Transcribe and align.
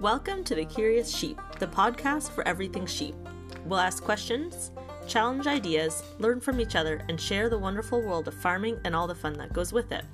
Welcome 0.00 0.44
to 0.44 0.54
The 0.54 0.64
Curious 0.64 1.12
Sheep, 1.12 1.40
the 1.58 1.66
podcast 1.66 2.30
for 2.30 2.46
everything 2.46 2.86
sheep. 2.86 3.16
We'll 3.64 3.80
ask 3.80 4.00
questions, 4.00 4.70
challenge 5.08 5.48
ideas, 5.48 6.04
learn 6.20 6.38
from 6.38 6.60
each 6.60 6.76
other, 6.76 7.04
and 7.08 7.20
share 7.20 7.48
the 7.48 7.58
wonderful 7.58 8.00
world 8.00 8.28
of 8.28 8.34
farming 8.34 8.78
and 8.84 8.94
all 8.94 9.08
the 9.08 9.14
fun 9.16 9.32
that 9.38 9.52
goes 9.52 9.72
with 9.72 9.90
it. 9.90 10.04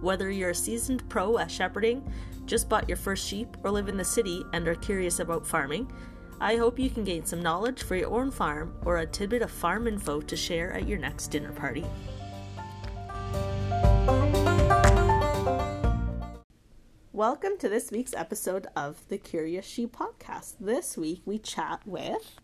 Whether 0.00 0.32
you're 0.32 0.50
a 0.50 0.54
seasoned 0.54 1.08
pro 1.08 1.38
at 1.38 1.48
shepherding, 1.48 2.12
just 2.44 2.68
bought 2.68 2.88
your 2.88 2.96
first 2.96 3.24
sheep, 3.24 3.56
or 3.62 3.70
live 3.70 3.88
in 3.88 3.96
the 3.96 4.04
city 4.04 4.42
and 4.52 4.66
are 4.66 4.74
curious 4.74 5.20
about 5.20 5.46
farming, 5.46 5.92
I 6.40 6.56
hope 6.56 6.76
you 6.76 6.90
can 6.90 7.04
gain 7.04 7.24
some 7.24 7.40
knowledge 7.40 7.84
for 7.84 7.94
your 7.94 8.10
own 8.10 8.32
farm 8.32 8.74
or 8.84 8.96
a 8.96 9.06
tidbit 9.06 9.42
of 9.42 9.52
farm 9.52 9.86
info 9.86 10.20
to 10.22 10.36
share 10.36 10.72
at 10.72 10.88
your 10.88 10.98
next 10.98 11.28
dinner 11.28 11.52
party. 11.52 11.86
Welcome 17.12 17.58
to 17.58 17.68
this 17.68 17.90
week's 17.90 18.14
episode 18.14 18.68
of 18.76 19.06
the 19.08 19.18
Curious 19.18 19.66
Sheep 19.66 19.96
podcast. 19.96 20.54
This 20.60 20.96
week 20.96 21.22
we 21.24 21.38
chat 21.38 21.80
with 21.84 22.36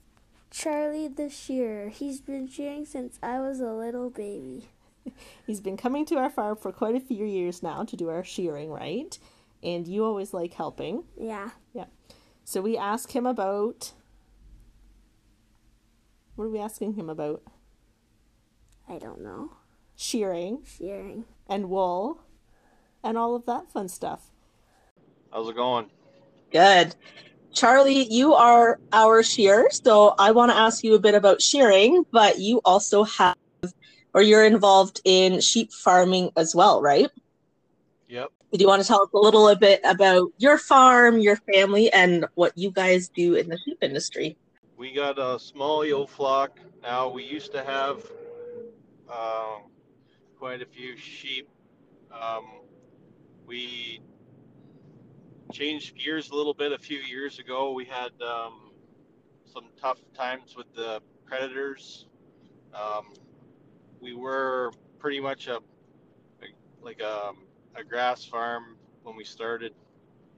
Charlie 0.51 1.09
the 1.09 1.29
Shearer. 1.29 1.89
He's 1.89 2.21
been 2.21 2.49
shearing 2.49 2.85
since 2.85 3.19
I 3.23 3.39
was 3.39 3.61
a 3.61 3.73
little 3.73 4.11
baby. 4.11 4.69
He's 5.47 5.61
been 5.61 5.77
coming 5.77 6.05
to 6.07 6.17
our 6.17 6.31
farm 6.31 6.57
for 6.57 6.73
quite 6.73 6.97
a 6.97 7.01
few 7.01 7.25
years 7.25 7.63
now 7.63 7.85
to 7.85 7.97
do 7.97 8.09
our 8.09 8.25
shearing, 8.25 8.71
right? 8.71 9.17
And 9.63 9.87
you 9.87 10.05
always 10.05 10.35
like 10.35 10.55
helping. 10.55 11.05
Yeah. 11.17 11.51
Yeah. 11.73 11.87
So 12.45 12.61
we 12.61 12.77
ask 12.77 13.15
him 13.15 13.27
about. 13.27 13.93
What 16.35 16.47
are 16.47 16.51
we 16.51 16.59
asking 16.59 16.95
him 16.95 17.09
about? 17.09 17.43
I 18.89 18.99
don't 18.99 19.23
know. 19.23 19.53
Shearing 19.95 20.59
Shearing. 20.67 21.25
and 21.49 21.71
wool 21.71 22.21
and 23.03 23.17
all 23.17 23.35
of 23.35 23.47
that 23.47 23.71
fun 23.71 23.89
stuff. 23.89 24.33
How's 25.37 25.51
it 25.51 25.55
going? 25.55 25.91
Good. 26.51 26.97
Charlie, 27.53 28.11
you 28.11 28.33
are 28.33 28.81
our 28.91 29.23
shearer, 29.23 29.67
so 29.71 30.15
I 30.19 30.31
want 30.31 30.51
to 30.51 30.57
ask 30.57 30.83
you 30.83 30.95
a 30.95 30.99
bit 30.99 31.15
about 31.15 31.43
shearing, 31.43 32.07
but 32.11 32.39
you 32.39 32.63
also 32.65 33.05
have, 33.05 33.37
or 34.15 34.23
you're 34.23 34.47
involved 34.47 35.03
in 35.05 35.43
sheep 35.43 35.75
farming 35.75 36.31
as 36.39 36.55
well, 36.55 36.81
right? 36.81 37.11
Yep. 38.09 38.31
Do 38.55 38.59
you 38.59 38.67
want 38.67 38.81
to 38.81 38.89
tell 38.89 39.03
us 39.03 39.11
a 39.13 39.19
little 39.19 39.49
a 39.49 39.57
bit 39.57 39.83
about 39.85 40.31
your 40.39 40.57
farm, 40.57 41.19
your 41.19 41.37
family, 41.53 41.93
and 41.93 42.25
what 42.37 42.57
you 42.57 42.71
guys 42.71 43.11
do 43.11 43.35
in 43.35 43.51
the 43.51 43.59
sheep 43.63 43.77
industry? 43.83 44.39
We 44.79 44.95
got 44.95 45.19
a 45.19 45.39
small 45.39 45.85
ewe 45.85 46.07
flock 46.07 46.61
now. 46.83 47.11
We 47.11 47.25
used 47.25 47.53
to 47.53 47.63
have 47.63 48.11
um, 49.11 49.65
quite 50.39 50.63
a 50.63 50.67
few 50.67 50.97
sheep. 50.97 51.47
Um, 52.11 52.47
we 53.47 54.01
changed 55.53 55.97
gears 55.97 56.31
a 56.31 56.35
little 56.35 56.55
bit 56.55 56.73
a 56.73 56.79
few 56.79 56.99
years 56.99 57.39
ago. 57.39 57.73
We 57.73 57.85
had 57.85 58.11
um, 58.23 58.73
some 59.45 59.67
tough 59.81 59.99
times 60.15 60.57
with 60.57 60.73
the 60.75 61.01
predators. 61.25 62.07
Um, 62.75 63.13
we 64.01 64.15
were 64.15 64.73
pretty 64.99 65.21
much 65.21 65.49
a 65.49 65.61
like 66.83 67.01
a, 67.01 67.33
a 67.75 67.83
grass 67.83 68.25
farm 68.25 68.77
when 69.03 69.17
we 69.17 69.25
started, 69.25 69.73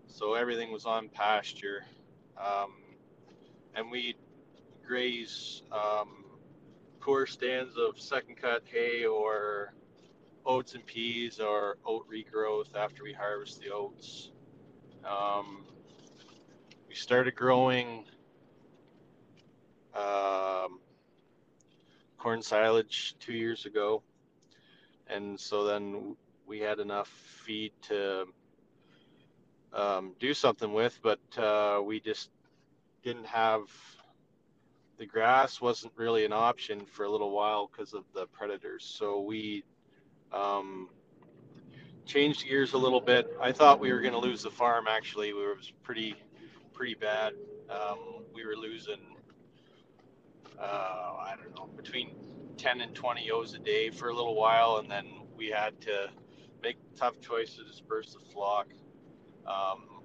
so 0.06 0.34
everything 0.34 0.72
was 0.72 0.86
on 0.86 1.08
pasture, 1.10 1.84
um, 2.38 2.72
and 3.74 3.90
we 3.90 4.14
graze 4.86 5.62
um, 5.70 6.24
poor 7.00 7.26
stands 7.26 7.76
of 7.76 8.00
second 8.00 8.36
cut 8.36 8.62
hay 8.64 9.04
or 9.04 9.74
oats 10.46 10.74
and 10.74 10.86
peas 10.86 11.40
or 11.40 11.76
oat 11.84 12.06
regrowth 12.10 12.74
after 12.74 13.02
we 13.02 13.12
harvest 13.12 13.60
the 13.60 13.70
oats. 13.70 14.30
Um, 15.08 15.64
we 16.88 16.94
started 16.94 17.34
growing 17.34 18.04
um, 19.94 20.80
corn 22.18 22.42
silage 22.42 23.14
two 23.18 23.32
years 23.32 23.64
ago, 23.64 24.02
and 25.06 25.38
so 25.38 25.64
then 25.64 26.16
we 26.46 26.60
had 26.60 26.78
enough 26.78 27.08
feed 27.08 27.72
to 27.82 28.26
um, 29.72 30.14
do 30.18 30.34
something 30.34 30.72
with, 30.72 30.98
but 31.02 31.20
uh, 31.38 31.80
we 31.82 32.00
just 32.00 32.30
didn't 33.02 33.26
have 33.26 33.62
the 34.98 35.06
grass 35.06 35.60
wasn't 35.60 35.92
really 35.96 36.24
an 36.24 36.32
option 36.32 36.84
for 36.84 37.04
a 37.04 37.10
little 37.10 37.30
while 37.30 37.70
because 37.70 37.94
of 37.94 38.04
the 38.14 38.26
predators. 38.26 38.84
So 38.84 39.20
we 39.20 39.64
um, 40.32 40.88
changed 42.08 42.48
gears 42.48 42.72
a 42.72 42.78
little 42.78 43.00
bit. 43.00 43.30
I 43.40 43.52
thought 43.52 43.78
we 43.78 43.92
were 43.92 44.00
going 44.00 44.14
to 44.14 44.18
lose 44.18 44.42
the 44.42 44.50
farm. 44.50 44.86
Actually, 44.88 45.32
we 45.34 45.44
were, 45.44 45.54
was 45.54 45.72
pretty 45.82 46.16
pretty 46.72 46.94
bad. 46.94 47.34
Um, 47.70 48.24
we 48.34 48.44
were 48.46 48.56
losing 48.56 48.98
uh, 50.58 51.14
I 51.20 51.34
don't 51.36 51.54
know 51.54 51.68
between 51.76 52.16
10 52.56 52.80
and 52.80 52.94
20 52.94 53.24
ewes 53.24 53.54
a 53.54 53.58
day 53.58 53.90
for 53.90 54.08
a 54.08 54.14
little 54.14 54.34
while, 54.34 54.78
and 54.78 54.90
then 54.90 55.06
we 55.36 55.48
had 55.48 55.80
to 55.82 56.08
make 56.62 56.76
tough 56.96 57.20
choices 57.20 57.56
to 57.56 57.64
disperse 57.64 58.14
the 58.14 58.32
flock, 58.32 58.68
um, 59.46 60.02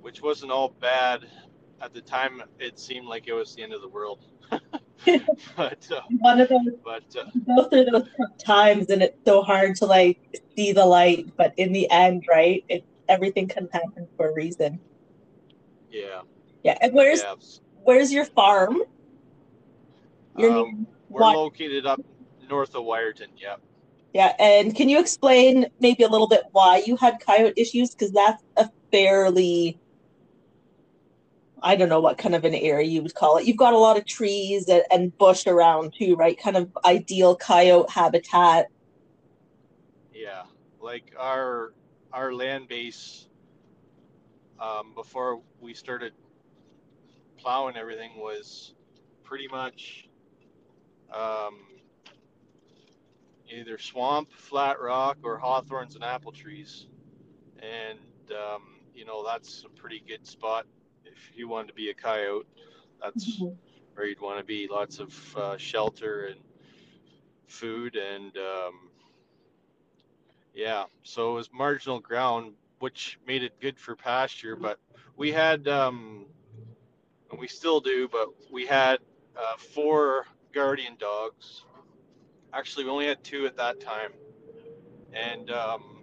which 0.00 0.22
wasn't 0.22 0.50
all 0.50 0.70
bad. 0.80 1.28
At 1.80 1.92
the 1.92 2.00
time, 2.00 2.42
it 2.58 2.78
seemed 2.78 3.06
like 3.06 3.28
it 3.28 3.34
was 3.34 3.54
the 3.54 3.62
end 3.62 3.74
of 3.74 3.82
the 3.82 3.88
world. 3.88 4.24
but 5.56 5.86
uh, 5.90 6.00
One 6.18 6.40
of 6.40 6.48
those 6.48 6.68
but 6.84 7.04
uh, 7.16 7.24
go 7.46 7.68
through 7.68 7.84
those 7.86 8.08
tough 8.16 8.38
times, 8.38 8.90
and 8.90 9.02
it's 9.02 9.18
so 9.24 9.42
hard 9.42 9.76
to 9.76 9.86
like 9.86 10.42
see 10.56 10.72
the 10.72 10.84
light, 10.84 11.32
but 11.36 11.52
in 11.56 11.72
the 11.72 11.90
end, 11.90 12.24
right? 12.28 12.64
It 12.68 12.84
everything 13.08 13.48
can 13.48 13.68
happen 13.72 14.08
for 14.16 14.30
a 14.30 14.34
reason. 14.34 14.80
yeah, 15.90 16.22
Yeah. 16.62 16.78
And 16.80 16.92
where's 16.92 17.22
yeah. 17.22 17.34
where's 17.84 18.12
your 18.12 18.24
farm? 18.24 18.82
Your 20.36 20.52
Um. 20.52 20.86
We're 21.08 21.20
located 21.20 21.86
up 21.86 22.00
north 22.48 22.74
of 22.74 22.82
Wiarton. 22.82 23.28
Yep. 23.38 23.60
Yeah, 24.12 24.34
and 24.38 24.74
can 24.74 24.88
you 24.88 24.98
explain 24.98 25.66
maybe 25.80 26.02
a 26.02 26.08
little 26.08 26.26
bit 26.26 26.44
why 26.52 26.82
you 26.86 26.96
had 26.96 27.20
coyote 27.20 27.52
issues? 27.56 27.90
Because 27.90 28.12
that's 28.12 28.42
a 28.56 28.70
fairly, 28.90 29.78
I 31.66 31.74
don't 31.74 31.88
know 31.88 31.98
what 31.98 32.16
kind 32.16 32.36
of 32.36 32.44
an 32.44 32.54
area 32.54 32.86
you 32.86 33.02
would 33.02 33.16
call 33.16 33.38
it. 33.38 33.44
You've 33.44 33.56
got 33.56 33.74
a 33.74 33.78
lot 33.78 33.98
of 33.98 34.06
trees 34.06 34.70
and, 34.92 35.18
bush 35.18 35.48
around 35.48 35.94
too, 35.98 36.14
right? 36.14 36.38
Kind 36.40 36.56
of 36.56 36.70
ideal 36.84 37.34
coyote 37.34 37.90
habitat. 37.90 38.68
Yeah. 40.14 40.44
Like 40.80 41.12
our 41.18 41.72
our 42.12 42.32
land 42.32 42.68
base 42.68 43.26
um, 44.60 44.92
before 44.94 45.42
we 45.60 45.74
started 45.74 46.12
plowing 47.36 47.76
everything 47.76 48.12
was 48.16 48.74
pretty 49.24 49.48
much 49.48 50.08
um, 51.12 51.58
either 53.52 53.76
swamp, 53.76 54.32
flat 54.32 54.80
rock, 54.80 55.18
or 55.24 55.36
hawthorns 55.36 55.96
and 55.96 56.04
apple 56.04 56.30
trees. 56.30 56.86
And 57.58 57.98
um, 58.30 58.62
you 58.94 59.04
know 59.04 59.24
that's 59.26 59.64
a 59.64 59.68
pretty 59.68 60.00
good 60.06 60.24
spot 60.24 60.64
if 61.16 61.38
you 61.38 61.48
wanted 61.48 61.68
to 61.68 61.74
be 61.74 61.90
a 61.90 61.94
coyote. 61.94 62.46
That's 63.02 63.42
where 63.94 64.06
you'd 64.06 64.20
want 64.20 64.38
to 64.38 64.44
be. 64.44 64.68
Lots 64.70 64.98
of 64.98 65.36
uh, 65.36 65.56
shelter 65.56 66.26
and 66.26 66.40
food, 67.46 67.96
and 67.96 68.36
um, 68.36 68.90
yeah, 70.54 70.84
so 71.02 71.32
it 71.32 71.34
was 71.34 71.50
marginal 71.52 72.00
ground, 72.00 72.52
which 72.78 73.18
made 73.26 73.42
it 73.42 73.60
good 73.60 73.78
for 73.78 73.94
pasture. 73.94 74.56
But 74.56 74.78
we 75.16 75.32
had, 75.32 75.68
um, 75.68 76.26
and 77.30 77.38
we 77.38 77.48
still 77.48 77.80
do, 77.80 78.08
but 78.08 78.28
we 78.50 78.66
had 78.66 78.98
uh, 79.36 79.56
four 79.56 80.26
guardian 80.52 80.96
dogs. 80.98 81.64
Actually, 82.52 82.84
we 82.84 82.90
only 82.90 83.06
had 83.06 83.22
two 83.22 83.46
at 83.46 83.56
that 83.56 83.80
time, 83.80 84.12
and 85.12 85.50
um, 85.50 85.95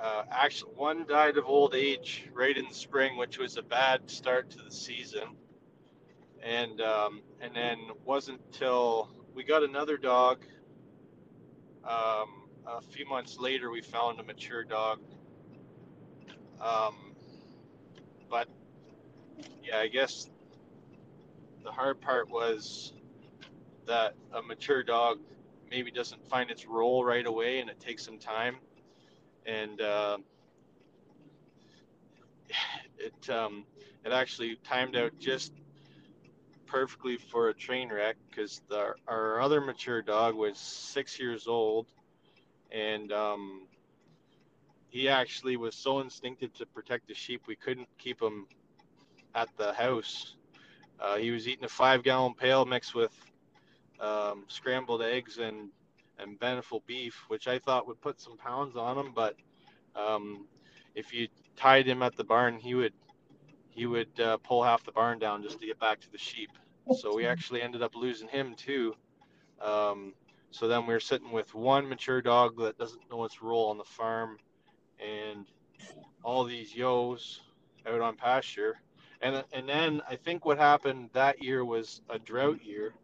uh, 0.00 0.24
actually, 0.30 0.72
one 0.74 1.06
died 1.06 1.36
of 1.36 1.46
old 1.46 1.74
age 1.74 2.28
right 2.34 2.56
in 2.56 2.66
the 2.68 2.74
spring, 2.74 3.16
which 3.16 3.38
was 3.38 3.56
a 3.56 3.62
bad 3.62 4.10
start 4.10 4.50
to 4.50 4.58
the 4.58 4.70
season. 4.70 5.36
And 6.42 6.80
um, 6.80 7.22
and 7.40 7.54
then 7.54 7.78
wasn't 8.04 8.40
till 8.52 9.10
we 9.34 9.42
got 9.44 9.62
another 9.62 9.96
dog. 9.96 10.44
Um, 11.84 12.48
a 12.66 12.80
few 12.80 13.06
months 13.06 13.38
later, 13.38 13.70
we 13.70 13.80
found 13.80 14.20
a 14.20 14.22
mature 14.22 14.64
dog. 14.64 15.00
Um, 16.60 17.14
but 18.28 18.48
yeah, 19.62 19.78
I 19.78 19.88
guess 19.88 20.28
the 21.64 21.70
hard 21.72 22.00
part 22.00 22.30
was 22.30 22.92
that 23.86 24.14
a 24.32 24.42
mature 24.42 24.82
dog 24.82 25.18
maybe 25.70 25.90
doesn't 25.90 26.26
find 26.28 26.50
its 26.50 26.66
role 26.66 27.04
right 27.04 27.26
away, 27.26 27.60
and 27.60 27.70
it 27.70 27.80
takes 27.80 28.04
some 28.04 28.18
time. 28.18 28.56
And 29.46 29.80
uh, 29.80 30.18
it 32.98 33.30
um, 33.30 33.64
it 34.04 34.12
actually 34.12 34.58
timed 34.64 34.96
out 34.96 35.12
just 35.18 35.52
perfectly 36.66 37.16
for 37.16 37.48
a 37.48 37.54
train 37.54 37.90
wreck 37.90 38.16
because 38.28 38.60
our 39.06 39.40
other 39.40 39.60
mature 39.60 40.02
dog 40.02 40.34
was 40.34 40.58
six 40.58 41.18
years 41.18 41.46
old 41.46 41.86
and 42.72 43.12
um, 43.12 43.66
he 44.88 45.08
actually 45.08 45.56
was 45.56 45.74
so 45.74 46.00
instinctive 46.00 46.52
to 46.54 46.66
protect 46.66 47.06
the 47.08 47.14
sheep, 47.14 47.42
we 47.46 47.56
couldn't 47.56 47.88
keep 47.98 48.20
him 48.20 48.46
at 49.34 49.48
the 49.56 49.72
house. 49.72 50.36
Uh, 50.98 51.16
he 51.16 51.30
was 51.30 51.46
eating 51.46 51.64
a 51.64 51.68
five 51.68 52.02
gallon 52.02 52.34
pail 52.34 52.64
mixed 52.64 52.94
with 52.94 53.12
um, 54.00 54.44
scrambled 54.48 55.02
eggs 55.02 55.38
and 55.38 55.68
and 56.18 56.38
Beneful 56.38 56.82
beef, 56.86 57.24
which 57.28 57.48
I 57.48 57.58
thought 57.58 57.86
would 57.86 58.00
put 58.00 58.20
some 58.20 58.36
pounds 58.36 58.76
on 58.76 58.98
him, 58.98 59.12
but 59.14 59.36
um, 59.94 60.46
if 60.94 61.12
you 61.12 61.28
tied 61.56 61.86
him 61.86 62.02
at 62.02 62.16
the 62.16 62.24
barn, 62.24 62.58
he 62.58 62.74
would 62.74 62.92
he 63.70 63.86
would 63.86 64.18
uh, 64.18 64.38
pull 64.38 64.64
half 64.64 64.84
the 64.84 64.92
barn 64.92 65.18
down 65.18 65.42
just 65.42 65.60
to 65.60 65.66
get 65.66 65.78
back 65.78 66.00
to 66.00 66.10
the 66.10 66.18
sheep. 66.18 66.50
So 66.96 67.14
we 67.14 67.26
actually 67.26 67.60
ended 67.60 67.82
up 67.82 67.94
losing 67.94 68.28
him 68.28 68.54
too. 68.54 68.94
Um, 69.60 70.14
so 70.50 70.66
then 70.66 70.86
we 70.86 70.94
are 70.94 71.00
sitting 71.00 71.30
with 71.30 71.54
one 71.54 71.88
mature 71.88 72.22
dog 72.22 72.56
that 72.58 72.78
doesn't 72.78 73.10
know 73.10 73.24
its 73.24 73.42
role 73.42 73.68
on 73.68 73.76
the 73.76 73.84
farm, 73.84 74.38
and 74.98 75.46
all 76.22 76.44
these 76.44 76.74
yos 76.74 77.42
out 77.86 78.00
on 78.00 78.16
pasture. 78.16 78.80
And 79.20 79.44
and 79.52 79.68
then 79.68 80.00
I 80.08 80.16
think 80.16 80.44
what 80.46 80.58
happened 80.58 81.10
that 81.12 81.42
year 81.42 81.64
was 81.64 82.00
a 82.08 82.18
drought 82.18 82.64
year, 82.64 82.94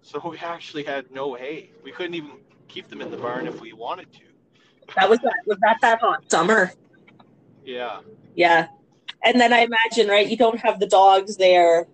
so 0.00 0.20
we 0.30 0.38
actually 0.38 0.84
had 0.84 1.10
no 1.10 1.34
hay. 1.34 1.72
We 1.82 1.92
couldn't 1.92 2.14
even 2.14 2.38
keep 2.72 2.88
them 2.88 3.00
in 3.00 3.10
the 3.10 3.16
barn 3.16 3.46
if 3.46 3.60
we 3.60 3.72
wanted 3.72 4.12
to. 4.14 4.20
That 4.96 5.08
was 5.08 5.18
that 5.20 5.34
was 5.46 5.58
that 5.60 5.78
that 5.82 6.00
hot 6.00 6.30
summer. 6.30 6.72
Yeah. 7.64 8.00
Yeah. 8.34 8.66
And 9.24 9.40
then 9.40 9.52
I 9.52 9.60
imagine, 9.60 10.08
right, 10.08 10.26
you 10.26 10.36
don't 10.36 10.58
have 10.58 10.80
the 10.80 10.86
dogs 10.86 11.36
there 11.36 11.86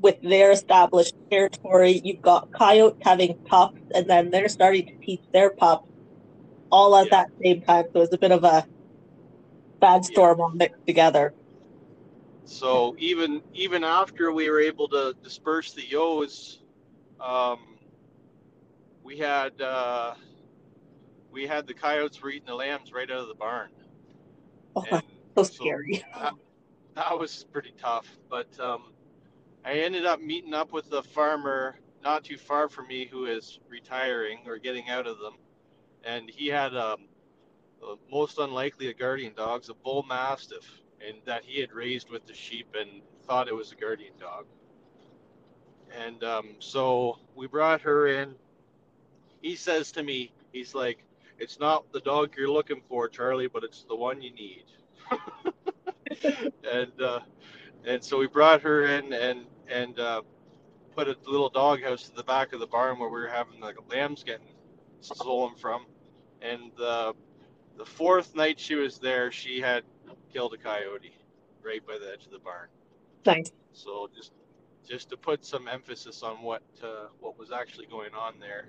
with 0.00 0.20
their 0.22 0.50
established 0.50 1.14
territory. 1.30 2.00
You've 2.02 2.20
got 2.22 2.50
coyote 2.52 2.96
having 3.02 3.34
pups, 3.44 3.80
and 3.94 4.10
then 4.10 4.30
they're 4.30 4.48
starting 4.48 4.86
to 4.86 5.06
teach 5.06 5.22
their 5.32 5.50
pups 5.50 5.88
all 6.70 6.96
at 6.96 7.06
Yeah. 7.06 7.10
that 7.10 7.28
same 7.42 7.62
time. 7.62 7.84
So 7.92 8.00
it's 8.00 8.12
a 8.12 8.18
bit 8.18 8.32
of 8.32 8.42
a 8.42 8.66
bad 9.80 10.04
storm 10.04 10.40
all 10.40 10.50
mixed 10.50 10.84
together. 10.86 11.32
So 12.44 12.94
even 12.98 13.42
even 13.54 13.84
after 13.84 14.32
we 14.32 14.50
were 14.50 14.60
able 14.60 14.88
to 14.88 15.14
disperse 15.22 15.72
the 15.72 15.86
yos, 15.86 16.60
um, 17.20 17.73
we 19.04 19.18
had 19.18 19.60
uh, 19.60 20.14
we 21.30 21.46
had 21.46 21.66
the 21.66 21.74
coyotes 21.74 22.20
were 22.22 22.30
eating 22.30 22.46
the 22.46 22.54
lambs 22.54 22.92
right 22.92 23.10
out 23.10 23.18
of 23.18 23.28
the 23.28 23.34
barn. 23.34 23.70
Oh, 24.76 24.84
And 24.90 25.02
so 25.36 25.44
scary. 25.44 26.04
that, 26.14 26.34
that 26.94 27.18
was 27.18 27.44
pretty 27.52 27.74
tough. 27.78 28.06
But 28.30 28.58
um, 28.60 28.94
I 29.64 29.74
ended 29.74 30.06
up 30.06 30.20
meeting 30.20 30.54
up 30.54 30.72
with 30.72 30.92
a 30.92 31.02
farmer 31.02 31.78
not 32.02 32.24
too 32.24 32.38
far 32.38 32.68
from 32.68 32.88
me 32.88 33.06
who 33.06 33.26
is 33.26 33.60
retiring 33.68 34.40
or 34.46 34.58
getting 34.58 34.88
out 34.88 35.06
of 35.06 35.18
them, 35.18 35.34
and 36.04 36.30
he 36.30 36.48
had 36.48 36.76
um, 36.76 37.08
most 38.10 38.38
unlikely 38.38 38.88
a 38.88 38.94
guardian 38.94 39.34
dog's 39.34 39.70
a 39.70 39.74
bull 39.74 40.02
mastiff, 40.04 40.82
and 41.06 41.18
that 41.26 41.44
he 41.44 41.60
had 41.60 41.72
raised 41.72 42.10
with 42.10 42.26
the 42.26 42.34
sheep 42.34 42.74
and 42.78 43.02
thought 43.26 43.48
it 43.48 43.54
was 43.54 43.72
a 43.72 43.76
guardian 43.76 44.14
dog. 44.18 44.46
And 45.90 46.22
um, 46.24 46.56
so 46.58 47.18
we 47.34 47.46
brought 47.46 47.82
her 47.82 48.08
in. 48.08 48.34
He 49.44 49.56
says 49.56 49.92
to 49.92 50.02
me, 50.02 50.32
he's 50.52 50.74
like, 50.74 51.04
"It's 51.38 51.60
not 51.60 51.92
the 51.92 52.00
dog 52.00 52.34
you're 52.34 52.48
looking 52.48 52.80
for, 52.88 53.10
Charlie, 53.10 53.46
but 53.46 53.62
it's 53.62 53.84
the 53.84 53.94
one 53.94 54.22
you 54.22 54.32
need." 54.32 54.64
and 56.72 56.92
uh, 56.98 57.20
and 57.84 58.02
so 58.02 58.18
we 58.18 58.26
brought 58.26 58.62
her 58.62 58.86
in 58.86 59.12
and 59.12 59.44
and 59.68 60.00
uh, 60.00 60.22
put 60.96 61.08
a 61.08 61.16
little 61.26 61.50
doghouse 61.50 62.04
to 62.04 62.16
the 62.16 62.24
back 62.24 62.54
of 62.54 62.60
the 62.60 62.66
barn 62.66 62.98
where 62.98 63.10
we 63.10 63.20
were 63.20 63.28
having 63.28 63.60
the 63.60 63.74
lambs 63.90 64.24
getting 64.24 64.48
stolen 65.00 65.54
from. 65.56 65.84
And 66.40 66.72
uh, 66.80 67.12
the 67.76 67.84
fourth 67.84 68.34
night 68.34 68.58
she 68.58 68.76
was 68.76 68.98
there, 68.98 69.30
she 69.30 69.60
had 69.60 69.84
killed 70.32 70.54
a 70.54 70.58
coyote 70.58 71.18
right 71.62 71.86
by 71.86 71.98
the 71.98 72.10
edge 72.14 72.24
of 72.24 72.32
the 72.32 72.38
barn. 72.38 72.68
Nice. 73.26 73.52
So 73.72 74.08
just 74.16 74.32
just 74.88 75.10
to 75.10 75.18
put 75.18 75.44
some 75.44 75.68
emphasis 75.68 76.22
on 76.22 76.42
what 76.42 76.62
uh, 76.82 77.08
what 77.20 77.38
was 77.38 77.52
actually 77.52 77.88
going 77.88 78.14
on 78.14 78.38
there. 78.40 78.68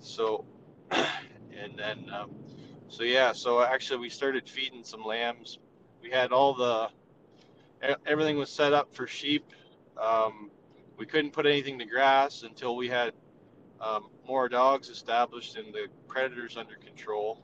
So 0.00 0.44
and 0.90 1.76
then 1.76 2.10
um, 2.12 2.30
so 2.88 3.02
yeah, 3.02 3.32
so 3.32 3.62
actually 3.62 4.00
we 4.00 4.08
started 4.08 4.48
feeding 4.48 4.84
some 4.84 5.04
lambs. 5.04 5.58
We 6.02 6.10
had 6.10 6.32
all 6.32 6.54
the 6.54 6.88
everything 8.06 8.36
was 8.36 8.50
set 8.50 8.72
up 8.72 8.94
for 8.94 9.06
sheep. 9.06 9.44
Um, 10.00 10.50
we 10.98 11.06
couldn't 11.06 11.32
put 11.32 11.46
anything 11.46 11.78
to 11.78 11.84
grass 11.84 12.42
until 12.42 12.76
we 12.76 12.88
had 12.88 13.12
um, 13.80 14.08
more 14.26 14.48
dogs 14.48 14.88
established 14.88 15.56
and 15.56 15.72
the 15.72 15.86
predators 16.08 16.56
under 16.56 16.74
control. 16.74 17.42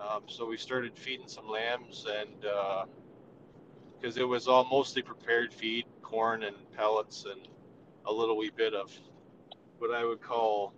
Um, 0.00 0.22
so 0.26 0.46
we 0.46 0.56
started 0.56 0.96
feeding 0.96 1.28
some 1.28 1.48
lambs 1.48 2.06
and 2.08 2.44
because 4.00 4.16
it 4.16 4.26
was 4.26 4.46
all 4.48 4.64
mostly 4.70 5.02
prepared 5.02 5.52
feed, 5.52 5.86
corn 6.02 6.44
and 6.44 6.56
pellets 6.76 7.24
and 7.30 7.48
a 8.06 8.12
little 8.12 8.36
wee 8.36 8.50
bit 8.54 8.74
of 8.74 8.92
what 9.78 9.94
I 9.94 10.04
would 10.04 10.20
call 10.20 10.72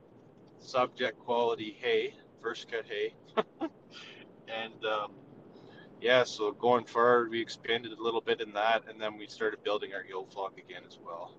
subject 0.60 1.18
quality 1.18 1.76
hay, 1.80 2.14
first 2.42 2.70
cut 2.70 2.84
hay. 2.86 3.14
and 4.48 4.84
um, 4.84 5.12
yeah, 6.00 6.24
so 6.24 6.52
going 6.52 6.84
forward, 6.84 7.30
we 7.30 7.40
expanded 7.40 7.92
a 7.92 8.02
little 8.02 8.20
bit 8.20 8.40
in 8.40 8.52
that, 8.52 8.84
and 8.88 9.00
then 9.00 9.16
we 9.16 9.26
started 9.26 9.62
building 9.62 9.92
our 9.94 10.04
yield 10.04 10.32
flock 10.32 10.58
again 10.58 10.82
as 10.86 10.98
well. 11.04 11.34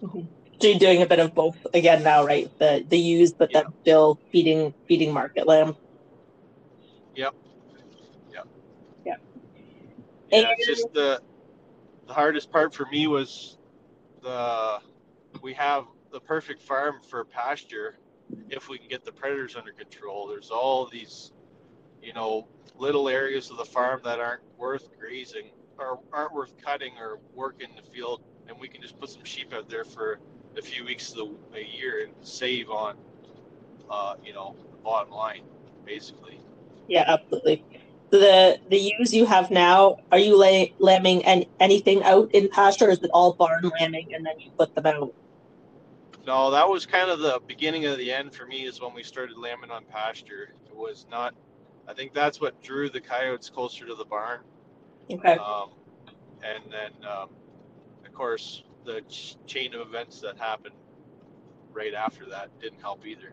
So, 0.00 0.26
So 0.60 0.68
you're 0.68 0.78
doing 0.78 1.02
a 1.02 1.06
bit 1.06 1.18
of 1.18 1.34
both 1.34 1.56
again 1.74 2.02
now, 2.02 2.24
right? 2.24 2.50
The 2.58 2.84
the 2.88 2.98
used, 2.98 3.38
but 3.38 3.52
then 3.52 3.64
still 3.82 4.18
feeding 4.32 4.72
feeding 4.88 5.12
market 5.12 5.46
lamb. 5.46 5.76
Yep. 7.14 7.34
Yep. 8.32 8.48
Yep. 9.04 9.20
Yeah, 10.30 10.54
it's 10.56 10.66
just 10.66 10.92
the 10.92 11.20
the 12.06 12.14
hardest 12.14 12.50
part 12.50 12.74
for 12.74 12.86
me 12.86 13.06
was 13.06 13.58
the 14.22 14.78
we 15.42 15.52
have 15.54 15.84
the 16.10 16.20
perfect 16.20 16.62
farm 16.62 17.00
for 17.08 17.24
pasture 17.24 17.98
if 18.50 18.68
we 18.68 18.78
can 18.78 18.88
get 18.88 19.04
the 19.04 19.12
predators 19.12 19.56
under 19.56 19.72
control. 19.72 20.26
There's 20.26 20.50
all 20.50 20.86
these, 20.86 21.32
you 22.02 22.12
know, 22.12 22.46
little 22.78 23.08
areas 23.08 23.50
of 23.50 23.56
the 23.56 23.64
farm 23.64 24.00
that 24.04 24.20
aren't 24.20 24.42
worth 24.58 24.88
grazing 24.98 25.50
or 25.78 26.00
aren't 26.12 26.32
worth 26.32 26.54
cutting 26.62 26.92
or 26.98 27.18
working 27.34 27.68
the 27.76 27.82
field, 27.90 28.22
and 28.48 28.58
we 28.58 28.68
can 28.68 28.80
just 28.80 28.98
put 28.98 29.10
some 29.10 29.24
sheep 29.24 29.52
out 29.52 29.68
there 29.68 29.84
for 29.84 30.18
a 30.56 30.62
few 30.62 30.84
weeks 30.84 31.10
of 31.10 31.16
the 31.16 31.58
a 31.58 31.64
year 31.64 32.04
and 32.04 32.12
save 32.22 32.70
on, 32.70 32.96
uh, 33.90 34.14
you 34.24 34.32
know, 34.32 34.56
the 34.70 34.76
bottom 34.78 35.12
line, 35.12 35.42
basically. 35.84 36.40
Yeah, 36.88 37.04
absolutely. 37.06 37.64
The 38.10 38.58
the 38.70 38.78
ewes 38.78 39.12
you 39.12 39.26
have 39.26 39.50
now, 39.50 39.98
are 40.12 40.18
you 40.18 40.38
lay, 40.38 40.72
lambing 40.78 41.24
any, 41.24 41.48
anything 41.58 42.04
out 42.04 42.30
in 42.32 42.48
pasture, 42.48 42.86
or 42.86 42.90
is 42.90 43.02
it 43.02 43.10
all 43.12 43.32
barn 43.32 43.70
lambing 43.80 44.14
and 44.14 44.24
then 44.24 44.38
you 44.38 44.50
put 44.56 44.74
them 44.74 44.86
out? 44.86 45.12
No, 46.26 46.50
that 46.50 46.68
was 46.68 46.86
kind 46.86 47.08
of 47.08 47.20
the 47.20 47.40
beginning 47.46 47.86
of 47.86 47.98
the 47.98 48.12
end 48.12 48.34
for 48.34 48.46
me. 48.46 48.64
Is 48.66 48.80
when 48.80 48.92
we 48.94 49.04
started 49.04 49.38
lambing 49.38 49.70
on 49.70 49.84
pasture. 49.84 50.54
It 50.66 50.74
was 50.74 51.06
not. 51.10 51.34
I 51.88 51.94
think 51.94 52.12
that's 52.14 52.40
what 52.40 52.60
drew 52.62 52.90
the 52.90 53.00
coyotes 53.00 53.48
closer 53.48 53.86
to 53.86 53.94
the 53.94 54.04
barn. 54.04 54.40
Okay. 55.10 55.34
Um, 55.34 55.70
and 56.42 56.64
then, 56.70 56.90
um, 57.08 57.28
of 58.04 58.12
course, 58.12 58.64
the 58.84 59.02
ch- 59.02 59.36
chain 59.46 59.72
of 59.72 59.86
events 59.86 60.20
that 60.20 60.36
happened 60.36 60.74
right 61.72 61.94
after 61.94 62.26
that 62.26 62.50
didn't 62.60 62.80
help 62.80 63.06
either. 63.06 63.32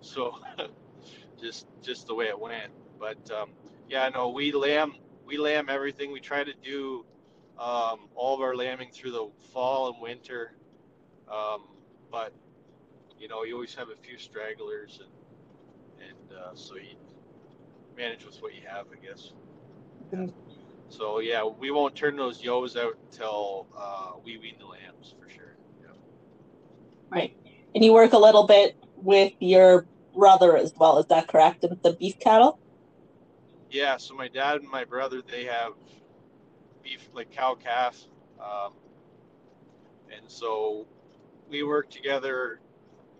So, 0.00 0.34
just 1.40 1.66
just 1.80 2.08
the 2.08 2.14
way 2.14 2.26
it 2.26 2.38
went. 2.38 2.72
But 2.98 3.30
um, 3.30 3.50
yeah, 3.88 4.08
no, 4.08 4.30
we 4.30 4.50
lamb 4.52 4.96
we 5.24 5.38
lamb 5.38 5.68
everything. 5.68 6.10
We 6.10 6.20
try 6.20 6.42
to 6.42 6.52
do 6.64 7.04
um, 7.58 8.08
all 8.16 8.34
of 8.34 8.40
our 8.40 8.56
lambing 8.56 8.90
through 8.92 9.12
the 9.12 9.28
fall 9.52 9.92
and 9.92 10.02
winter. 10.02 10.56
Um, 11.32 11.75
but 12.10 12.32
you 13.18 13.28
know, 13.28 13.44
you 13.44 13.54
always 13.54 13.74
have 13.74 13.88
a 13.88 13.96
few 13.96 14.18
stragglers, 14.18 15.00
and 15.02 16.08
and 16.08 16.38
uh, 16.38 16.54
so 16.54 16.76
you 16.76 16.96
manage 17.96 18.24
with 18.24 18.36
what 18.42 18.54
you 18.54 18.60
have, 18.68 18.86
I 18.92 19.04
guess. 19.04 19.32
Mhm. 20.12 20.32
So 20.88 21.18
yeah, 21.20 21.44
we 21.44 21.70
won't 21.70 21.94
turn 21.94 22.16
those 22.16 22.42
yos 22.42 22.76
out 22.76 22.96
until 23.10 23.66
uh, 23.76 24.12
we 24.24 24.38
wean 24.38 24.56
the 24.58 24.66
lambs 24.66 25.14
for 25.20 25.28
sure. 25.28 25.56
Yeah. 25.82 25.88
Right. 27.10 27.36
And 27.74 27.84
you 27.84 27.92
work 27.92 28.12
a 28.12 28.18
little 28.18 28.46
bit 28.46 28.76
with 28.96 29.32
your 29.40 29.86
brother 30.14 30.56
as 30.56 30.72
well, 30.76 30.98
is 30.98 31.06
that 31.06 31.28
correct? 31.28 31.62
With 31.68 31.82
the 31.82 31.92
beef 31.94 32.18
cattle? 32.18 32.58
Yeah. 33.70 33.96
So 33.96 34.14
my 34.14 34.28
dad 34.28 34.60
and 34.60 34.70
my 34.70 34.84
brother, 34.84 35.22
they 35.26 35.44
have 35.44 35.72
beef 36.82 37.08
like 37.12 37.30
cow 37.32 37.54
calf, 37.54 37.98
um, 38.40 38.72
and 40.14 40.30
so 40.30 40.86
we 41.48 41.62
work 41.62 41.90
together. 41.90 42.60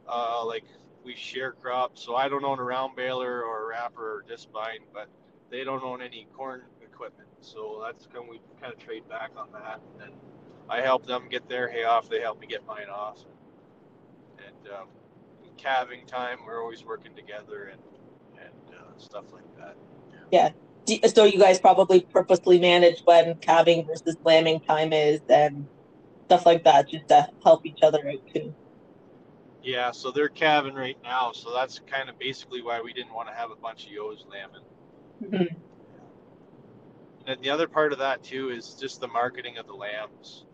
Uh, 0.08 0.44
like 0.46 0.64
we 1.06 1.14
share 1.14 1.52
crops. 1.52 2.02
So 2.02 2.16
I 2.16 2.28
don't 2.28 2.44
own 2.44 2.58
a 2.58 2.64
round 2.64 2.96
baler 2.96 3.42
or 3.42 3.64
a 3.64 3.66
wrapper 3.68 4.18
or 4.18 4.24
discbine, 4.28 4.80
but 4.92 5.08
they 5.50 5.64
don't 5.64 5.82
own 5.82 6.02
any 6.02 6.26
corn 6.36 6.62
equipment. 6.82 7.28
So 7.40 7.82
that's 7.84 8.08
when 8.12 8.28
we 8.28 8.40
kind 8.60 8.72
of 8.72 8.78
trade 8.78 9.08
back 9.08 9.30
on 9.36 9.46
that. 9.52 9.80
And 10.02 10.12
I 10.68 10.80
help 10.80 11.06
them 11.06 11.28
get 11.30 11.48
their 11.48 11.68
hay 11.68 11.84
off. 11.84 12.08
They 12.08 12.20
help 12.20 12.40
me 12.40 12.48
get 12.48 12.66
mine 12.66 12.88
off. 12.92 13.24
And 14.38 14.72
um, 14.72 14.88
calving 15.56 16.06
time, 16.06 16.38
we're 16.44 16.60
always 16.60 16.84
working 16.84 17.14
together 17.14 17.72
and 17.72 17.80
and 18.38 18.74
uh, 18.74 18.98
stuff 18.98 19.32
like 19.32 19.56
that. 19.58 19.76
Yeah. 20.30 20.50
so 21.08 21.24
you 21.24 21.38
guys 21.38 21.58
probably 21.58 22.00
purposely 22.00 22.58
manage 22.58 23.00
when 23.04 23.36
calving 23.36 23.86
versus 23.86 24.16
lambing 24.24 24.60
time 24.60 24.92
is 24.92 25.20
and 25.28 25.66
stuff 26.26 26.44
like 26.44 26.64
that, 26.64 26.88
just 26.88 27.08
to 27.08 27.28
help 27.42 27.64
each 27.64 27.82
other 27.82 28.06
out 28.08 28.34
too. 28.34 28.54
Yeah, 29.62 29.90
so 29.90 30.10
they're 30.10 30.28
calving 30.28 30.74
right 30.74 30.98
now, 31.02 31.32
so 31.32 31.52
that's 31.52 31.80
kind 31.80 32.08
of 32.08 32.18
basically 32.18 32.62
why 32.62 32.80
we 32.80 32.92
didn't 32.92 33.12
want 33.12 33.28
to 33.28 33.34
have 33.34 33.50
a 33.50 33.56
bunch 33.56 33.86
of 33.86 33.92
yos 33.92 34.24
lambing. 34.30 34.62
Mhm. 35.22 35.56
And 37.26 37.42
the 37.42 37.50
other 37.50 37.66
part 37.66 37.92
of 37.92 37.98
that 37.98 38.22
too 38.22 38.50
is 38.50 38.74
just 38.74 39.00
the 39.00 39.08
marketing 39.08 39.58
of 39.58 39.66
the 39.66 39.72
lambs. 39.72 40.44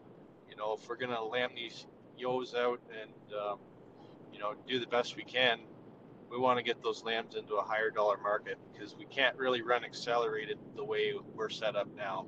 You 0.49 0.57
know, 0.57 0.79
if 0.81 0.89
we're 0.89 0.97
gonna 0.97 1.23
lamb 1.23 1.51
these 1.55 1.87
yos 2.17 2.55
out 2.55 2.81
and 3.01 3.35
um, 3.35 3.59
you 4.33 4.39
know 4.39 4.55
do 4.67 4.79
the 4.79 4.87
best 4.87 5.17
we 5.17 5.25
can, 5.25 5.61
we 6.31 6.39
want 6.39 6.59
to 6.59 6.63
get 6.63 6.83
those 6.83 7.03
lambs 7.05 7.35
into 7.35 7.57
a 7.57 7.63
higher 7.63 7.91
dollar 7.91 8.17
market 8.17 8.57
because 8.73 8.97
we 8.97 9.05
can't 9.05 9.37
really 9.37 9.61
run 9.61 9.85
accelerated 9.85 10.59
the 10.77 10.85
way 10.85 11.13
we're 11.35 11.51
set 11.51 11.77
up 11.77 11.89
now. 11.95 12.27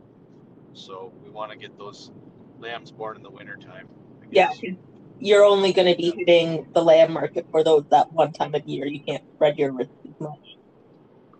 So 0.74 1.12
we 1.22 1.30
want 1.30 1.52
to 1.52 1.56
get 1.56 1.78
those 1.78 2.10
lambs 2.64 2.90
born 2.90 3.16
in 3.16 3.22
the 3.22 3.30
wintertime. 3.30 3.88
Yeah, 4.30 4.50
you're 5.20 5.44
only 5.44 5.72
going 5.72 5.86
to 5.86 5.96
be 5.96 6.14
hitting 6.16 6.66
the 6.72 6.82
lamb 6.82 7.12
market 7.12 7.46
for 7.50 7.62
those 7.62 7.84
that 7.90 8.10
one 8.12 8.32
time 8.32 8.54
of 8.54 8.66
year. 8.66 8.86
You 8.86 9.00
can't 9.00 9.22
spread 9.34 9.58
your 9.58 9.72
risk 9.72 9.90
as 10.04 10.18
much. 10.18 10.56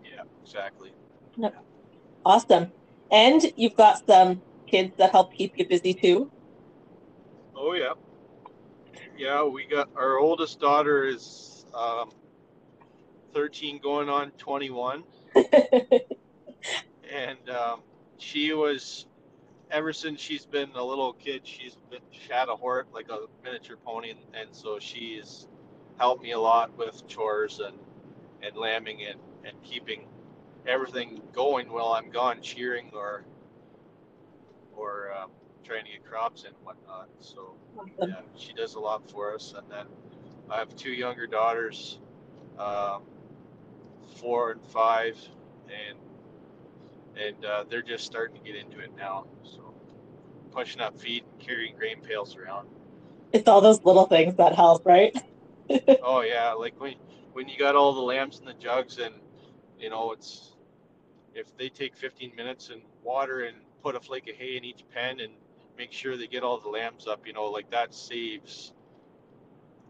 Yeah, 0.05 0.23
exactly. 0.43 0.93
Awesome. 2.25 2.71
And 3.11 3.43
you've 3.57 3.77
got 3.77 4.07
some 4.07 4.43
kids 4.67 4.93
that 4.99 5.13
help 5.13 5.33
keep 5.35 5.59
you 5.59 5.67
busy 5.67 5.95
too. 5.95 6.31
Oh 7.57 7.73
yeah, 7.73 7.95
yeah. 9.17 9.45
We 9.45 9.65
got 9.67 9.89
our 9.97 10.19
oldest 10.19 10.61
daughter 10.61 11.05
is 11.05 11.65
um, 11.75 12.11
13, 13.33 13.79
going 13.79 14.09
on 14.09 14.31
21, 14.33 15.05
and 17.13 17.51
um, 17.51 17.83
she 18.19 18.53
was 18.53 19.07
ever 19.75 19.93
since 19.93 20.21
she's 20.21 20.47
been 20.47 20.71
a 20.77 20.85
little 20.85 21.13
kid. 21.13 21.43
She's 21.45 21.77
been 21.91 22.01
she 22.13 22.33
had 22.33 22.49
a 22.49 22.57
horse 22.57 22.87
like 22.95 23.11
a 23.11 23.27
miniature 23.43 23.77
pony, 23.85 24.11
and, 24.11 24.21
and 24.33 24.55
so 24.55 24.79
she's 24.79 25.49
helped 25.99 26.23
me 26.23 26.33
a 26.33 26.39
lot 26.39 26.77
with 26.79 27.07
chores 27.09 27.61
and 27.61 27.77
and 28.43 28.57
lambing 28.57 29.05
and 29.05 29.19
and 29.45 29.61
keeping 29.63 30.07
everything 30.67 31.21
going 31.33 31.71
while 31.71 31.89
I'm 31.89 32.11
gone 32.11 32.41
shearing 32.41 32.93
or 32.95 33.25
or 34.77 35.13
um, 35.13 35.31
trying 35.65 35.85
to 35.85 35.91
get 35.91 36.05
crops 36.05 36.45
and 36.45 36.55
whatnot. 36.63 37.09
So 37.21 37.55
yeah, 38.01 38.21
she 38.37 38.53
does 38.53 38.75
a 38.75 38.81
lot 38.81 39.11
for 39.11 39.35
us. 39.35 39.55
And 39.57 39.69
then 39.71 39.87
I 40.51 40.59
have 40.59 40.75
two 40.77 40.93
younger 40.93 41.27
daughters, 41.27 41.99
um, 42.59 43.03
four 44.17 44.53
and 44.53 44.65
five, 44.67 45.17
and 45.67 45.99
and 47.19 47.45
uh, 47.45 47.65
they're 47.69 47.83
just 47.83 48.05
starting 48.05 48.37
to 48.37 48.43
get 48.43 48.57
into 48.57 48.79
it 48.81 48.91
now. 48.97 49.27
So 49.43 49.75
pushing 50.53 50.81
up 50.81 50.99
feet 50.99 51.25
and 51.31 51.41
carrying 51.41 51.77
grain 51.77 52.01
pails 52.01 52.37
around. 52.37 52.69
It's 53.33 53.49
all 53.49 53.61
those 53.61 53.83
little 53.85 54.07
things 54.07 54.37
that 54.37 54.55
help, 54.55 54.87
right? 54.87 55.17
oh 56.03 56.21
yeah, 56.21 56.53
like 56.53 56.81
when 56.81 56.95
when 57.33 57.49
you 57.49 57.59
got 57.59 57.75
all 57.75 57.93
the 57.93 58.01
lambs 58.01 58.39
in 58.39 58.45
the 58.45 58.55
jugs 58.55 58.99
and 58.99 59.15
you 59.79 59.91
know 59.91 60.13
it's 60.13 60.55
if 61.35 61.57
they 61.57 61.69
take 61.69 61.97
15 61.97 62.33
minutes 62.37 62.71
and 62.71 62.83
water 63.03 63.45
and 63.45 63.57
put 63.83 63.97
a 63.97 64.01
flake 64.01 64.29
of 64.29 64.37
hay 64.37 64.57
in 64.57 64.65
each 64.65 64.85
pen 64.95 65.21
and 65.21 65.33
make 65.77 65.93
sure 65.93 66.17
they 66.17 66.29
get 66.29 66.45
all 66.45 66.59
the 66.59 66.69
lambs 66.69 67.09
up, 67.09 67.27
you 67.27 67.33
know, 67.33 67.47
like 67.47 67.71
that 67.71 67.93
saves. 67.93 68.73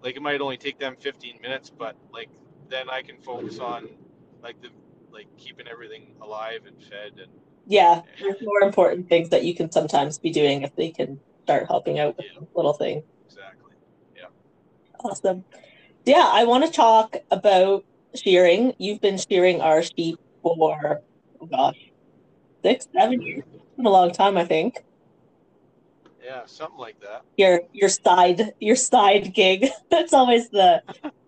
Like 0.02 0.16
it 0.16 0.22
might 0.22 0.40
only 0.40 0.56
take 0.56 0.78
them 0.78 0.96
15 0.98 1.40
minutes, 1.42 1.70
but 1.70 1.96
like 2.12 2.30
then 2.68 2.88
I 2.88 3.02
can 3.02 3.18
focus 3.18 3.58
on 3.58 3.88
like 4.42 4.60
the 4.62 4.68
like 5.14 5.28
keeping 5.38 5.66
everything 5.68 6.14
alive 6.20 6.60
and 6.66 6.76
fed 6.82 7.12
and 7.22 7.30
Yeah, 7.66 8.02
there's 8.20 8.42
more 8.42 8.60
important 8.62 9.08
things 9.08 9.30
that 9.30 9.44
you 9.44 9.54
can 9.54 9.70
sometimes 9.70 10.18
be 10.18 10.30
doing 10.30 10.62
if 10.62 10.74
they 10.76 10.90
can 10.90 11.20
start 11.44 11.66
helping 11.66 11.98
out 11.98 12.16
with 12.16 12.26
Yeah. 12.34 12.40
little 12.54 12.72
things. 12.74 13.04
exactly. 13.26 13.72
Yeah. 14.16 14.26
Awesome. 15.02 15.44
Yeah, 16.04 16.28
I 16.30 16.44
want 16.44 16.64
to 16.66 16.70
talk 16.70 17.16
about 17.30 17.84
shearing. 18.14 18.74
You've 18.78 19.00
been 19.00 19.16
shearing 19.18 19.60
our 19.62 19.82
sheep 19.82 20.18
for, 20.42 21.00
oh 21.40 21.46
gosh, 21.46 21.80
six, 22.62 22.86
seven 22.92 23.22
years. 23.22 23.44
It's 23.54 23.86
a 23.86 23.90
long 23.90 24.10
time, 24.12 24.36
I 24.36 24.44
think. 24.44 24.84
Yeah, 26.22 26.42
something 26.46 26.78
like 26.78 27.00
that. 27.00 27.22
Your 27.36 27.60
your 27.72 27.88
side 27.90 28.54
your 28.60 28.76
side 28.76 29.34
gig. 29.34 29.68
That's 29.90 30.12
always 30.14 30.48
the 30.50 30.82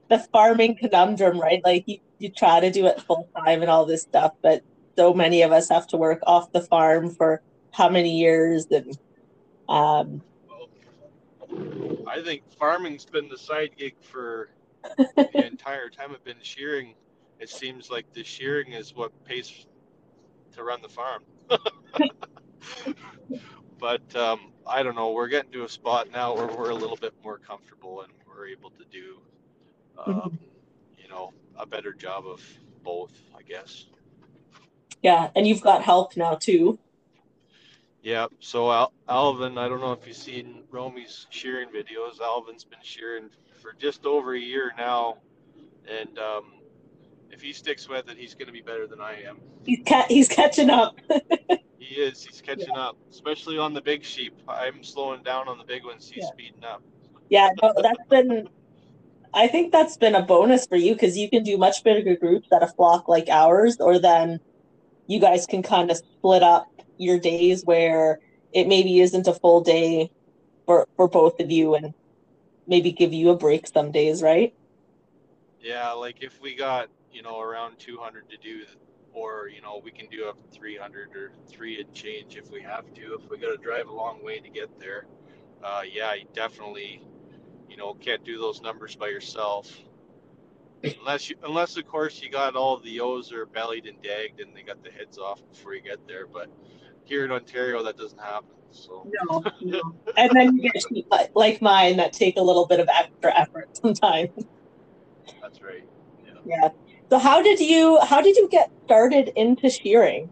the 0.08 0.18
farming 0.18 0.76
conundrum, 0.76 1.40
right? 1.40 1.60
Like 1.64 1.84
you, 1.86 1.98
you 2.18 2.30
try 2.30 2.60
to 2.60 2.70
do 2.70 2.86
it 2.86 3.00
full 3.02 3.28
time 3.36 3.62
and 3.62 3.70
all 3.70 3.86
this 3.86 4.02
stuff, 4.02 4.32
but 4.42 4.62
so 4.96 5.12
many 5.12 5.42
of 5.42 5.52
us 5.52 5.68
have 5.68 5.86
to 5.88 5.96
work 5.96 6.20
off 6.26 6.52
the 6.52 6.60
farm 6.60 7.10
for 7.10 7.42
how 7.72 7.88
many 7.88 8.18
years 8.18 8.66
and 8.70 8.98
um 9.68 10.22
Well, 10.48 10.68
I 12.06 12.22
think 12.22 12.42
farming's 12.58 13.04
been 13.04 13.28
the 13.28 13.36
side 13.36 13.72
gig 13.76 13.94
for 14.00 14.50
the 14.96 15.46
entire 15.46 15.90
time 15.90 16.12
I've 16.12 16.25
been 16.25 16.36
shearing. 16.42 16.94
It 17.38 17.50
seems 17.50 17.90
like 17.90 18.10
the 18.12 18.25
shearing 18.25 18.72
is 18.72 18.94
what 18.94 19.12
pays 19.25 19.66
to 20.54 20.62
run 20.64 20.80
the 20.80 20.88
farm. 20.88 21.22
but 23.78 24.16
um, 24.16 24.52
I 24.66 24.82
don't 24.82 24.94
know. 24.94 25.12
We're 25.12 25.28
getting 25.28 25.52
to 25.52 25.64
a 25.64 25.68
spot 25.68 26.08
now 26.10 26.34
where 26.34 26.46
we're 26.46 26.70
a 26.70 26.75
little 26.75 26.96
bit 26.96 27.12
more 27.22 27.38
comfortable 27.38 28.02
and 28.02 28.12
we're 28.26 28.46
able 28.46 28.70
to 28.70 28.84
do, 28.90 29.18
um, 30.04 30.38
you 30.98 31.08
know, 31.08 31.32
a 31.58 31.66
better 31.66 31.92
job 31.92 32.26
of 32.26 32.40
both, 32.82 33.12
I 33.36 33.42
guess. 33.42 33.86
yeah, 35.02 35.30
and 35.34 35.46
you've 35.46 35.60
got 35.62 35.82
help 35.82 36.16
now 36.16 36.34
too. 36.34 36.78
Yeah. 38.02 38.26
So 38.38 38.70
Al- 38.70 38.92
Alvin, 39.08 39.58
I 39.58 39.68
don't 39.68 39.80
know 39.80 39.92
if 39.92 40.06
you've 40.06 40.16
seen 40.16 40.62
Romy's 40.70 41.26
shearing 41.30 41.68
videos. 41.70 42.20
Alvin's 42.20 42.64
been 42.64 42.78
shearing 42.82 43.30
for 43.60 43.72
just 43.72 44.06
over 44.06 44.34
a 44.34 44.40
year 44.40 44.72
now, 44.78 45.16
and 45.88 46.16
um, 46.18 46.52
if 47.30 47.40
he 47.42 47.52
sticks 47.52 47.88
with 47.88 48.08
it, 48.08 48.16
he's 48.16 48.34
going 48.34 48.46
to 48.46 48.52
be 48.52 48.60
better 48.60 48.86
than 48.86 49.00
I 49.00 49.22
am. 49.22 49.38
He's 49.64 49.80
ca- 49.86 50.06
he's 50.08 50.28
catching 50.28 50.70
up. 50.70 50.98
He 51.78 52.00
is. 52.00 52.24
He's 52.24 52.40
catching 52.40 52.74
up, 52.74 52.96
especially 53.10 53.58
on 53.58 53.72
the 53.72 53.82
big 53.82 54.02
sheep. 54.02 54.34
I'm 54.48 54.82
slowing 54.82 55.22
down 55.22 55.46
on 55.46 55.56
the 55.56 55.62
big 55.62 55.84
ones. 55.84 56.08
He's 56.12 56.24
Yeah. 56.24 56.30
speeding 56.32 56.64
up. 56.64 56.82
Yeah, 57.28 57.50
no, 57.62 57.72
that's 57.80 57.98
been. 58.08 58.48
I 59.35 59.49
think 59.49 59.73
that's 59.73 59.97
been 59.97 60.14
a 60.14 60.23
bonus 60.23 60.66
for 60.66 60.76
you 60.76 60.95
because 60.95 61.16
you 61.16 61.28
can 61.28 61.42
do 61.42 61.59
much 61.59 61.85
bigger 61.85 62.16
groups 62.16 62.49
at 62.52 62.62
a 62.62 62.68
flock 62.68 63.09
like 63.09 63.28
ours, 63.28 63.76
or 63.80 63.99
then 63.99 64.40
you 65.06 65.21
guys 65.21 65.47
can 65.47 65.62
kind 65.62 65.90
of 65.90 65.97
split 65.97 66.42
up 66.42 66.66
your 66.99 67.18
days 67.18 67.64
where 67.64 68.21
it 68.52 68.66
maybe 68.66 69.00
isn't 69.00 69.26
a 69.26 69.35
full 69.35 69.61
day 69.61 70.11
for 70.64 70.87
for 70.97 71.09
both 71.09 71.40
of 71.40 71.50
you, 71.50 71.75
and 71.75 71.95
maybe 72.66 72.92
give 72.92 73.12
you 73.12 73.30
a 73.30 73.37
break 73.37 73.66
some 73.66 73.90
days, 73.90 74.23
right? 74.23 74.54
Yeah, 75.61 75.92
like 75.92 76.23
if 76.23 76.40
we 76.40 76.54
got 76.54 76.88
you 77.12 77.23
know 77.23 77.40
around 77.40 77.78
200 77.78 78.28
to 78.30 78.37
do, 78.37 78.64
or 79.12 79.49
you 79.49 79.61
know 79.61 79.80
we 79.83 79.90
can 79.90 80.06
do 80.09 80.28
up 80.28 80.38
300 80.52 81.16
or 81.16 81.33
three 81.49 81.80
and 81.80 81.92
change 81.95 82.37
if 82.37 82.50
we 82.50 82.62
have 82.62 82.92
to. 82.95 83.14
If 83.14 83.30
we 83.30 83.38
got 83.38 83.50
to 83.50 83.56
drive 83.56 83.88
a 83.88 83.92
long 83.92 84.23
way 84.25 84.38
to 84.38 84.49
get 84.49 84.78
there, 84.78 85.06
uh, 85.64 85.83
yeah, 85.90 86.14
definitely, 86.35 87.02
you 87.76 87.83
know, 87.83 87.95
can't 87.95 88.25
do 88.25 88.38
those 88.38 88.62
numbers 88.62 88.97
by 88.97 89.09
yourself. 89.09 89.71
Unless 91.00 91.28
you, 91.30 91.37
unless 91.45 91.76
of 91.76 91.87
course 91.87 92.23
you 92.23 92.30
got 92.30 92.54
all 92.56 92.78
the 92.78 93.00
O's 93.00 93.33
are 93.33 93.45
bellied 93.47 93.87
and 93.87 94.00
dagged 94.02 94.40
and 94.40 94.54
they 94.56 94.62
got 94.62 94.83
the 94.83 94.90
heads 94.90 95.18
off 95.18 95.40
before 95.52 95.75
you 95.75 95.83
get 95.83 96.06
there. 96.06 96.26
But 96.26 96.49
here 97.04 97.25
in 97.25 97.33
Ontario, 97.33 97.83
that 97.83 97.97
doesn't 97.97 98.21
happen. 98.21 98.49
So 98.71 99.11
No, 99.28 99.42
no. 99.61 99.95
And 100.16 100.30
then 100.35 100.56
you 100.56 100.71
get 100.71 100.83
sheep 100.88 101.06
like- 101.11 101.30
like 101.35 101.62
mine 101.62 101.97
that 101.97 102.12
take 102.12 102.37
a 102.37 102.42
little 102.42 102.66
bit 102.66 102.80
of 102.80 102.88
extra 102.88 103.38
effort 103.38 103.76
sometimes. 103.76 104.30
that's 105.42 105.61
right. 105.62 105.85
Yeah. 106.47 106.68
So 107.11 107.18
how 107.18 107.42
did 107.42 107.59
you 107.61 107.99
how 108.02 108.21
did 108.21 108.37
you 108.37 108.49
get 108.49 108.71
started 108.85 109.33
into 109.37 109.68
shearing? 109.68 110.30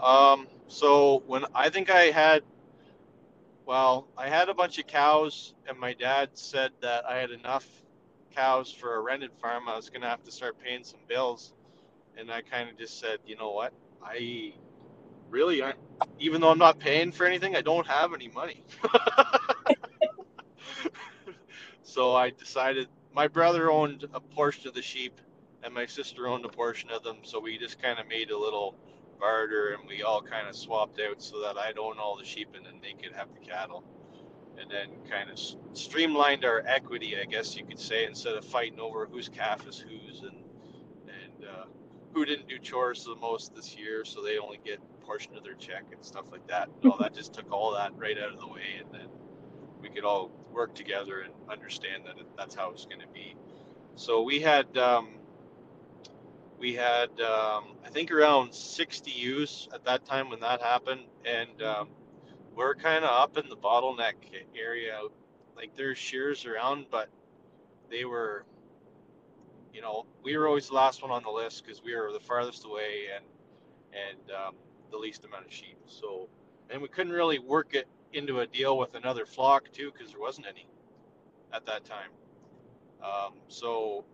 Um, 0.00 0.46
so 0.68 1.22
when 1.26 1.44
I 1.54 1.68
think 1.70 1.90
I 1.90 2.04
had, 2.10 2.42
well, 3.66 4.06
I 4.16 4.28
had 4.28 4.48
a 4.48 4.54
bunch 4.54 4.78
of 4.78 4.86
cows, 4.86 5.52
and 5.68 5.78
my 5.78 5.92
dad 5.92 6.30
said 6.34 6.70
that 6.80 7.04
I 7.04 7.16
had 7.16 7.32
enough 7.32 7.66
cows 8.34 8.72
for 8.72 8.94
a 8.94 9.00
rented 9.00 9.32
farm. 9.42 9.68
I 9.68 9.74
was 9.74 9.90
gonna 9.90 10.08
have 10.08 10.22
to 10.22 10.30
start 10.30 10.56
paying 10.60 10.84
some 10.84 11.00
bills, 11.08 11.52
and 12.16 12.30
I 12.30 12.42
kind 12.42 12.70
of 12.70 12.78
just 12.78 13.00
said, 13.00 13.18
you 13.26 13.36
know 13.36 13.50
what, 13.50 13.72
I 14.02 14.54
really 15.28 15.62
aren't. 15.62 15.78
Even 16.20 16.40
though 16.40 16.50
I'm 16.50 16.58
not 16.58 16.78
paying 16.78 17.10
for 17.10 17.26
anything, 17.26 17.56
I 17.56 17.60
don't 17.60 17.86
have 17.88 18.14
any 18.14 18.28
money. 18.28 18.64
so 21.82 22.14
I 22.14 22.30
decided. 22.30 22.88
My 23.12 23.26
brother 23.28 23.70
owned 23.70 24.04
a 24.12 24.20
portion 24.20 24.68
of 24.68 24.74
the 24.74 24.82
sheep, 24.82 25.20
and 25.64 25.74
my 25.74 25.86
sister 25.86 26.28
owned 26.28 26.44
a 26.44 26.50
portion 26.50 26.90
of 26.90 27.02
them. 27.02 27.16
So 27.22 27.40
we 27.40 27.58
just 27.58 27.82
kind 27.82 27.98
of 27.98 28.06
made 28.06 28.30
a 28.30 28.38
little 28.38 28.76
barter 29.18 29.76
and 29.78 29.88
we 29.88 30.02
all 30.02 30.22
kind 30.22 30.48
of 30.48 30.56
swapped 30.56 31.00
out 31.00 31.22
so 31.22 31.40
that 31.42 31.56
I'd 31.56 31.78
own 31.78 31.98
all 31.98 32.16
the 32.16 32.24
sheep 32.24 32.48
and 32.56 32.64
then 32.64 32.80
they 32.82 32.92
could 32.92 33.16
have 33.16 33.28
the 33.32 33.46
cattle. 33.46 33.84
And 34.58 34.70
then 34.70 34.88
kind 35.10 35.30
of 35.30 35.38
streamlined 35.76 36.44
our 36.46 36.62
equity, 36.66 37.14
I 37.20 37.26
guess 37.26 37.54
you 37.56 37.64
could 37.66 37.78
say, 37.78 38.06
instead 38.06 38.34
of 38.34 38.44
fighting 38.44 38.80
over 38.80 39.04
whose 39.04 39.28
calf 39.28 39.66
is 39.68 39.78
whose 39.78 40.22
and 40.22 40.36
and 41.08 41.44
uh, 41.44 41.64
who 42.14 42.24
didn't 42.24 42.48
do 42.48 42.58
chores 42.58 43.04
the 43.04 43.16
most 43.16 43.54
this 43.54 43.76
year, 43.76 44.02
so 44.06 44.22
they 44.22 44.38
only 44.38 44.58
get 44.64 44.78
a 44.78 45.04
portion 45.04 45.36
of 45.36 45.44
their 45.44 45.54
check 45.54 45.84
and 45.92 46.02
stuff 46.02 46.32
like 46.32 46.46
that. 46.48 46.70
No, 46.82 46.96
that 46.98 47.14
just 47.14 47.34
took 47.34 47.52
all 47.52 47.74
that 47.74 47.92
right 47.98 48.16
out 48.16 48.32
of 48.32 48.40
the 48.40 48.46
way, 48.46 48.80
and 48.80 48.90
then 48.94 49.08
we 49.82 49.90
could 49.90 50.04
all 50.04 50.30
work 50.50 50.74
together 50.74 51.20
and 51.20 51.34
understand 51.50 52.04
that 52.06 52.14
that's 52.38 52.54
how 52.54 52.70
it's 52.70 52.86
going 52.86 53.00
to 53.00 53.08
be. 53.08 53.36
So 53.96 54.22
we 54.22 54.40
had 54.40 54.76
um, 54.78 55.08
we 56.58 56.74
had 56.74 57.08
um, 57.20 57.64
I 57.84 57.90
think 57.90 58.10
around 58.10 58.54
60 58.54 59.10
ewes 59.10 59.68
at 59.74 59.84
that 59.84 60.04
time 60.04 60.30
when 60.30 60.40
that 60.40 60.62
happened, 60.62 61.02
and 61.24 61.62
um, 61.62 61.88
we're 62.54 62.74
kind 62.74 63.04
of 63.04 63.10
up 63.10 63.36
in 63.38 63.48
the 63.48 63.56
bottleneck 63.56 64.14
area. 64.58 65.00
Like 65.56 65.76
there's 65.76 65.98
shears 65.98 66.44
around, 66.46 66.86
but 66.90 67.08
they 67.90 68.04
were, 68.04 68.44
you 69.72 69.80
know, 69.80 70.06
we 70.22 70.36
were 70.36 70.46
always 70.46 70.68
the 70.68 70.74
last 70.74 71.02
one 71.02 71.10
on 71.10 71.22
the 71.22 71.30
list 71.30 71.64
because 71.64 71.82
we 71.82 71.94
were 71.94 72.12
the 72.12 72.20
farthest 72.20 72.64
away 72.64 73.06
and 73.14 73.24
and 73.92 74.30
um, 74.30 74.54
the 74.90 74.96
least 74.96 75.24
amount 75.24 75.46
of 75.46 75.52
sheep. 75.52 75.78
So, 75.86 76.28
and 76.70 76.82
we 76.82 76.88
couldn't 76.88 77.12
really 77.12 77.38
work 77.38 77.74
it 77.74 77.86
into 78.12 78.40
a 78.40 78.46
deal 78.46 78.78
with 78.78 78.94
another 78.94 79.26
flock 79.26 79.70
too 79.72 79.92
because 79.92 80.12
there 80.12 80.20
wasn't 80.20 80.46
any 80.46 80.66
at 81.52 81.66
that 81.66 81.84
time. 81.84 82.10
Um, 83.02 83.34
so, 83.48 84.04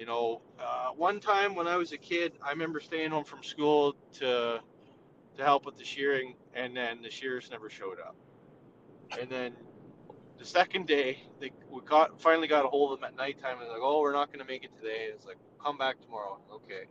you 0.00 0.06
know, 0.06 0.40
uh, 0.58 0.92
one 0.96 1.20
time 1.20 1.54
when 1.54 1.68
I 1.68 1.76
was 1.76 1.92
a 1.92 1.98
kid, 1.98 2.32
I 2.42 2.52
remember 2.52 2.80
staying 2.80 3.10
home 3.10 3.24
from 3.24 3.42
school 3.42 3.94
to 4.14 4.60
to 5.36 5.44
help 5.44 5.66
with 5.66 5.76
the 5.76 5.84
shearing, 5.84 6.36
and 6.54 6.74
then 6.74 7.02
the 7.02 7.10
shears 7.10 7.50
never 7.50 7.68
showed 7.68 7.98
up. 8.00 8.16
And 9.20 9.28
then 9.28 9.52
the 10.38 10.44
second 10.46 10.86
day, 10.86 11.22
they 11.38 11.52
we 11.70 11.82
got 11.82 12.18
finally 12.18 12.48
got 12.48 12.64
a 12.64 12.68
hold 12.68 12.94
of 12.94 13.00
them 13.00 13.08
at 13.10 13.14
nighttime, 13.14 13.60
and 13.60 13.68
like, 13.68 13.80
"Oh, 13.82 14.00
we're 14.00 14.14
not 14.14 14.32
going 14.32 14.38
to 14.38 14.50
make 14.50 14.64
it 14.64 14.70
today." 14.74 15.10
It's 15.12 15.26
like, 15.26 15.36
"Come 15.62 15.76
back 15.76 16.00
tomorrow." 16.00 16.38
Okay. 16.50 16.84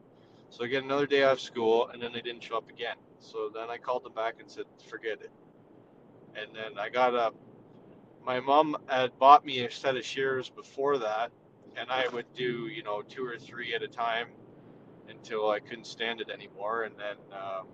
So 0.51 0.63
I 0.63 0.68
get 0.68 0.84
another 0.84 1.08
day 1.08 1.24
out 1.24 1.34
of 1.34 1.42
school, 1.42 1.89
and 1.92 2.00
then 2.00 2.13
they 2.13 2.22
didn't 2.22 2.44
show 2.44 2.58
up 2.58 2.70
again. 2.70 2.98
So 3.20 3.50
then 3.51 3.72
I 3.72 3.78
called 3.80 4.04
them 4.04 4.13
back 4.13 4.36
and 4.39 4.51
said, 4.51 4.66
"Forget 4.88 5.20
it." 5.22 5.32
And 6.36 6.56
then 6.56 6.78
I 6.78 6.89
got 6.89 7.16
a. 7.16 7.34
My 8.24 8.39
mom 8.39 8.78
had 8.88 9.18
bought 9.18 9.44
me 9.44 9.66
a 9.66 9.72
set 9.72 9.98
of 9.98 10.06
shears 10.06 10.50
before 10.50 11.00
that, 11.00 11.32
and 11.78 11.90
I 11.92 12.08
would 12.10 12.26
do 12.36 12.68
you 12.68 12.84
know 12.84 13.02
two 13.02 13.26
or 13.26 13.38
three 13.38 13.74
at 13.76 13.84
a 13.84 13.88
time 13.88 14.28
until 15.10 15.50
I 15.50 15.60
couldn't 15.60 15.88
stand 15.88 16.22
it 16.22 16.30
anymore, 16.30 16.84
and 16.84 16.96
then. 16.98 17.18
Um, 17.34 17.68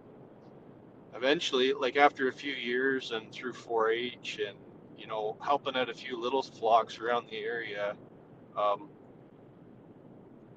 eventually, 1.16 1.74
like 1.74 1.96
after 1.98 2.28
a 2.28 2.34
few 2.34 2.54
years 2.54 3.12
and 3.12 3.32
through 3.32 3.54
4-H 3.54 4.40
and 4.48 4.58
you 4.98 5.08
know 5.08 5.38
helping 5.42 5.75
out 5.75 5.90
a 5.90 5.94
few 5.94 6.20
little 6.22 6.44
flocks 6.44 7.00
around 7.00 7.28
the 7.30 7.38
area, 7.38 7.96
um, 8.58 8.90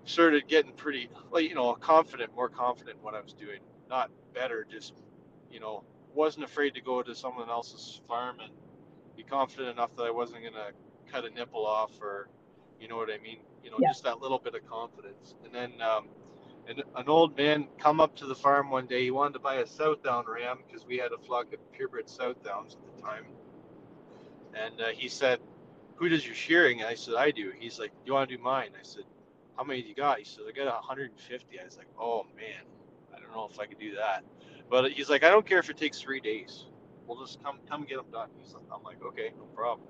started 0.04 0.48
getting 0.48 0.72
pretty 0.72 1.08
like 1.30 1.48
you 1.48 1.54
know 1.54 1.74
confident, 1.74 2.34
more 2.34 2.48
confident 2.48 2.96
in 2.98 3.02
what 3.02 3.14
I 3.14 3.20
was 3.20 3.32
doing. 3.32 3.60
Not 3.88 4.10
better, 4.34 4.66
just 4.70 4.94
you 5.50 5.60
know 5.60 5.84
wasn't 6.14 6.44
afraid 6.44 6.74
to 6.74 6.80
go 6.80 7.02
to 7.02 7.14
someone 7.14 7.48
else's 7.48 8.00
farm 8.08 8.38
and 8.42 8.52
be 9.16 9.22
confident 9.22 9.70
enough 9.70 9.94
that 9.96 10.04
I 10.04 10.10
wasn't 10.10 10.42
gonna 10.42 10.70
cut 11.10 11.24
a 11.24 11.30
nipple 11.30 11.64
off 11.66 11.92
or 12.00 12.28
you 12.80 12.88
know 12.88 12.96
what 12.96 13.10
I 13.10 13.18
mean. 13.18 13.38
You 13.62 13.70
know, 13.70 13.78
Yeah. 13.80 13.88
just 13.90 14.04
that 14.04 14.20
little 14.20 14.38
bit 14.38 14.54
of 14.54 14.66
confidence. 14.66 15.34
And 15.44 15.54
then 15.54 15.80
um, 15.82 16.08
an, 16.68 16.82
an 16.96 17.08
old 17.08 17.36
man 17.36 17.68
come 17.78 18.00
up 18.00 18.16
to 18.16 18.26
the 18.26 18.34
farm 18.34 18.70
one 18.70 18.86
day. 18.86 19.04
He 19.04 19.10
wanted 19.10 19.34
to 19.34 19.40
buy 19.40 19.56
a 19.56 19.66
Southdown 19.66 20.26
ram 20.28 20.58
because 20.66 20.86
we 20.86 20.98
had 20.98 21.12
a 21.12 21.18
flock 21.18 21.52
of 21.52 21.72
purebred 21.72 22.08
Southdowns 22.08 22.76
at 22.76 22.96
the 22.96 23.02
time. 23.02 23.26
And 24.54 24.80
uh, 24.80 24.88
he 24.88 25.08
said, 25.08 25.40
"Who 25.96 26.08
does 26.08 26.26
your 26.26 26.34
shearing?" 26.34 26.84
I 26.84 26.94
said, 26.94 27.14
"I 27.16 27.30
do." 27.30 27.52
He's 27.58 27.78
like, 27.78 27.90
"Do 27.92 27.98
you 28.06 28.14
want 28.14 28.30
to 28.30 28.36
do 28.36 28.42
mine?" 28.42 28.70
I 28.78 28.82
said, 28.84 29.04
"How 29.56 29.64
many 29.64 29.82
do 29.82 29.88
you 29.88 29.94
got?" 29.94 30.18
He 30.18 30.24
said, 30.24 30.44
"I 30.48 30.52
got 30.52 30.66
150." 30.66 31.60
I 31.60 31.64
was 31.64 31.76
like, 31.78 31.88
"Oh 32.00 32.24
man, 32.36 32.64
I 33.14 33.20
don't 33.20 33.32
know 33.32 33.48
if 33.50 33.58
I 33.60 33.66
could 33.66 33.78
do 33.78 33.94
that." 33.96 34.24
But 34.70 34.92
he's 34.92 35.10
like, 35.10 35.24
"I 35.24 35.30
don't 35.30 35.46
care 35.46 35.58
if 35.58 35.70
it 35.70 35.76
takes 35.76 36.00
three 36.00 36.20
days. 36.20 36.66
We'll 37.06 37.20
just 37.24 37.42
come 37.42 37.58
come 37.68 37.84
get 37.84 37.96
them 37.96 38.10
done." 38.12 38.28
He's 38.42 38.54
like, 38.54 38.64
"I'm 38.74 38.82
like, 38.84 39.02
okay, 39.04 39.32
no 39.38 39.44
problem." 39.54 39.86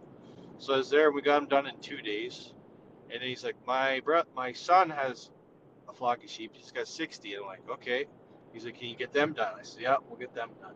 So 0.58 0.74
I 0.74 0.78
was 0.78 0.90
there, 0.90 1.12
we 1.12 1.22
got 1.22 1.40
them 1.40 1.48
done 1.48 1.66
in 1.66 1.78
two 1.80 2.02
days. 2.02 2.52
And 3.10 3.22
then 3.22 3.28
he's 3.28 3.44
like, 3.44 3.56
"My 3.66 4.00
bro, 4.04 4.22
my 4.36 4.52
son 4.52 4.90
has 4.90 5.30
a 5.88 5.92
flock 5.92 6.22
of 6.24 6.30
sheep. 6.30 6.52
He's 6.54 6.72
got 6.72 6.88
60." 6.88 7.34
And 7.34 7.42
I'm 7.42 7.48
like, 7.48 7.68
"Okay." 7.70 8.06
He's 8.52 8.64
like, 8.64 8.78
"Can 8.78 8.88
you 8.88 8.96
get 8.96 9.12
them 9.12 9.32
done?" 9.32 9.54
I 9.58 9.62
said, 9.62 9.82
"Yeah, 9.82 9.96
we'll 10.06 10.18
get 10.18 10.34
them 10.34 10.50
done." 10.60 10.74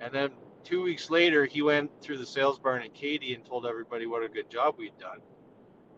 And 0.00 0.12
then 0.12 0.30
two 0.64 0.82
weeks 0.82 1.10
later, 1.10 1.46
he 1.46 1.62
went 1.62 1.90
through 2.02 2.18
the 2.18 2.26
sales 2.26 2.58
barn 2.58 2.82
in 2.82 2.90
Keady 2.90 3.34
and 3.34 3.44
told 3.44 3.66
everybody 3.66 4.06
what 4.06 4.22
a 4.22 4.28
good 4.28 4.50
job 4.50 4.76
we'd 4.78 4.98
done. 4.98 5.20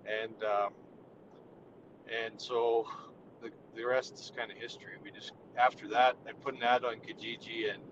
And 0.06 0.42
um, 0.44 0.72
and 2.10 2.40
so 2.40 2.86
the, 3.42 3.50
the 3.74 3.84
rest 3.84 4.14
is 4.14 4.32
kind 4.36 4.50
of 4.50 4.56
history. 4.56 4.92
We 5.02 5.10
just 5.10 5.32
after 5.56 5.88
that, 5.88 6.16
I 6.28 6.32
put 6.32 6.54
an 6.54 6.62
ad 6.62 6.84
on 6.84 6.96
Kijiji, 6.96 7.72
and 7.72 7.82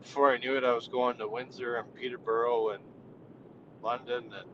before 0.00 0.32
I 0.32 0.38
knew 0.38 0.56
it, 0.56 0.64
I 0.64 0.72
was 0.72 0.88
going 0.88 1.18
to 1.18 1.28
Windsor 1.28 1.76
and 1.76 1.94
Peterborough 1.94 2.70
and 2.70 2.84
London, 3.82 4.32
and, 4.32 4.48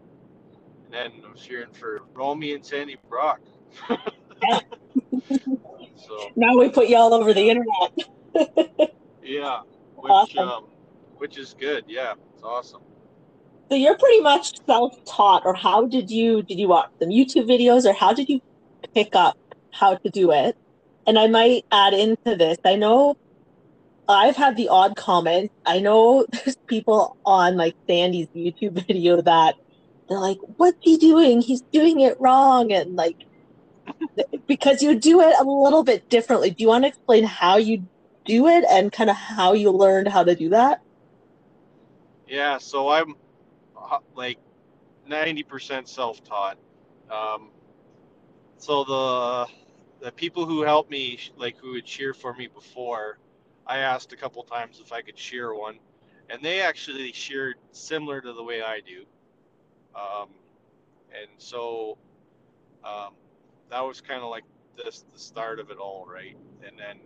and 0.85 0.93
then 0.93 1.13
I 1.27 1.31
was 1.31 1.41
cheering 1.41 1.73
for 1.73 2.01
Romy 2.15 2.55
and 2.55 2.65
Sandy 2.65 2.97
Brock. 3.09 3.41
so 5.97 6.31
Now 6.37 6.57
we 6.57 6.69
put 6.69 6.89
you 6.89 6.97
all 6.97 7.13
over 7.15 7.33
the 7.33 7.51
internet. 7.51 8.91
yeah, 9.23 9.61
which 9.97 10.11
Awesome. 10.11 10.49
um, 10.49 10.65
which 11.17 11.39
is 11.39 11.55
good. 11.59 11.85
Yeah, 11.89 12.15
it's 12.35 12.43
awesome. 12.43 12.83
So 13.71 13.77
you're 13.77 13.97
pretty 13.97 14.21
much 14.21 14.65
self-taught, 14.67 15.43
or 15.45 15.55
how 15.55 15.87
did 15.87 16.11
you 16.11 16.43
did 16.43 16.59
you 16.59 16.69
watch 16.69 16.91
some 17.01 17.09
YouTube 17.09 17.49
videos, 17.49 17.87
or 17.87 17.93
how 17.95 18.13
did 18.13 18.29
you 18.29 18.41
pick 18.95 19.15
up 19.17 19.37
how 19.73 19.95
to 19.97 20.11
do 20.11 20.31
it? 20.33 20.57
And 21.07 21.19
I 21.19 21.27
might 21.27 21.65
add 21.73 21.95
into 21.95 22.37
this. 22.37 22.59
I 22.65 22.77
know 22.77 23.17
I've 24.09 24.37
had 24.37 24.57
the 24.57 24.69
odd 24.69 24.97
comment. 24.97 25.51
I 25.65 25.81
know 25.81 26.27
there's 26.33 26.57
people 26.67 27.17
on 27.25 27.57
like 27.57 27.75
Sandy's 27.89 28.29
YouTube 28.29 28.87
video 28.87 29.23
that 29.23 29.55
they're 30.09 30.19
like, 30.19 30.39
"What's 30.57 30.79
he 30.81 30.97
doing? 30.97 31.41
He's 31.41 31.63
doing 31.73 32.01
it 32.01 32.21
wrong," 32.21 32.73
and 32.73 32.97
like 32.97 33.25
because 34.47 34.83
you 34.83 34.95
do 34.95 35.21
it 35.21 35.35
a 35.41 35.45
little 35.45 35.83
bit 35.83 36.09
differently. 36.09 36.51
Do 36.51 36.63
you 36.63 36.69
want 36.69 36.85
to 36.85 36.89
explain 36.89 37.25
how 37.25 37.57
you 37.57 37.87
do 38.25 38.49
it 38.49 38.65
and 38.71 38.93
kind 38.93 39.11
of 39.11 39.17
how 39.17 39.53
you 39.53 39.71
learned 39.71 40.09
how 40.09 40.25
to 40.25 40.35
do 40.35 40.51
that? 40.51 40.81
Yeah, 42.27 42.59
so 42.59 42.89
I'm 42.89 43.15
uh, 43.77 43.99
like 44.15 44.39
90% 45.09 45.89
self-taught. 45.89 46.59
Um, 47.11 47.51
so 48.57 48.85
the 48.85 49.47
the 50.01 50.13
people 50.13 50.45
who 50.45 50.63
helped 50.63 50.91
me, 50.91 51.19
like 51.37 51.57
who 51.59 51.73
would 51.73 51.85
cheer 51.85 52.13
for 52.13 52.35
me 52.35 52.47
before, 52.47 53.19
I 53.67 53.79
asked 53.79 54.13
a 54.13 54.17
couple 54.17 54.43
times 54.43 54.81
if 54.85 54.93
I 54.93 55.01
could 55.01 55.19
shear 55.19 55.55
one, 55.55 55.79
and 56.29 56.43
they 56.43 56.61
actually 56.61 57.13
sheared 57.13 57.57
similar 57.73 58.21
to 58.21 58.33
the 58.33 58.43
way 58.43 58.63
I 58.63 58.81
do. 58.81 59.05
Um, 59.95 60.29
and 61.13 61.31
so 61.39 61.99
um, 62.85 63.15
that 63.71 63.81
was 63.81 64.01
kind 64.01 64.23
of 64.23 64.31
like 64.31 64.45
this 64.77 65.05
the 65.13 65.19
start 65.19 65.61
of 65.61 65.71
it 65.71 65.79
all, 65.79 66.07
right? 66.07 66.37
And 66.67 66.79
then 66.79 66.99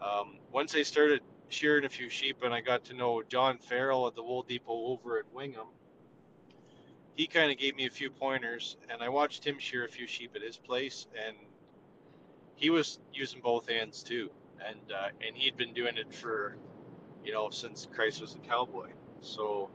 um, 0.00 0.36
once 0.52 0.74
I 0.74 0.82
started 0.82 1.20
shearing 1.48 1.84
a 1.84 1.88
few 1.88 2.08
sheep 2.08 2.42
and 2.42 2.54
I 2.54 2.60
got 2.60 2.84
to 2.86 2.94
know 2.94 3.22
John 3.22 3.58
Farrell 3.58 4.06
at 4.06 4.14
the 4.14 4.22
Wool 4.22 4.42
Depot 4.42 4.86
over 4.86 5.18
at 5.18 5.24
Wingham, 5.32 5.68
he 7.14 7.26
kind 7.26 7.52
of 7.52 7.58
gave 7.58 7.76
me 7.76 7.86
a 7.86 7.90
few 7.90 8.10
pointers, 8.10 8.76
and 8.90 9.00
I 9.00 9.08
watched 9.08 9.46
him 9.46 9.58
shear 9.58 9.84
a 9.84 9.88
few 9.88 10.06
sheep 10.06 10.32
at 10.34 10.42
his 10.42 10.56
place, 10.56 11.06
and 11.26 11.36
he 12.56 12.70
was 12.70 12.98
using 13.12 13.40
both 13.40 13.68
hands 13.68 14.02
too, 14.02 14.30
and 14.66 14.92
uh, 14.92 15.08
and 15.26 15.36
he'd 15.36 15.56
been 15.56 15.72
doing 15.74 15.96
it 15.96 16.12
for, 16.12 16.56
you 17.24 17.32
know, 17.32 17.50
since 17.50 17.86
Christ 17.92 18.20
was 18.20 18.34
a 18.34 18.38
cowboy. 18.38 18.88
So 19.20 19.70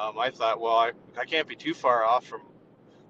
um, 0.00 0.18
I 0.18 0.30
thought, 0.30 0.60
well, 0.60 0.76
I, 0.76 0.92
I 1.18 1.24
can't 1.24 1.46
be 1.46 1.56
too 1.56 1.74
far 1.74 2.04
off 2.04 2.24
from 2.24 2.40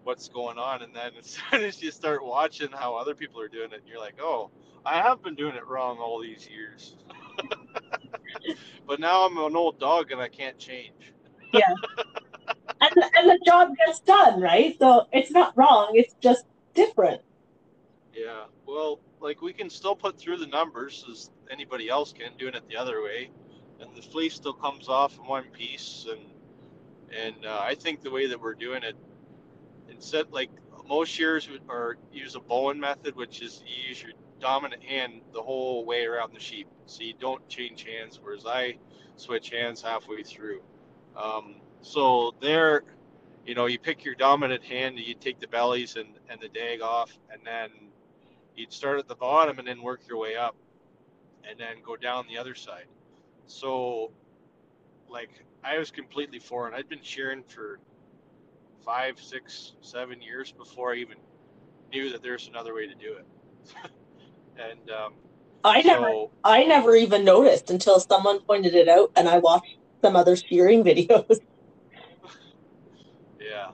what's 0.02 0.28
going 0.28 0.58
on, 0.58 0.82
and 0.82 0.94
then 0.94 1.12
as 1.18 1.38
soon 1.50 1.62
as 1.62 1.82
you 1.82 1.90
start 1.90 2.24
watching 2.24 2.68
how 2.72 2.96
other 2.96 3.14
people 3.14 3.40
are 3.40 3.48
doing 3.48 3.72
it, 3.72 3.82
you're 3.86 4.00
like, 4.00 4.14
oh, 4.20 4.50
I 4.84 4.96
have 4.96 5.22
been 5.22 5.34
doing 5.34 5.54
it 5.54 5.66
wrong 5.66 5.98
all 5.98 6.20
these 6.20 6.48
years. 6.48 6.96
but 8.86 8.98
now 8.98 9.26
I'm 9.26 9.36
an 9.38 9.54
old 9.54 9.78
dog 9.78 10.10
and 10.10 10.20
I 10.20 10.28
can't 10.28 10.58
change. 10.58 11.12
and 12.80 12.92
and 13.16 13.28
the 13.28 13.38
job 13.44 13.72
gets 13.76 14.00
done, 14.00 14.40
right? 14.40 14.76
So 14.78 15.06
it's 15.12 15.30
not 15.30 15.56
wrong. 15.56 15.90
It's 15.94 16.14
just 16.20 16.46
different. 16.74 17.20
Yeah, 18.14 18.44
well, 18.66 19.00
like 19.20 19.42
we 19.42 19.52
can 19.52 19.68
still 19.68 19.94
put 19.94 20.18
through 20.18 20.38
the 20.38 20.46
numbers 20.46 21.04
as 21.10 21.30
anybody 21.50 21.88
else 21.88 22.12
can, 22.12 22.36
doing 22.38 22.54
it 22.54 22.66
the 22.68 22.76
other 22.76 23.02
way, 23.02 23.30
and 23.80 23.94
the 23.94 24.02
fleece 24.02 24.34
still 24.34 24.54
comes 24.54 24.88
off 24.88 25.18
in 25.18 25.26
one 25.26 25.44
piece. 25.52 26.06
And 26.10 26.20
and 27.16 27.46
uh, 27.46 27.60
I 27.62 27.74
think 27.74 28.02
the 28.02 28.10
way 28.10 28.26
that 28.26 28.40
we're 28.40 28.54
doing 28.54 28.82
it, 28.82 28.96
instead 29.88 30.30
like 30.30 30.50
most 30.86 31.10
shears 31.10 31.48
or 31.68 31.96
use 32.12 32.34
a 32.34 32.40
Bowen 32.40 32.80
method, 32.80 33.14
which 33.14 33.42
is 33.42 33.62
you 33.66 33.88
use 33.88 34.02
your 34.02 34.12
dominant 34.40 34.82
hand 34.82 35.20
the 35.32 35.42
whole 35.42 35.84
way 35.84 36.04
around 36.04 36.34
the 36.34 36.40
sheep, 36.40 36.66
so 36.86 37.02
you 37.02 37.14
don't 37.18 37.46
change 37.48 37.84
hands. 37.84 38.18
Whereas 38.20 38.44
I 38.46 38.76
switch 39.16 39.50
hands 39.50 39.82
halfway 39.82 40.22
through. 40.22 40.62
Um, 41.16 41.56
so 41.82 42.34
there, 42.40 42.82
you 43.46 43.54
know, 43.54 43.66
you 43.66 43.78
pick 43.78 44.04
your 44.04 44.14
dominant 44.14 44.64
hand, 44.64 44.98
you 44.98 45.14
take 45.14 45.38
the 45.38 45.48
bellies 45.48 45.96
and, 45.96 46.08
and 46.28 46.40
the 46.40 46.48
dag 46.48 46.80
off, 46.82 47.16
and 47.32 47.40
then 47.44 47.70
you'd 48.56 48.72
start 48.72 48.98
at 48.98 49.08
the 49.08 49.14
bottom 49.14 49.58
and 49.58 49.68
then 49.68 49.82
work 49.82 50.00
your 50.08 50.18
way 50.18 50.36
up 50.36 50.56
and 51.48 51.58
then 51.58 51.76
go 51.84 51.96
down 51.96 52.26
the 52.28 52.38
other 52.38 52.54
side. 52.54 52.86
So, 53.46 54.12
like, 55.08 55.30
I 55.62 55.78
was 55.78 55.90
completely 55.90 56.38
foreign. 56.38 56.74
I'd 56.74 56.88
been 56.88 57.02
shearing 57.02 57.42
for 57.46 57.80
five, 58.84 59.20
six, 59.20 59.74
seven 59.82 60.22
years 60.22 60.52
before 60.52 60.92
I 60.92 60.96
even 60.96 61.16
knew 61.92 62.10
that 62.10 62.22
there's 62.22 62.48
another 62.48 62.74
way 62.74 62.86
to 62.86 62.94
do 62.94 63.14
it. 63.14 63.26
and 64.56 64.90
um, 64.90 65.12
I 65.64 65.82
never, 65.82 66.26
I 66.44 66.64
never 66.64 66.96
even 66.96 67.24
noticed 67.24 67.70
until 67.70 68.00
someone 68.00 68.40
pointed 68.40 68.74
it 68.74 68.88
out, 68.88 69.12
and 69.16 69.28
I 69.28 69.38
watched 69.38 69.76
some 70.02 70.16
other 70.16 70.36
shearing 70.36 70.82
videos. 70.84 71.40
yeah. 73.38 73.70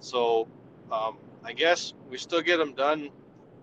So, 0.00 0.48
um, 0.90 1.18
I 1.44 1.52
guess 1.52 1.94
we 2.10 2.18
still 2.18 2.42
get 2.42 2.56
them 2.56 2.74
done. 2.74 3.10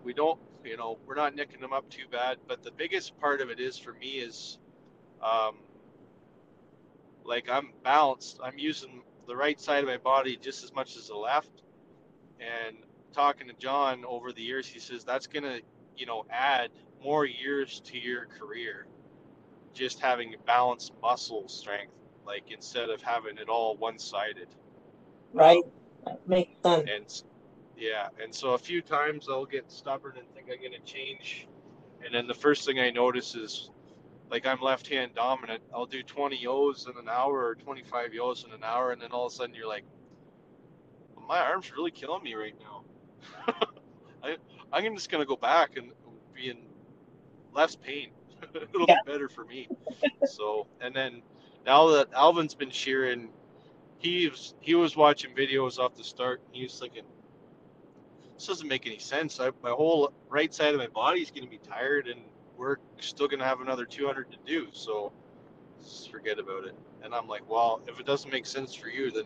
We 0.04 0.14
don't, 0.14 0.40
you 0.64 0.78
know, 0.78 0.98
we're 1.06 1.16
not 1.16 1.36
nicking 1.36 1.60
them 1.60 1.74
up 1.74 1.90
too 1.90 2.06
bad. 2.10 2.38
But 2.48 2.64
the 2.64 2.72
biggest 2.72 3.20
part 3.20 3.42
of 3.42 3.50
it 3.50 3.60
is 3.60 3.78
for 3.78 3.94
me 3.94 4.20
is, 4.20 4.60
um, 5.22 5.58
like 7.26 7.50
I'm 7.50 7.72
balanced. 7.84 8.40
I'm 8.44 8.58
using 8.58 9.02
the 9.28 9.36
right 9.36 9.60
side 9.60 9.84
of 9.84 9.90
my 9.90 9.98
body 9.98 10.38
just 10.38 10.64
as 10.64 10.74
much 10.74 10.96
as 10.96 11.08
the 11.08 11.16
left. 11.16 11.64
And 12.40 12.78
talking 13.14 13.48
to 13.48 13.54
John 13.54 14.06
over 14.06 14.32
the 14.32 14.42
years, 14.42 14.68
he 14.68 14.80
says 14.80 15.04
that's 15.04 15.28
gonna, 15.28 15.60
you 15.98 16.06
know, 16.06 16.26
add 16.30 16.70
more 17.04 17.26
years 17.26 17.82
to 17.86 17.98
your 17.98 18.26
career. 18.26 18.88
Just 19.74 20.00
having 20.00 20.36
balanced 20.46 20.94
muscle 21.02 21.48
strength, 21.48 21.94
like 22.26 22.52
instead 22.52 22.90
of 22.90 23.02
having 23.02 23.38
it 23.38 23.50
all 23.50 23.76
one-sided. 23.78 24.48
Right. 25.34 25.64
That 26.06 26.28
makes 26.28 26.62
sense. 26.64 26.90
And 26.90 27.24
yeah, 27.78 28.08
and 28.24 28.34
so 28.34 28.54
a 28.54 28.58
few 28.58 28.82
times 28.82 29.28
I'll 29.30 29.46
get 29.46 29.70
stubborn 29.70 30.14
and 30.18 30.28
think 30.34 30.48
I'm 30.50 30.64
gonna 30.64 30.84
change, 30.86 31.48
and 32.06 32.14
then 32.14 32.28
the 32.28 32.34
first 32.34 32.66
thing 32.66 32.80
I 32.80 32.90
notice 32.90 33.36
is, 33.36 33.70
like 34.36 34.48
I'm 34.48 34.62
left-hand 34.62 35.14
dominant. 35.16 35.64
I'll 35.74 35.88
do 35.88 36.04
20 36.04 36.38
yos 36.38 36.88
in 36.88 36.98
an 37.00 37.10
hour 37.10 37.46
or 37.48 37.56
25 37.56 38.14
yos 38.14 38.46
in 38.46 38.52
an 38.54 38.64
hour, 38.66 38.92
and 38.92 39.02
then 39.02 39.12
all 39.14 39.28
of 39.28 39.34
a 39.34 39.36
sudden 39.36 39.56
you're 39.56 39.68
like, 39.68 39.86
my 41.28 41.40
arm's 41.40 41.72
really 41.74 41.92
killing 41.92 42.24
me 42.24 42.36
right 42.36 42.56
now. 42.60 42.84
I 44.24 44.38
I'm 44.74 44.96
just 44.96 45.10
gonna 45.12 45.26
go 45.26 45.38
back 45.38 45.78
and 45.78 45.92
be 46.34 46.50
in 46.50 46.58
less 47.54 47.76
pain. 47.76 48.12
It'll 48.56 48.88
Yeah. 48.88 48.96
be 48.96 49.00
better 49.00 49.30
for 49.30 49.46
me. 49.46 49.70
so 50.24 50.68
and 50.82 50.96
then 50.96 51.24
now 51.66 51.90
that 51.92 52.10
Alvin's 52.14 52.56
been 52.56 52.72
shearing, 52.72 53.30
he 54.00 54.30
was 54.30 54.56
he 54.62 54.76
was 54.76 54.98
watching 54.98 55.36
videos 55.36 55.80
off 55.80 55.96
the 55.96 56.04
start 56.06 56.42
and 56.48 56.56
he 56.56 56.64
was 56.64 56.80
thinking, 56.80 57.06
this 58.36 58.48
doesn't 58.48 58.68
make 58.68 58.88
any 58.88 59.00
sense. 59.00 59.40
I, 59.40 59.52
my 59.64 59.72
whole 59.72 60.14
right 60.30 60.54
side 60.54 60.74
of 60.76 60.80
my 60.82 60.88
body 60.88 61.22
is 61.22 61.32
gonna 61.32 61.48
be 61.48 61.60
tired 61.60 62.08
and 62.08 62.22
we're 62.58 62.78
still 63.00 63.28
gonna 63.28 63.44
have 63.46 63.62
another 63.62 63.86
200 63.86 64.32
to 64.32 64.38
do. 64.46 64.68
So 64.72 65.12
just 65.84 66.12
forget 66.12 66.40
about 66.40 66.66
it. 66.66 66.76
And 67.04 67.14
I'm 67.14 67.28
like, 67.28 67.48
well, 67.50 67.82
if 67.88 68.00
it 68.00 68.06
doesn't 68.06 68.32
make 68.32 68.46
sense 68.46 68.74
for 68.74 68.90
you, 68.90 69.12
then 69.12 69.26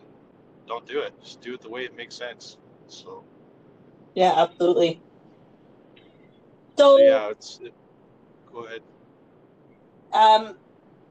don't 0.66 0.86
do 0.86 1.00
it. 1.00 1.14
Just 1.22 1.40
do 1.40 1.54
it 1.54 1.60
the 1.60 1.68
way 1.68 1.84
it 1.84 1.96
makes 1.96 2.14
sense. 2.14 2.58
So. 2.86 3.24
Yeah, 4.14 4.34
absolutely. 4.36 5.00
So 6.76 6.98
So, 6.98 6.98
yeah, 6.98 7.30
it's. 7.30 7.60
It, 7.62 7.72
go 8.52 8.66
ahead. 8.66 8.82
um, 10.12 10.56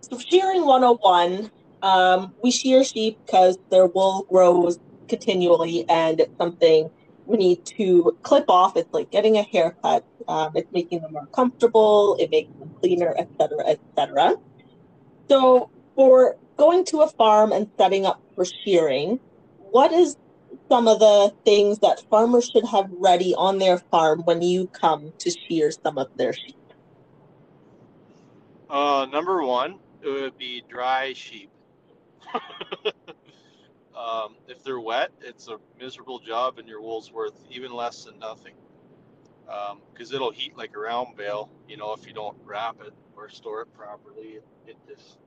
so 0.02 0.18
shearing 0.20 0.66
101, 0.66 1.52
um, 1.82 2.34
we 2.44 2.52
shear 2.52 2.84
sheep 2.84 3.20
because 3.26 3.58
their 3.72 3.88
wool 3.88 4.26
grows 4.30 4.80
continually 5.08 5.86
and 5.90 6.20
it's 6.20 6.38
something 6.38 6.90
need 7.38 7.65
to 7.65 8.18
clip 8.24 8.46
off. 8.50 8.76
It's 8.76 8.92
like 8.94 9.12
getting 9.12 9.38
a 9.38 9.44
haircut. 9.44 10.06
Um, 10.28 10.52
it's 10.56 10.72
making 10.72 11.02
them 11.02 11.13
more 11.13 11.28
comfortable. 11.28 12.15
It 12.20 12.32
makes 12.32 12.52
them 12.60 12.72
cleaner, 12.80 13.15
etc., 13.18 13.65
etc. 13.68 14.36
So, 15.30 15.70
for 15.96 16.38
going 16.58 16.86
to 16.86 17.02
a 17.02 17.08
farm 17.08 17.52
and 17.52 17.70
setting 17.78 18.06
up 18.06 18.22
for 18.36 18.46
shearing, 18.46 19.20
what 19.72 19.92
is 19.92 20.18
some 20.70 20.88
of 20.88 21.00
the 21.00 21.34
things 21.46 21.80
that 21.80 22.02
farmers 22.10 22.50
should 22.50 22.65
have 22.65 22.89
ready 22.92 23.34
on 23.36 23.60
their 23.60 23.78
farm 23.78 24.22
when 24.24 24.42
you 24.42 24.68
come 24.68 25.13
to 25.20 25.32
shear 25.32 25.72
some 25.72 25.98
of 25.98 26.08
their 26.18 26.34
sheep? 26.34 26.56
Uh, 28.70 29.08
number 29.12 29.44
one, 29.44 29.80
it 30.02 30.10
would 30.10 30.38
be 30.38 30.63
dry 30.70 31.13
sheep. 31.13 31.50
um, 34.00 34.36
if 34.48 34.64
they're 34.64 34.80
wet, 34.80 35.12
it's 35.22 35.48
a 35.50 35.58
miserable 35.80 36.20
job, 36.20 36.58
and 36.58 36.68
your 36.68 36.82
wool's 36.82 37.12
worth 37.12 37.38
even 37.52 37.74
less 37.74 38.06
than 38.06 38.18
nothing. 38.20 38.54
Because 39.92 40.14
it'll 40.14 40.32
heat 40.32 40.56
like 40.58 40.76
a 40.76 40.80
round 40.80 41.18
bale, 41.18 41.50
you 41.68 41.76
know, 41.76 41.92
if 41.94 42.08
you 42.08 42.14
don't 42.14 42.38
wrap 42.46 42.78
it 42.82 42.94
or 43.18 43.30
store 43.30 43.62
it 43.62 43.74
properly. 43.74 44.38
It, 44.38 44.46
it 44.68 44.78
just, 44.88 45.18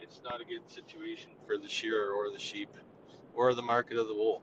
it's 0.00 0.20
not 0.24 0.40
a 0.40 0.44
good 0.44 0.62
situation 0.68 1.30
for 1.46 1.58
the 1.58 1.68
shearer 1.68 2.12
or 2.12 2.30
the 2.30 2.38
sheep 2.38 2.70
or 3.34 3.52
the 3.52 3.62
market 3.62 3.98
of 3.98 4.08
the 4.08 4.14
wool. 4.14 4.42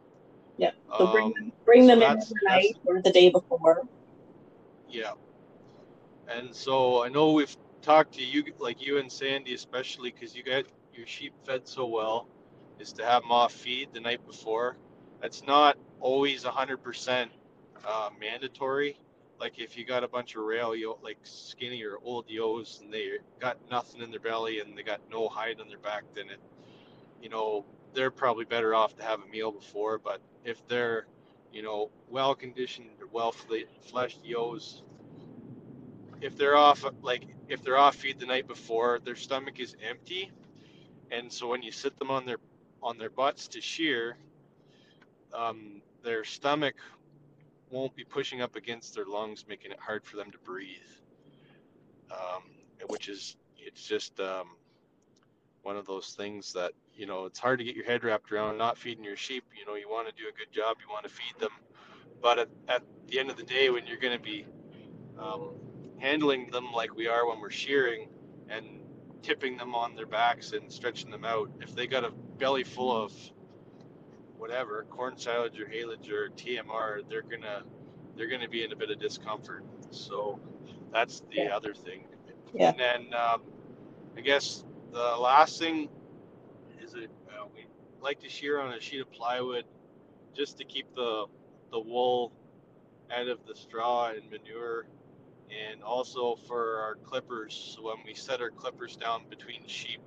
Yeah, 0.58 0.72
so 0.98 1.08
bring 1.12 1.26
Um, 1.28 1.34
them, 1.34 1.52
bring 1.66 1.88
so 1.88 1.96
them 1.96 2.02
in 2.04 2.20
the 2.20 2.36
night 2.44 2.78
or 2.86 3.02
the 3.02 3.12
day 3.12 3.30
before. 3.30 3.88
Yeah. 4.90 5.14
And 6.28 6.54
so 6.54 7.04
I 7.04 7.08
know 7.10 7.32
we've 7.32 7.56
talked 7.82 8.14
to 8.16 8.24
you, 8.24 8.44
like 8.60 8.86
you 8.86 9.00
and 9.00 9.12
Sandy, 9.12 9.54
especially 9.54 10.12
because 10.12 10.36
you 10.36 10.44
got 10.44 10.66
your 10.94 11.08
sheep 11.08 11.34
fed 11.46 11.68
so 11.68 11.88
well, 11.88 12.28
is 12.82 12.94
to 12.94 13.06
have 13.06 13.22
them 13.24 13.32
off 13.32 13.54
feed 13.54 13.90
the 13.94 14.00
night 14.00 14.26
before. 14.26 14.76
That's 15.22 15.46
not 15.46 15.78
always 16.00 16.44
100% 16.44 17.28
uh, 17.88 18.10
mandatory. 18.20 18.98
Like 19.40 19.60
if 19.60 19.78
you 19.78 19.86
got 19.86 20.04
a 20.04 20.08
bunch 20.08 20.36
of 20.36 20.44
rail, 20.44 20.76
yo, 20.76 21.00
like 21.04 21.18
skinny 21.24 21.84
or 21.84 21.98
old 22.04 22.26
yos, 22.28 22.80
and 22.84 22.94
they 22.94 23.18
got 23.40 23.58
nothing 23.70 24.02
in 24.02 24.12
their 24.12 24.20
belly 24.20 24.60
and 24.60 24.78
they 24.78 24.84
got 24.84 25.02
no 25.12 25.30
hide 25.30 25.60
on 25.60 25.68
their 25.68 25.80
back, 25.80 26.04
then 26.16 26.30
it, 26.30 26.40
you 27.22 27.30
know, 27.30 27.66
they're 27.94 28.12
probably 28.12 28.46
better 28.46 28.76
off 28.76 28.96
to 28.98 29.04
have 29.04 29.22
a 29.22 29.28
meal 29.28 29.52
before. 29.52 29.98
But 29.98 30.22
if 30.44 30.66
they're, 30.68 31.08
you 31.52 31.62
know, 31.64 31.90
well 32.10 32.36
conditioned, 32.36 32.90
well 33.12 33.32
fleshed 33.32 34.20
yos, 34.24 34.84
if 36.22 36.38
they're 36.38 36.56
off 36.56 36.86
like 37.02 37.24
if 37.50 37.64
they're 37.64 37.78
off 37.78 37.96
feed 37.96 38.20
the 38.20 38.26
night 38.26 38.48
before, 38.48 39.00
their 39.04 39.16
stomach 39.16 39.60
is 39.60 39.76
empty, 39.88 40.32
and 41.10 41.32
so 41.32 41.48
when 41.48 41.62
you 41.64 41.72
sit 41.72 41.98
them 42.00 42.12
on 42.12 42.26
their 42.26 42.38
on 42.84 42.98
their 42.98 43.10
butts 43.10 43.48
to 43.50 43.62
shear, 43.62 44.18
um, 45.34 45.82
their 46.04 46.24
stomach 46.24 46.76
won't 47.70 47.96
be 47.96 48.04
pushing 48.04 48.42
up 48.42 48.56
against 48.56 48.96
their 48.96 49.06
lungs, 49.06 49.46
making 49.48 49.72
it 49.72 49.80
hard 49.80 50.04
for 50.04 50.18
them 50.18 50.32
to 50.32 50.38
breathe. 50.40 50.78
Um, 52.12 52.44
which 52.88 53.08
is 53.08 53.38
it's 53.58 53.84
just 53.84 54.20
um, 54.20 54.48
one 55.64 55.78
of 55.78 55.86
those 55.86 56.14
things 56.14 56.52
that 56.54 56.72
you 56.94 57.06
know 57.06 57.26
it's 57.26 57.40
hard 57.40 57.60
to 57.60 57.66
get 57.66 57.76
your 57.76 57.86
head 57.86 58.04
wrapped 58.04 58.32
around. 58.32 58.58
Not 58.58 58.78
feeding 58.78 59.04
your 59.04 59.16
sheep, 59.16 59.46
you 59.58 59.66
know, 59.66 59.76
you 59.76 59.90
want 59.90 60.08
to 60.10 60.14
do 60.14 60.28
a 60.28 60.38
good 60.38 60.52
job, 60.52 60.78
you 60.82 60.92
want 60.92 61.04
to 61.04 61.10
feed 61.10 61.40
them, 61.40 61.52
but 62.22 62.40
at, 62.40 62.50
at 62.68 62.84
the 63.08 63.20
end 63.20 63.30
of 63.30 63.38
the 63.38 63.44
day, 63.44 63.70
when 63.70 63.88
you're 63.88 64.00
going 64.00 64.18
to 64.18 64.24
be 64.24 64.46
um, 65.18 65.52
handling 66.00 66.50
them 66.52 66.72
like 66.74 66.96
we 66.96 67.08
are 67.08 67.28
when 67.28 67.40
we're 67.40 67.50
shearing 67.50 68.10
and 68.50 68.81
tipping 69.24 69.58
them 69.58 69.76
on 69.76 69.96
their 69.96 70.06
backs 70.08 70.54
and 70.54 70.72
stretching 70.72 71.12
them 71.12 71.26
out, 71.26 71.50
if 71.62 71.76
they 71.76 71.88
got 71.88 72.04
a 72.06 72.12
belly 72.40 72.64
full 72.64 72.92
of 72.96 73.14
whatever 74.38 74.86
corn 74.90 75.18
silage 75.18 75.60
or 75.60 75.66
haylage 75.66 76.10
or 76.12 76.30
TMR, 76.30 77.02
they're 77.10 77.22
gonna 77.24 77.64
they're 78.18 78.30
gonna 78.30 78.50
be 78.50 78.64
in 78.64 78.72
a 78.72 78.76
bit 78.76 78.92
of 78.92 79.00
discomfort. 79.00 79.64
So 79.92 80.40
that's 80.92 81.22
the 81.32 81.38
Yeah. 81.44 81.56
other 81.56 81.74
thing. 81.74 82.06
Yeah. 82.54 82.70
And 82.70 82.80
then 82.80 83.14
um, 83.14 83.42
I 84.18 84.22
guess 84.22 84.66
the 84.92 85.16
last 85.18 85.60
thing 85.60 85.90
is 86.84 86.94
that 86.94 87.06
uh, 87.30 87.46
we 87.54 87.66
like 88.02 88.20
to 88.22 88.30
shear 88.30 88.60
on 88.60 88.74
a 88.74 88.80
sheet 88.80 89.02
of 89.02 89.12
plywood 89.12 89.66
just 90.36 90.58
to 90.58 90.66
keep 90.66 90.94
the 90.96 91.26
the 91.72 91.80
wool 91.80 92.32
out 93.12 93.28
of 93.28 93.40
the 93.48 93.56
straw 93.56 94.10
and 94.10 94.30
manure 94.30 94.86
and 95.52 95.84
also 95.84 96.38
for 96.48 96.78
our 96.78 96.96
clippers 96.96 97.76
so 97.76 97.84
when 97.84 97.98
we 98.06 98.14
set 98.14 98.42
our 98.42 98.52
clippers 98.52 98.96
down 98.96 99.24
between 99.30 99.66
sheep 99.68 100.02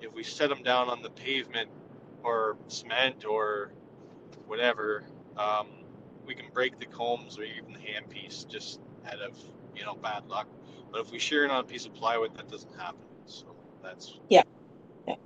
if 0.00 0.12
we 0.12 0.22
set 0.22 0.48
them 0.48 0.62
down 0.62 0.88
on 0.88 1.02
the 1.02 1.10
pavement 1.10 1.70
or 2.22 2.56
cement 2.68 3.24
or 3.24 3.72
whatever 4.46 5.04
um, 5.36 5.68
we 6.26 6.34
can 6.34 6.46
break 6.52 6.78
the 6.78 6.86
combs 6.86 7.38
or 7.38 7.44
even 7.44 7.72
the 7.72 7.78
handpiece 7.78 8.46
just 8.46 8.80
out 9.06 9.20
of 9.20 9.38
you 9.74 9.84
know 9.84 9.94
bad 9.94 10.26
luck 10.28 10.46
but 10.90 11.00
if 11.00 11.10
we 11.10 11.18
shear 11.18 11.44
it 11.44 11.50
on 11.50 11.60
a 11.60 11.64
piece 11.64 11.86
of 11.86 11.94
plywood 11.94 12.34
that 12.36 12.48
doesn't 12.48 12.74
happen 12.76 13.00
so 13.26 13.46
that's 13.82 14.18
yeah. 14.28 14.42
Okay. 15.08 15.18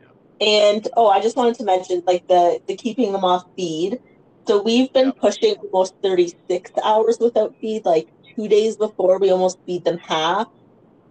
yeah. 0.00 0.46
And 0.46 0.88
oh, 0.96 1.08
I 1.08 1.20
just 1.20 1.36
wanted 1.36 1.54
to 1.56 1.64
mention 1.64 2.02
like 2.06 2.26
the 2.28 2.60
the 2.66 2.76
keeping 2.76 3.12
them 3.12 3.24
off 3.24 3.44
feed. 3.56 4.00
So 4.46 4.60
we've 4.60 4.92
been 4.92 5.12
pushing 5.12 5.54
almost 5.72 5.94
36 6.02 6.72
hours 6.82 7.18
without 7.20 7.54
feed. 7.60 7.84
Like 7.84 8.08
two 8.34 8.48
days 8.48 8.76
before, 8.76 9.18
we 9.18 9.30
almost 9.30 9.58
feed 9.66 9.84
them 9.84 9.98
half, 9.98 10.46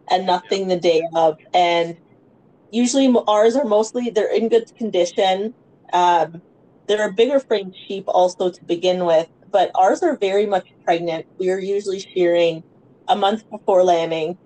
and 0.09 0.25
nothing 0.25 0.67
the 0.67 0.79
day 0.79 1.03
of. 1.15 1.37
And 1.53 1.97
usually 2.71 3.13
ours 3.27 3.55
are 3.55 3.65
mostly 3.65 4.09
they're 4.09 4.33
in 4.33 4.49
good 4.49 4.73
condition. 4.77 5.53
Um, 5.93 6.41
they're 6.87 7.09
a 7.09 7.13
bigger 7.13 7.39
frame 7.39 7.73
sheep 7.87 8.05
also 8.07 8.49
to 8.49 8.65
begin 8.65 9.05
with, 9.05 9.27
but 9.51 9.71
ours 9.75 10.01
are 10.03 10.17
very 10.17 10.45
much 10.45 10.67
pregnant. 10.83 11.25
We're 11.39 11.59
usually 11.59 11.99
shearing 11.99 12.63
a 13.07 13.15
month 13.15 13.49
before 13.49 13.83
lambing. 13.83 14.37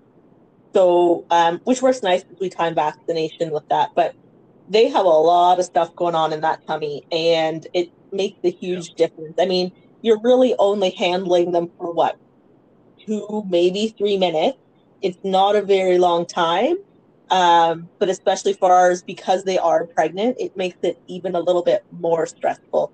So, 0.74 1.24
um, 1.30 1.60
which 1.64 1.80
works 1.80 2.02
nice 2.02 2.22
because 2.22 2.38
we 2.40 2.50
time 2.50 2.74
vaccination 2.74 3.50
with 3.50 3.66
that. 3.70 3.90
But 3.96 4.14
they 4.68 4.88
have 4.88 5.06
a 5.06 5.08
lot 5.08 5.58
of 5.58 5.64
stuff 5.64 5.94
going 5.96 6.14
on 6.14 6.32
in 6.32 6.40
that 6.42 6.66
tummy, 6.66 7.06
and 7.10 7.66
it 7.72 7.88
makes 8.12 8.38
a 8.44 8.50
huge 8.50 8.94
difference. 8.94 9.34
I 9.38 9.46
mean, 9.46 9.72
you're 10.02 10.20
really 10.20 10.54
only 10.58 10.90
handling 10.90 11.52
them 11.52 11.70
for 11.78 11.92
what 11.92 12.16
two, 13.06 13.44
maybe 13.48 13.94
three 13.98 14.18
minutes. 14.18 14.58
It's 15.02 15.18
not 15.24 15.56
a 15.56 15.62
very 15.62 15.98
long 15.98 16.26
time, 16.26 16.76
um, 17.30 17.90
but 17.98 18.08
especially 18.08 18.54
for 18.54 18.72
ours 18.72 19.02
because 19.02 19.44
they 19.44 19.58
are 19.58 19.86
pregnant, 19.86 20.36
it 20.38 20.56
makes 20.56 20.78
it 20.82 20.98
even 21.08 21.34
a 21.34 21.40
little 21.40 21.62
bit 21.62 21.82
more 21.90 22.26
stressful. 22.26 22.92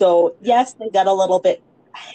So 0.00 0.36
yes, 0.40 0.74
they 0.78 0.88
get 0.90 1.06
a 1.06 1.12
little 1.12 1.40
bit 1.40 1.62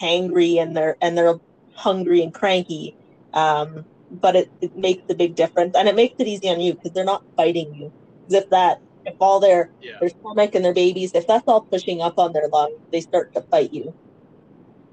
hangry 0.00 0.60
and 0.60 0.76
they're 0.76 0.96
and 1.00 1.16
they're 1.16 1.36
hungry 1.74 2.22
and 2.22 2.32
cranky, 2.34 2.96
um, 3.34 3.86
but 4.10 4.36
it, 4.36 4.52
it 4.60 4.76
makes 4.76 5.02
a 5.10 5.14
big 5.14 5.34
difference 5.36 5.76
and 5.76 5.88
it 5.88 5.94
makes 5.96 6.14
it 6.18 6.26
easy 6.26 6.48
on 6.48 6.60
you 6.60 6.74
because 6.74 6.92
they're 6.92 7.04
not 7.04 7.24
fighting 7.36 7.74
you. 7.74 7.92
Because 8.28 8.44
if 8.44 8.50
that 8.50 8.78
if 9.04 9.14
all 9.20 9.40
their 9.40 9.72
Yeah. 9.80 9.98
their 10.00 10.10
stomach 10.10 10.54
and 10.54 10.64
their 10.64 10.74
babies, 10.74 11.12
if 11.14 11.26
that's 11.26 11.44
all 11.46 11.62
pushing 11.70 12.00
up 12.02 12.14
on 12.18 12.32
their 12.32 12.48
lungs, 12.48 12.80
they 12.92 13.00
start 13.00 13.32
to 13.34 13.42
fight 13.50 13.72
you. 13.72 13.94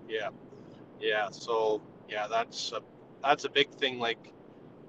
Yeah, 0.08 0.30
yeah. 1.00 1.30
So 1.32 1.82
yeah, 2.14 2.28
that's 2.28 2.72
a 2.72 2.82
that's 3.24 3.44
a 3.46 3.50
big 3.50 3.72
thing. 3.72 3.98
Like 3.98 4.32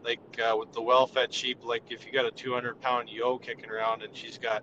like 0.04 0.38
uh, 0.38 0.54
with 0.56 0.72
the 0.72 0.82
well-fed 0.82 1.32
sheep, 1.32 1.64
like 1.64 1.84
if 1.90 2.04
you 2.04 2.12
got 2.12 2.26
a 2.26 2.30
200 2.30 2.80
pound 2.82 3.08
yo 3.08 3.38
kicking 3.38 3.70
around 3.70 4.02
and 4.02 4.14
she's 4.14 4.37
got 4.37 4.62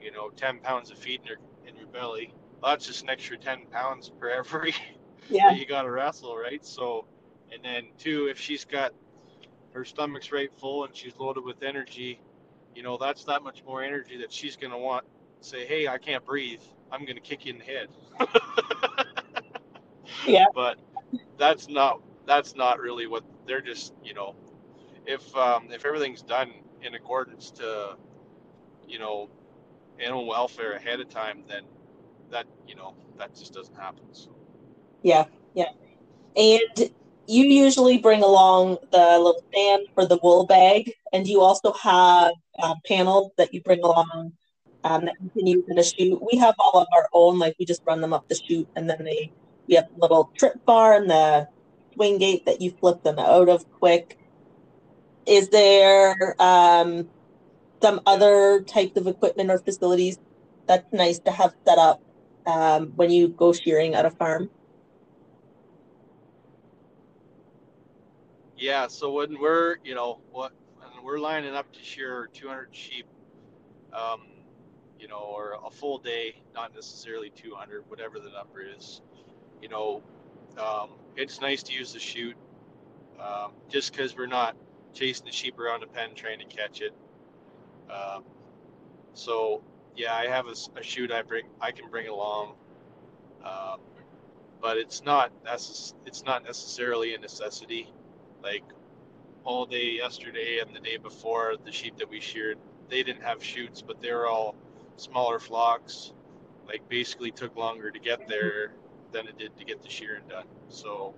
you 0.00 0.12
know 0.12 0.28
10 0.36 0.58
pounds 0.58 0.90
of 0.90 0.98
feed 0.98 1.22
in 1.22 1.28
her 1.28 1.36
in 1.66 1.74
her 1.76 1.86
belly, 1.86 2.34
well, 2.60 2.72
that's 2.72 2.86
just 2.86 3.02
an 3.02 3.08
extra 3.08 3.38
10 3.38 3.66
pounds 3.70 4.10
per 4.20 4.28
every 4.28 4.74
Yeah. 5.30 5.48
that 5.48 5.58
you 5.58 5.66
got 5.66 5.82
to 5.82 5.90
wrestle, 5.90 6.36
right? 6.36 6.64
So, 6.66 7.06
and 7.52 7.64
then 7.64 7.84
two, 7.96 8.26
if 8.26 8.38
she's 8.38 8.64
got 8.64 8.92
her 9.72 9.84
stomach's 9.84 10.32
right 10.32 10.50
full 10.58 10.84
and 10.84 10.94
she's 10.94 11.16
loaded 11.16 11.44
with 11.44 11.62
energy, 11.62 12.20
you 12.74 12.82
know 12.82 12.98
that's 12.98 13.24
that 13.24 13.42
much 13.42 13.62
more 13.64 13.82
energy 13.82 14.18
that 14.18 14.30
she's 14.30 14.56
gonna 14.56 14.78
want. 14.78 15.06
Say, 15.40 15.64
hey, 15.64 15.88
I 15.88 15.96
can't 15.96 16.24
breathe. 16.26 16.60
I'm 16.90 17.06
gonna 17.06 17.20
kick 17.20 17.46
you 17.46 17.54
in 17.54 17.58
the 17.58 17.64
head. 17.64 17.88
Yeah. 20.26 20.46
But 20.54 20.78
that's 21.38 21.68
not 21.68 22.00
that's 22.26 22.54
not 22.54 22.80
really 22.80 23.06
what 23.06 23.24
they're 23.46 23.60
just 23.60 23.94
you 24.04 24.14
know 24.14 24.34
if 25.06 25.34
um, 25.36 25.68
if 25.70 25.84
everything's 25.84 26.22
done 26.22 26.52
in 26.82 26.94
accordance 26.94 27.50
to 27.50 27.96
you 28.86 28.98
know 28.98 29.28
animal 29.98 30.26
welfare 30.26 30.72
ahead 30.72 31.00
of 31.00 31.08
time 31.08 31.42
then 31.48 31.64
that 32.30 32.46
you 32.66 32.74
know 32.74 32.94
that 33.18 33.34
just 33.34 33.52
doesn't 33.52 33.76
happen 33.76 34.04
so 34.12 34.30
Yeah, 35.02 35.24
yeah. 35.54 35.70
And 36.36 36.90
you 37.26 37.44
usually 37.44 37.98
bring 37.98 38.22
along 38.22 38.78
the 38.90 38.98
little 38.98 39.42
stand 39.52 39.82
for 39.94 40.06
the 40.06 40.18
wool 40.22 40.46
bag, 40.46 40.92
and 41.12 41.26
you 41.26 41.40
also 41.40 41.72
have 41.72 42.32
um, 42.62 42.76
panels 42.86 43.32
that 43.38 43.54
you 43.54 43.62
bring 43.62 43.80
along 43.80 44.32
um, 44.84 45.04
that 45.04 45.14
you 45.22 45.30
can 45.36 45.46
use 45.46 45.64
in 45.68 45.78
a 45.78 45.84
chute. 45.84 46.20
We 46.32 46.38
have 46.38 46.54
all 46.58 46.80
of 46.80 46.88
our 46.94 47.08
own, 47.12 47.38
like 47.38 47.54
we 47.58 47.66
just 47.66 47.82
run 47.86 48.00
them 48.00 48.12
up 48.12 48.26
the 48.28 48.34
chute, 48.34 48.68
and 48.76 48.88
then 48.88 49.04
they 49.04 49.30
we 49.72 49.76
have 49.76 49.88
a 49.96 50.00
little 50.00 50.30
trip 50.36 50.62
bar 50.66 50.92
and 50.92 51.08
the 51.08 51.48
swing 51.94 52.18
gate 52.18 52.44
that 52.44 52.60
you 52.60 52.72
flip 52.72 53.02
them 53.02 53.18
out 53.18 53.48
of 53.48 53.64
quick. 53.72 54.18
Is 55.24 55.48
there 55.48 56.36
um, 56.38 57.08
some 57.80 58.02
other 58.04 58.60
types 58.64 58.98
of 58.98 59.06
equipment 59.06 59.50
or 59.50 59.56
facilities 59.56 60.18
that's 60.66 60.92
nice 60.92 61.20
to 61.20 61.30
have 61.30 61.54
set 61.66 61.78
up 61.78 62.02
um, 62.44 62.92
when 62.96 63.10
you 63.10 63.28
go 63.28 63.54
shearing 63.54 63.94
at 63.94 64.04
a 64.04 64.10
farm? 64.10 64.50
yeah 68.58 68.86
so 68.86 69.10
when 69.10 69.40
we're 69.40 69.78
you 69.82 69.92
know 69.92 70.20
what 70.30 70.52
when 70.78 71.04
we're 71.04 71.18
lining 71.18 71.52
up 71.52 71.72
to 71.72 71.82
shear 71.82 72.28
200 72.32 72.68
sheep 72.70 73.06
um, 73.92 74.20
you 75.00 75.08
know 75.08 75.18
or 75.18 75.56
a 75.66 75.70
full 75.70 75.98
day 75.98 76.36
not 76.54 76.72
necessarily 76.72 77.30
200 77.30 77.82
whatever 77.88 78.20
the 78.20 78.30
number 78.30 78.62
is 78.62 79.00
you 79.62 79.68
know 79.70 80.02
um, 80.58 80.90
it's 81.16 81.40
nice 81.40 81.62
to 81.64 81.74
use 81.74 81.94
the 81.94 82.00
chute 82.00 82.36
um, 83.20 83.52
just 83.70 83.92
because 83.92 84.16
we're 84.16 84.26
not 84.26 84.56
chasing 84.94 85.26
the 85.26 85.32
sheep 85.32 85.58
around 85.60 85.82
a 85.84 85.88
pen 85.88 86.10
trying 86.14 86.40
to 86.40 86.44
catch 86.46 86.82
it. 86.82 86.94
Um, 87.90 88.24
so 89.14 89.62
yeah 89.96 90.14
i 90.14 90.26
have 90.26 90.46
a 90.46 90.82
chute 90.82 91.12
i 91.12 91.22
bring 91.22 91.44
i 91.60 91.70
can 91.72 91.90
bring 91.90 92.08
along 92.08 92.54
um, 93.44 93.80
but 94.60 94.78
it's 94.78 95.02
not 95.04 95.32
necess- 95.44 95.94
it's 96.06 96.24
not 96.24 96.44
necessarily 96.44 97.14
a 97.14 97.18
necessity. 97.18 97.92
Like 98.42 98.64
all 99.44 99.66
day 99.66 99.92
yesterday 99.92 100.60
and 100.60 100.74
the 100.74 100.80
day 100.80 100.96
before 100.98 101.56
the 101.64 101.72
sheep 101.72 101.96
that 101.98 102.08
we 102.08 102.20
sheared 102.20 102.58
they 102.90 103.02
didn't 103.02 103.22
have 103.22 103.42
chutes 103.42 103.82
but 103.82 104.00
they 104.00 104.12
were 104.12 104.26
all 104.26 104.54
smaller 104.96 105.38
flocks. 105.38 106.12
Like 106.66 106.88
basically 106.88 107.30
took 107.32 107.56
longer 107.56 107.90
to 107.90 107.98
get 107.98 108.28
there 108.28 108.72
than 109.12 109.26
it 109.28 109.38
did 109.38 109.56
to 109.58 109.64
get 109.64 109.82
the 109.82 109.90
shearing 109.90 110.24
done. 110.28 110.46
So 110.68 111.14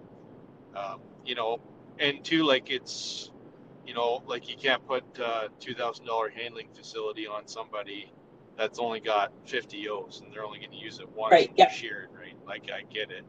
um, 0.77 1.01
you 1.25 1.35
know 1.35 1.61
and 1.99 2.25
two 2.25 2.45
like 2.45 2.71
it's 2.71 3.31
you 3.87 3.95
know 3.95 4.23
like 4.27 4.49
you 4.49 4.57
can't 4.57 4.87
put 4.87 5.05
uh, 5.21 5.49
$2000 5.61 6.33
handling 6.33 6.69
facility 6.75 7.27
on 7.27 7.47
somebody 7.47 8.13
that's 8.57 8.79
only 8.79 9.01
got 9.01 9.33
50 9.47 9.77
ewes 9.79 10.21
and 10.23 10.33
they're 10.33 10.45
only 10.45 10.59
going 10.59 10.71
to 10.71 10.77
use 10.77 11.01
it 11.01 11.09
once 11.11 11.33
Right, 11.33 11.53
yeah. 11.57 11.67
they're 11.81 12.09
right? 12.17 12.37
Like 12.47 12.71
i 12.73 12.83
get 12.93 13.11
it. 13.11 13.25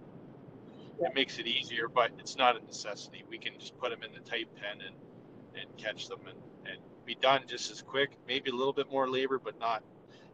Yeah. 1.00 1.08
it 1.08 1.16
makes 1.16 1.40
it 1.40 1.48
easier 1.48 1.88
but 1.88 2.12
it's 2.20 2.38
not 2.38 2.60
a 2.62 2.66
necessity. 2.66 3.24
We 3.30 3.38
can 3.38 3.54
just 3.60 3.78
put 3.78 3.90
them 3.92 4.04
in 4.04 4.14
the 4.14 4.28
tight 4.30 4.48
pen 4.56 4.82
and 4.86 4.96
and 5.60 5.78
catch 5.78 6.08
them 6.08 6.20
and 6.28 6.38
and 6.72 6.80
be 7.06 7.16
done 7.16 7.44
just 7.48 7.72
as 7.72 7.82
quick. 7.82 8.12
Maybe 8.28 8.50
a 8.50 8.56
little 8.56 8.74
bit 8.74 8.90
more 8.92 9.10
labor 9.10 9.40
but 9.44 9.60
not 9.60 9.84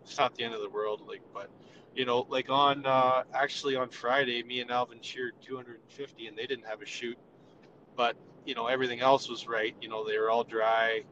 it's 0.03 0.17
not 0.17 0.35
the 0.35 0.43
end 0.43 0.53
of 0.53 0.61
the 0.61 0.69
world 0.69 1.01
like 1.07 1.21
but 1.33 1.49
you 1.95 2.05
know 2.05 2.25
like 2.29 2.49
on 2.49 2.85
uh 2.85 3.23
actually 3.33 3.75
on 3.75 3.89
friday 3.89 4.43
me 4.43 4.61
and 4.61 4.71
alvin 4.71 4.99
sheared 5.01 5.33
250 5.41 6.27
and 6.27 6.37
they 6.37 6.45
didn't 6.47 6.65
have 6.67 6.81
a 6.81 6.85
chute. 6.85 7.17
But 7.95 8.15
you 8.45 8.55
know 8.55 8.67
everything 8.67 9.01
else 9.01 9.29
was 9.29 9.47
right. 9.47 9.75
You 9.81 9.89
know 9.89 10.07
they 10.07 10.17
were 10.17 10.29
all 10.29 10.43
dry 10.43 11.03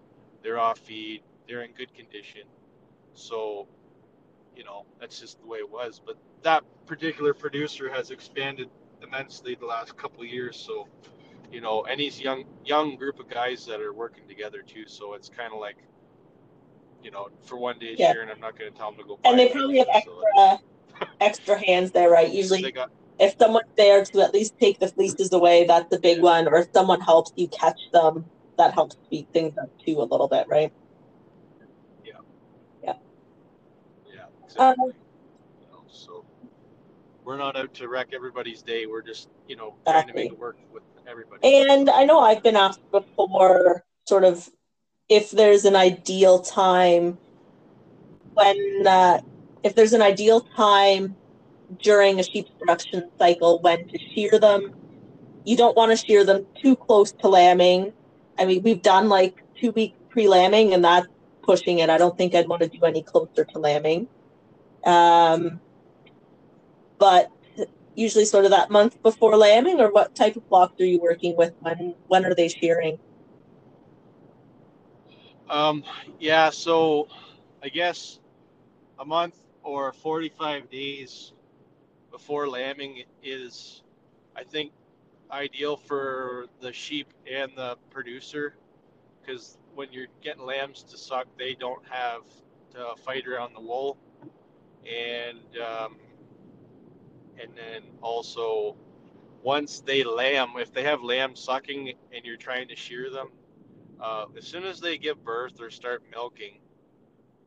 they're 0.44 0.60
off 0.60 0.80
feed 0.80 1.22
they're 1.48 1.63
in 1.63 1.74
good 1.74 1.94
condition. 1.94 2.44
So 3.13 3.68
you 4.56 4.63
know 4.63 4.86
that's 5.00 5.20
just 5.20 5.39
the 5.42 5.48
way 5.48 5.60
it 5.60 5.70
was. 5.70 6.02
But 6.06 6.18
that 6.44 6.63
particular 6.86 7.34
producer 7.34 7.92
has 7.92 8.12
expanded 8.12 8.70
immensely 9.04 9.56
the 9.60 9.65
last 9.65 9.98
couple 9.98 10.22
of 10.22 10.28
years. 10.30 10.58
So 10.58 10.88
you 11.52 11.62
know 11.62 11.86
and 11.86 12.00
he's 12.00 12.22
young 12.22 12.46
young 12.65 12.96
group 12.96 13.20
of 13.20 13.30
guys 13.30 13.65
that 13.68 13.82
are 13.82 13.94
working 13.94 14.28
together 14.28 14.62
too. 14.62 14.86
So 14.88 15.13
it's 15.15 15.30
kind 15.30 15.54
of 15.54 15.60
like 15.60 15.78
you 17.04 17.12
know 17.12 17.30
for 17.44 17.58
one 17.58 17.80
day 17.80 17.96
Yeah. 17.98 18.12
sharing 18.13 18.30
i'm 18.30 18.39
not 18.39 18.58
going 18.58 18.72
to 18.72 18.78
tell 18.78 18.92
them 18.92 19.00
to 19.02 19.08
go 19.08 19.20
And 19.26 19.39
they 19.39 19.50
probably 19.50 19.80
have 19.80 19.88
extra 19.94 20.13
extra 21.20 21.58
hands 21.64 21.92
there, 21.92 22.10
right? 22.10 22.32
Usually, 22.32 22.72
got 22.72 22.92
if 23.20 23.36
someone's 23.38 23.66
there 23.78 24.06
to 24.06 24.22
at 24.22 24.34
least 24.34 24.58
take 24.60 24.80
the 24.80 24.88
fleeces 24.88 25.34
away, 25.34 25.66
that's 25.66 25.90
the 25.90 26.00
big 26.00 26.22
one. 26.22 26.48
Or 26.48 26.58
if 26.58 26.68
someone 26.74 27.02
helps 27.02 27.34
you 27.36 27.48
catch 27.50 27.80
them, 27.92 28.26
that 28.58 28.74
helps 28.74 28.96
speed 29.06 29.28
things 29.34 29.58
up 29.58 29.70
too 29.86 30.02
a 30.02 30.04
little 30.04 30.28
bit, 30.28 30.48
right? 30.50 30.72
yeah 32.84 34.24
Um, 34.58 34.76
exactly 34.76 34.94
you 35.62 35.68
so 35.88 36.26
we're 37.24 37.38
not 37.38 37.56
out 37.56 37.74
to 37.76 37.88
wreck 37.88 38.10
everybody's 38.14 38.62
day 38.62 38.86
we're 38.86 39.02
just 39.02 39.30
you 39.48 39.56
know 39.56 39.76
trying 39.86 40.08
to 40.08 40.14
make 40.14 40.32
it 40.32 40.40
work 40.40 40.58
with 40.74 40.84
everybody 41.08 41.48
And 41.48 41.90
I 41.90 42.06
know 42.06 42.20
I've 42.20 42.44
been 42.44 42.56
asked 42.56 42.82
before, 42.92 43.84
sort 44.08 44.24
of, 44.24 44.50
if 45.08 45.32
there's 45.32 45.66
an 45.66 45.76
ideal 45.76 46.40
time 46.40 47.18
when, 48.34 48.88
uh, 48.88 49.20
if 49.63 49.76
there's 49.76 49.93
an 49.93 50.02
ideal 50.02 50.41
time 50.41 51.15
during 51.78 52.19
a 52.19 52.24
sheep's 52.24 52.52
production 52.58 53.10
cycle 53.19 53.60
when 53.62 53.88
to 53.88 54.00
shear 54.13 54.39
them. 54.39 54.74
You 55.45 55.56
don't 55.56 55.76
want 55.76 55.91
to 55.91 56.06
shear 56.06 56.24
them 56.24 56.45
too 56.62 56.76
close 56.76 57.12
to 57.12 57.28
lambing. 57.28 57.93
I 58.38 58.45
mean, 58.45 58.63
we've 58.63 58.82
done 58.82 59.10
like 59.10 59.43
two 59.60 59.72
week 59.72 59.95
pre 60.10 60.28
lambing, 60.28 60.74
and 60.74 60.84
that's 60.84 61.08
pushing 61.43 61.80
it. 61.80 61.89
I 61.89 61.98
don't 61.98 62.17
think 62.17 62.36
I'd 62.36 62.48
want 62.48 62.62
to 62.62 62.67
do 62.67 62.84
any 62.84 63.04
closer 63.04 63.45
to 63.45 63.60
lambing. 63.60 64.08
Um, 64.86 65.60
but 66.98 67.32
usually, 67.95 68.26
sort 68.26 68.45
of 68.45 68.52
that 68.52 68.69
month 68.69 69.02
before 69.02 69.36
lambing, 69.38 69.80
or 69.80 69.91
what 69.91 70.15
type 70.15 70.36
of 70.36 70.43
flocks 70.48 70.80
are 70.82 70.86
you 70.86 71.00
working 71.00 71.36
with? 71.36 71.54
When 71.62 71.95
when 72.08 72.26
are 72.26 72.36
they 72.36 72.48
shearing? 72.48 73.00
Um, 75.50 75.84
yeah, 76.19 76.52
so 76.52 77.08
I 77.63 77.69
guess 77.69 78.19
a 79.00 79.06
month 79.06 79.36
or 79.69 79.93
45 79.93 80.69
days 80.69 81.34
before 82.12 82.49
lambing 82.49 83.03
is, 83.23 83.84
I 84.36 84.43
think, 84.43 84.71
ideal 85.32 85.77
for 85.77 86.47
the 86.60 86.73
sheep 86.73 87.13
and 87.32 87.51
the 87.55 87.77
producer. 87.91 88.55
Because 89.21 89.58
when 89.75 89.91
you're 89.91 90.08
getting 90.23 90.43
lambs 90.43 90.84
to 90.84 90.97
suck, 90.97 91.27
they 91.38 91.53
don't 91.53 91.84
have 91.88 92.23
to 92.71 92.95
fight 93.03 93.27
around 93.27 93.53
the 93.53 93.62
wool, 93.62 93.97
and 94.86 95.39
um, 95.62 95.97
and 97.39 97.51
then 97.55 97.84
also 98.01 98.75
once 99.43 99.82
they 99.82 100.03
lamb, 100.03 100.53
if 100.58 100.73
they 100.73 100.84
have 100.84 101.01
lamb 101.01 101.36
sucking 101.36 101.93
and 102.13 102.25
you're 102.25 102.38
trying 102.38 102.67
to 102.67 102.75
shear 102.75 103.10
them, 103.10 103.29
uh, 104.01 104.25
as 104.38 104.45
soon 104.45 104.63
as 104.63 104.79
they 104.79 104.97
give 104.97 105.23
birth 105.23 105.62
or 105.62 105.69
start 105.69 106.03
milking, 106.12 106.60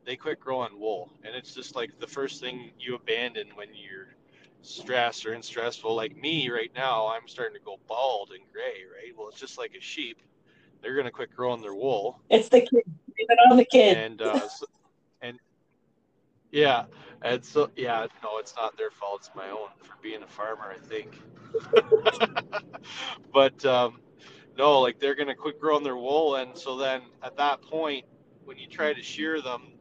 they 0.05 0.15
quit 0.15 0.39
growing 0.39 0.79
wool, 0.79 1.11
and 1.23 1.35
it's 1.35 1.53
just 1.53 1.75
like 1.75 1.99
the 1.99 2.07
first 2.07 2.41
thing 2.41 2.71
you 2.79 2.95
abandon 2.95 3.47
when 3.55 3.69
you're 3.73 4.15
stressed 4.61 5.25
or 5.25 5.33
in 5.33 5.41
stressful. 5.41 5.93
Like 5.95 6.15
me 6.17 6.49
right 6.49 6.71
now, 6.75 7.07
I'm 7.07 7.27
starting 7.27 7.55
to 7.55 7.63
go 7.63 7.77
bald 7.87 8.31
and 8.31 8.41
gray. 8.51 8.83
Right. 8.91 9.13
Well, 9.17 9.29
it's 9.29 9.39
just 9.39 9.57
like 9.57 9.75
a 9.77 9.81
sheep. 9.81 10.21
They're 10.81 10.95
gonna 10.95 11.11
quit 11.11 11.33
growing 11.35 11.61
their 11.61 11.75
wool. 11.75 12.19
It's 12.29 12.49
the 12.49 12.61
kid. 12.61 12.83
It 13.15 13.39
on 13.49 13.57
the 13.57 13.65
kid. 13.65 13.97
And 13.97 14.21
uh, 14.21 14.47
so, 14.47 14.65
and 15.21 15.39
yeah, 16.51 16.85
and 17.21 17.43
so 17.43 17.69
yeah, 17.75 18.07
no, 18.21 18.37
it's 18.39 18.55
not 18.55 18.77
their 18.77 18.91
fault. 18.91 19.21
It's 19.21 19.31
my 19.35 19.49
own 19.49 19.69
for 19.81 19.95
being 20.01 20.23
a 20.23 20.27
farmer, 20.27 20.73
I 20.73 20.85
think. 20.85 21.19
but 23.33 23.63
um, 23.65 23.99
no, 24.57 24.81
like 24.81 24.99
they're 24.99 25.15
gonna 25.15 25.35
quit 25.35 25.59
growing 25.59 25.83
their 25.83 25.97
wool, 25.97 26.35
and 26.35 26.57
so 26.57 26.77
then 26.77 27.01
at 27.23 27.37
that 27.37 27.61
point, 27.61 28.05
when 28.45 28.57
you 28.57 28.67
try 28.67 28.93
to 28.93 29.01
shear 29.01 29.41
them, 29.41 29.72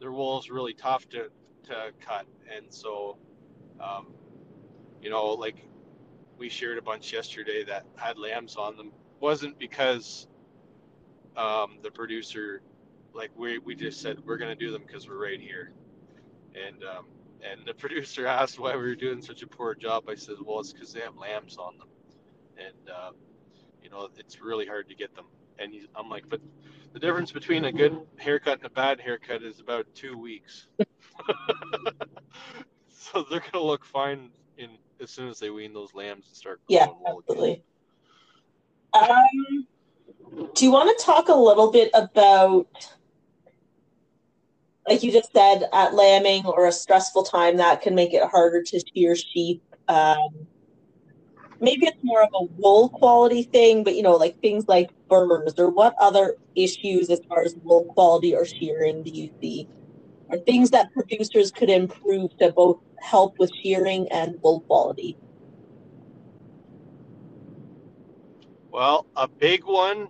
their 0.00 0.12
wool 0.12 0.38
is 0.38 0.50
really 0.50 0.74
tough 0.74 1.08
to 1.10 1.30
to 1.64 1.92
cut, 2.00 2.26
and 2.54 2.72
so 2.72 3.18
um, 3.80 4.08
you 5.02 5.10
know, 5.10 5.26
like 5.32 5.56
we 6.38 6.48
shared 6.48 6.78
a 6.78 6.82
bunch 6.82 7.12
yesterday 7.12 7.64
that 7.64 7.84
had 7.96 8.18
lambs 8.18 8.56
on 8.56 8.76
them. 8.76 8.92
Wasn't 9.20 9.58
because 9.58 10.28
um, 11.36 11.78
the 11.82 11.90
producer, 11.90 12.62
like 13.14 13.30
we 13.36 13.58
we 13.58 13.74
just 13.74 14.00
said 14.00 14.18
we're 14.24 14.36
gonna 14.36 14.54
do 14.54 14.70
them 14.70 14.82
because 14.86 15.08
we're 15.08 15.22
right 15.22 15.40
here, 15.40 15.72
and 16.54 16.82
um, 16.84 17.06
and 17.42 17.66
the 17.66 17.74
producer 17.82 18.26
asked 18.26 18.58
why 18.58 18.72
we 18.72 18.82
were 18.82 18.94
doing 18.94 19.22
such 19.22 19.42
a 19.42 19.46
poor 19.46 19.74
job. 19.74 20.04
I 20.08 20.14
said, 20.14 20.36
well, 20.44 20.60
it's 20.60 20.72
because 20.72 20.92
they 20.92 21.00
have 21.00 21.16
lambs 21.16 21.56
on 21.58 21.78
them, 21.78 21.88
and 22.58 22.90
uh, 22.90 23.10
you 23.82 23.90
know 23.90 24.08
it's 24.16 24.40
really 24.40 24.66
hard 24.66 24.88
to 24.88 24.94
get 24.94 25.14
them. 25.14 25.26
And 25.58 25.72
he's, 25.72 25.86
I'm 25.94 26.08
like, 26.08 26.28
but 26.28 26.40
the 26.92 26.98
difference 26.98 27.32
between 27.32 27.64
a 27.66 27.72
good 27.72 27.98
haircut 28.18 28.58
and 28.58 28.66
a 28.66 28.70
bad 28.70 29.00
haircut 29.00 29.42
is 29.42 29.60
about 29.60 29.86
two 29.94 30.18
weeks. 30.18 30.68
so 32.88 33.24
they're 33.30 33.42
gonna 33.52 33.64
look 33.64 33.84
fine 33.84 34.30
in 34.58 34.70
as 35.00 35.10
soon 35.10 35.28
as 35.28 35.38
they 35.38 35.50
wean 35.50 35.72
those 35.72 35.94
lambs 35.94 36.26
and 36.28 36.36
start 36.36 36.60
Yeah, 36.68 36.86
growing 36.86 37.00
wool 37.00 37.18
again. 37.28 37.28
absolutely. 37.28 37.64
Um, 38.92 39.66
do 40.54 40.64
you 40.64 40.70
want 40.70 40.96
to 40.96 41.04
talk 41.04 41.28
a 41.28 41.34
little 41.34 41.70
bit 41.70 41.90
about, 41.94 42.66
like 44.88 45.02
you 45.02 45.12
just 45.12 45.32
said, 45.32 45.68
at 45.72 45.94
lambing 45.94 46.46
or 46.46 46.66
a 46.66 46.72
stressful 46.72 47.24
time 47.24 47.58
that 47.58 47.82
can 47.82 47.94
make 47.94 48.14
it 48.14 48.22
harder 48.22 48.62
to 48.62 48.80
shear 48.94 49.14
sheep? 49.16 49.62
Um, 49.88 50.46
maybe 51.60 51.86
it's 51.86 51.98
more 52.02 52.22
of 52.22 52.30
a 52.34 52.44
wool 52.44 52.88
quality 52.88 53.42
thing, 53.42 53.84
but 53.84 53.94
you 53.94 54.02
know, 54.02 54.16
like 54.16 54.40
things 54.40 54.66
like 54.68 54.90
burrs 55.08 55.54
or 55.58 55.70
what 55.70 55.94
other 56.00 56.36
issues 56.54 57.10
as 57.10 57.20
far 57.28 57.42
as 57.42 57.54
wool 57.62 57.84
quality 57.84 58.34
or 58.34 58.44
shearing 58.44 59.02
do 59.02 59.10
you 59.10 59.30
see? 59.40 59.68
Or 60.28 60.38
things 60.38 60.70
that 60.70 60.92
producers 60.92 61.50
could 61.52 61.70
improve 61.70 62.36
to 62.38 62.52
both 62.52 62.80
help 63.00 63.38
with 63.38 63.50
shearing 63.62 64.08
and 64.10 64.36
wool 64.42 64.60
quality? 64.60 65.16
Well, 68.70 69.06
a 69.16 69.28
big 69.28 69.64
one 69.64 70.08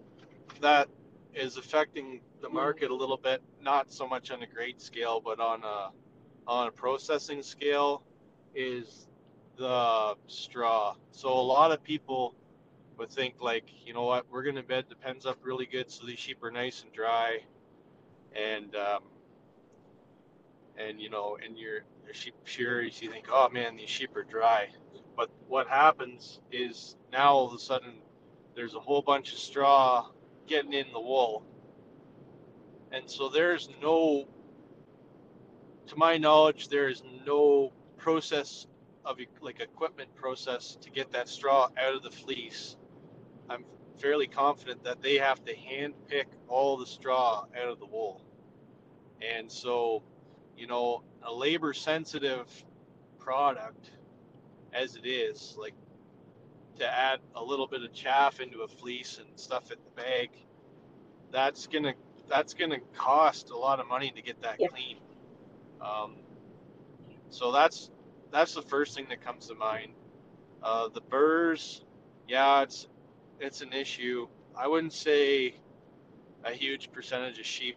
that 0.60 0.88
is 1.34 1.56
affecting 1.56 2.20
the 2.40 2.48
market 2.48 2.90
a 2.90 2.94
little 2.94 3.18
bit, 3.18 3.42
not 3.60 3.92
so 3.92 4.08
much 4.08 4.30
on 4.30 4.42
a 4.42 4.46
grade 4.46 4.80
scale, 4.80 5.20
but 5.24 5.38
on 5.38 5.62
a 5.62 5.90
on 6.48 6.68
a 6.68 6.70
processing 6.70 7.42
scale, 7.42 8.02
is 8.54 9.08
the 9.56 10.14
straw. 10.26 10.94
So 11.12 11.28
a 11.28 11.40
lot 11.40 11.72
of 11.72 11.82
people 11.82 12.34
would 12.98 13.10
think 13.10 13.36
like, 13.40 13.64
you 13.84 13.92
know 13.94 14.04
what, 14.04 14.26
we're 14.30 14.42
gonna 14.42 14.62
bed 14.62 14.86
the 14.88 14.96
pens 14.96 15.26
up 15.26 15.38
really 15.42 15.66
good 15.66 15.90
so 15.90 16.06
these 16.06 16.18
sheep 16.18 16.42
are 16.42 16.50
nice 16.50 16.82
and 16.82 16.92
dry, 16.92 17.40
and 18.34 18.74
um, 18.74 19.02
and 20.78 21.00
you 21.00 21.10
know, 21.10 21.38
and 21.44 21.58
your 21.58 21.84
your 22.04 22.14
sheep 22.14 22.34
shearers, 22.44 23.00
you 23.02 23.10
think, 23.10 23.26
oh 23.30 23.48
man, 23.50 23.76
these 23.76 23.90
sheep 23.90 24.16
are 24.16 24.24
dry. 24.24 24.68
But 25.16 25.30
what 25.48 25.68
happens 25.68 26.40
is 26.52 26.96
now 27.12 27.32
all 27.32 27.46
of 27.46 27.54
a 27.54 27.58
sudden 27.58 27.94
there's 28.54 28.74
a 28.74 28.80
whole 28.80 29.02
bunch 29.02 29.32
of 29.32 29.38
straw 29.38 30.08
getting 30.46 30.72
in 30.72 30.86
the 30.92 31.00
wool. 31.00 31.44
And 32.92 33.10
so 33.10 33.28
there's 33.28 33.68
no, 33.82 34.28
to 35.88 35.96
my 35.96 36.16
knowledge, 36.16 36.68
there 36.68 36.88
is 36.88 37.02
no 37.26 37.72
process 37.96 38.66
of 39.06 39.18
like 39.40 39.60
equipment 39.60 40.14
process 40.16 40.76
to 40.82 40.90
get 40.90 41.12
that 41.12 41.28
straw 41.28 41.70
out 41.78 41.94
of 41.94 42.02
the 42.02 42.10
fleece. 42.10 42.76
I'm 43.48 43.64
fairly 43.98 44.26
confident 44.26 44.84
that 44.84 45.02
they 45.02 45.16
have 45.16 45.44
to 45.46 45.56
hand 45.56 45.94
pick 46.08 46.28
all 46.48 46.76
the 46.76 46.86
straw 46.86 47.46
out 47.60 47.68
of 47.68 47.78
the 47.80 47.86
wool. 47.86 48.22
And 49.22 49.50
so, 49.50 50.02
you 50.56 50.66
know, 50.66 51.02
a 51.22 51.32
labor 51.32 51.72
sensitive 51.72 52.48
product 53.18 53.92
as 54.72 54.96
it 54.96 55.06
is, 55.06 55.56
like 55.58 55.74
to 56.78 56.86
add 56.86 57.20
a 57.34 57.42
little 57.42 57.66
bit 57.66 57.82
of 57.82 57.92
chaff 57.92 58.40
into 58.40 58.60
a 58.62 58.68
fleece 58.68 59.18
and 59.18 59.38
stuff 59.38 59.70
in 59.72 59.78
the 59.84 60.02
bag, 60.02 60.30
that's 61.32 61.66
gonna 61.66 61.94
that's 62.28 62.54
gonna 62.54 62.80
cost 62.96 63.50
a 63.50 63.56
lot 63.56 63.80
of 63.80 63.88
money 63.88 64.10
to 64.10 64.22
get 64.22 64.42
that 64.42 64.58
Yeah. 64.58 64.68
clean. 64.68 64.98
Um, 65.80 66.16
so 67.30 67.52
that's 67.52 67.90
that's 68.32 68.54
the 68.54 68.62
first 68.62 68.94
thing 68.94 69.06
that 69.10 69.24
comes 69.24 69.46
to 69.48 69.54
mind. 69.54 69.92
Uh, 70.62 70.88
the 70.88 71.00
burrs, 71.00 71.82
yeah, 72.28 72.62
it's 72.62 72.88
it's 73.40 73.60
an 73.60 73.72
issue. 73.72 74.28
I 74.56 74.68
wouldn't 74.68 74.92
say 74.92 75.56
a 76.44 76.52
huge 76.52 76.90
percentage 76.92 77.38
of 77.38 77.46
sheep 77.46 77.76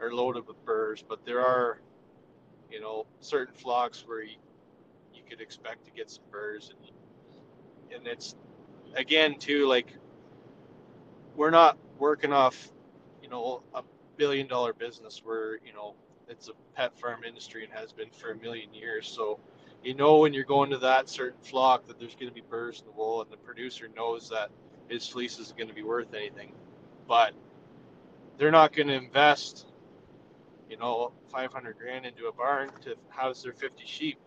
are 0.00 0.12
loaded 0.12 0.46
with 0.46 0.62
burrs, 0.64 1.04
but 1.06 1.24
there 1.24 1.40
are, 1.40 1.80
you 2.70 2.80
know, 2.80 3.06
certain 3.20 3.54
flocks 3.54 4.04
where 4.06 4.22
you, 4.22 4.36
you 5.14 5.22
could 5.28 5.40
expect 5.40 5.84
to 5.86 5.90
get 5.92 6.10
some 6.10 6.24
burrs, 6.30 6.70
and 6.70 6.90
and 7.96 8.06
it's 8.06 8.34
again 8.96 9.38
too 9.38 9.66
like 9.68 9.94
we're 11.36 11.50
not 11.50 11.76
working 11.98 12.32
off, 12.32 12.70
you 13.22 13.28
know, 13.28 13.62
a 13.74 13.82
billion 14.16 14.46
dollar 14.46 14.72
business. 14.72 15.22
We're 15.24 15.56
you 15.66 15.72
know 15.74 15.94
it's 16.28 16.48
a 16.48 16.52
pet 16.76 16.98
farm 16.98 17.24
industry 17.24 17.64
and 17.64 17.72
has 17.72 17.92
been 17.92 18.10
for 18.10 18.30
a 18.32 18.36
million 18.36 18.72
years. 18.74 19.08
So 19.08 19.40
you 19.84 19.94
know 19.94 20.18
when 20.18 20.32
you're 20.32 20.44
going 20.44 20.70
to 20.70 20.78
that 20.78 21.08
certain 21.08 21.40
flock 21.42 21.86
that 21.86 21.98
there's 21.98 22.14
going 22.14 22.28
to 22.28 22.34
be 22.34 22.42
burrs 22.48 22.80
in 22.80 22.86
the 22.86 22.92
wool, 22.92 23.22
and 23.22 23.30
the 23.30 23.36
producer 23.36 23.88
knows 23.94 24.28
that 24.30 24.50
his 24.88 25.06
fleece 25.06 25.38
isn't 25.38 25.56
going 25.56 25.68
to 25.68 25.74
be 25.74 25.82
worth 25.82 26.12
anything, 26.14 26.52
but 27.06 27.32
they're 28.38 28.50
not 28.50 28.72
going 28.72 28.88
to 28.88 28.94
invest, 28.94 29.66
you 30.68 30.76
know, 30.76 31.12
500 31.30 31.78
grand 31.78 32.06
into 32.06 32.26
a 32.26 32.32
barn 32.32 32.70
to 32.82 32.96
house 33.08 33.42
their 33.42 33.52
50 33.52 33.84
sheep, 33.86 34.18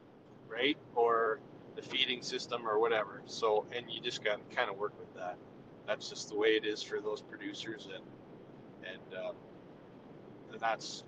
right? 0.49 0.77
Or 0.95 1.39
the 1.75 1.81
feeding 1.81 2.21
system 2.21 2.67
or 2.67 2.79
whatever. 2.79 3.21
So, 3.25 3.65
and 3.75 3.89
you 3.89 4.01
just 4.01 4.23
got 4.23 4.49
to 4.49 4.55
kind 4.55 4.69
of 4.69 4.77
work 4.77 4.97
with 4.99 5.13
that. 5.15 5.37
That's 5.85 6.09
just 6.09 6.29
the 6.29 6.37
way 6.37 6.49
it 6.49 6.65
is 6.65 6.83
for 6.83 6.99
those 6.99 7.21
producers, 7.21 7.87
and 7.93 8.03
and 8.83 9.25
um, 9.25 9.35
and 10.51 10.59
that's 10.59 11.03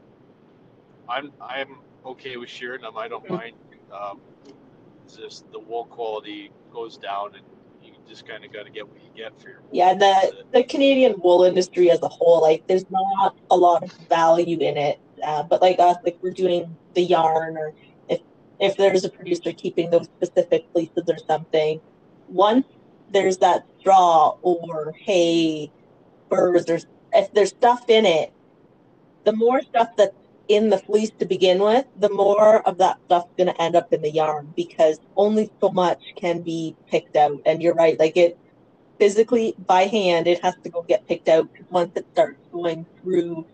I'm 1.10 1.32
I'm 1.42 1.80
okay 2.06 2.38
with 2.38 2.50
shearing 2.50 2.82
them. 2.82 2.98
I 2.98 3.08
don't 3.08 3.30
mind. 3.30 3.56
Um, 3.92 4.20
just 5.08 5.52
the 5.52 5.60
wool 5.60 5.86
quality 5.86 6.52
goes 6.72 6.98
down, 6.98 7.36
and 7.36 7.44
you 7.82 7.94
just 8.08 8.28
kind 8.28 8.44
of 8.46 8.54
got 8.54 8.66
to 8.66 8.72
get 8.72 8.88
what 8.88 8.98
you 9.04 9.10
get 9.16 9.40
for 9.42 9.50
your 9.50 9.62
wool. 9.62 9.70
Yeah, 9.72 9.94
the 9.94 10.44
the 10.54 10.64
Canadian 10.64 11.16
wool 11.18 11.44
industry 11.44 11.90
as 11.92 12.02
a 12.02 12.08
whole, 12.08 12.42
like 12.42 12.68
there's 12.68 12.86
not 12.90 13.36
a 13.50 13.58
lot 13.58 13.84
of 13.84 13.92
value 14.08 14.60
in 14.60 14.78
it. 14.78 15.00
Uh, 15.24 15.44
but 15.44 15.62
like 15.62 15.80
us, 15.80 15.98
like 16.04 16.18
we're 16.22 16.32
doing 16.32 16.76
the 16.94 17.02
yarn, 17.02 17.58
or 17.58 17.74
if 18.08 18.22
if 18.60 18.78
there's 18.78 19.04
a 19.04 19.10
producer 19.10 19.52
keeping 19.52 19.90
those 19.90 20.06
specific 20.06 20.66
fleeces 20.72 21.04
or 21.08 21.18
something, 21.28 21.82
once 22.28 22.66
there's 23.12 23.38
that 23.38 23.66
straw 23.80 24.38
or 24.42 24.94
hay, 24.98 25.72
burrs, 26.30 26.66
there's 26.66 26.86
if 27.14 27.34
there's 27.34 27.50
stuff 27.50 27.90
in 27.90 28.06
it, 28.06 28.32
the 29.24 29.34
more 29.34 29.62
stuff 29.62 29.90
that's 29.98 30.16
in 30.50 30.70
the 30.70 30.80
fleece 30.80 31.12
to 31.20 31.26
begin 31.26 31.60
with, 31.60 31.86
the 31.98 32.10
more 32.10 32.68
of 32.68 32.78
that 32.80 32.98
stuff's 33.06 33.32
going 33.38 33.48
to 33.48 33.62
end 33.62 33.76
up 33.76 33.94
in 33.94 34.02
the 34.02 34.12
yarn 34.12 34.52
because 34.56 35.00
only 35.16 35.50
so 35.62 35.70
much 35.70 36.02
can 36.18 36.42
be 36.42 36.76
picked 36.90 37.16
out. 37.16 37.40
And 37.46 37.62
you're 37.62 37.76
right, 37.76 37.98
like 38.00 38.18
it 38.18 38.38
physically 39.00 39.56
by 39.66 39.84
hand 39.84 40.28
it 40.28 40.44
has 40.44 40.56
to 40.64 40.70
go 40.70 40.84
get 40.84 41.08
picked 41.08 41.30
out 41.30 41.48
once 41.70 41.92
it 41.96 42.06
starts 42.12 42.38
going 42.52 42.86
through 43.02 43.46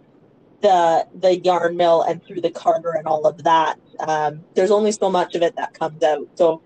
the 0.61 1.05
the 1.19 1.37
yarn 1.41 1.77
mill 1.77 2.01
and 2.01 2.23
through 2.25 2.41
the 2.41 2.49
carder 2.49 2.91
and 2.93 3.05
all 3.05 3.27
of 3.27 3.43
that 3.43 3.77
um, 3.99 4.43
there's 4.55 4.71
only 4.71 4.91
so 4.91 5.09
much 5.09 5.35
of 5.35 5.43
it 5.43 5.55
that 5.55 5.71
comes 5.77 6.01
out 6.03 6.27
so 6.33 6.63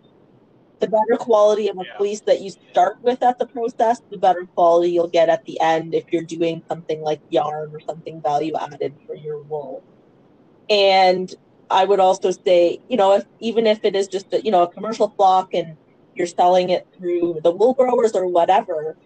the 0.79 0.87
better 0.87 1.17
quality 1.17 1.67
of 1.67 1.77
a 1.77 1.83
Yeah. 1.83 1.97
fleece 1.97 2.21
that 2.21 2.39
you 2.39 2.51
start 2.71 3.01
with 3.01 3.21
at 3.21 3.37
the 3.37 3.45
process 3.47 4.01
the 4.09 4.17
better 4.17 4.45
quality 4.55 4.91
you'll 4.91 5.09
get 5.09 5.27
at 5.27 5.43
the 5.43 5.59
end 5.59 5.93
if 5.93 6.05
you're 6.13 6.23
doing 6.23 6.63
something 6.69 7.01
like 7.01 7.19
yarn 7.29 7.71
or 7.73 7.81
something 7.81 8.21
value 8.21 8.53
added 8.55 8.95
for 9.05 9.15
your 9.15 9.41
wool 9.43 9.83
and 10.69 11.33
I 11.69 11.85
would 11.85 11.99
also 11.99 12.31
say, 12.31 12.79
you 12.89 12.97
know, 12.97 13.13
if 13.13 13.25
even 13.39 13.67
if 13.67 13.83
it 13.83 13.95
is 13.95 14.07
just 14.07 14.33
a, 14.33 14.41
you 14.41 14.51
know 14.51 14.63
a 14.63 14.67
commercial 14.67 15.09
flock 15.09 15.53
and 15.53 15.77
you're 16.15 16.27
selling 16.27 16.69
it 16.69 16.87
through 16.97 17.39
the 17.43 17.51
wool 17.51 17.73
growers 17.73 18.13
or 18.13 18.27
whatever, 18.27 18.97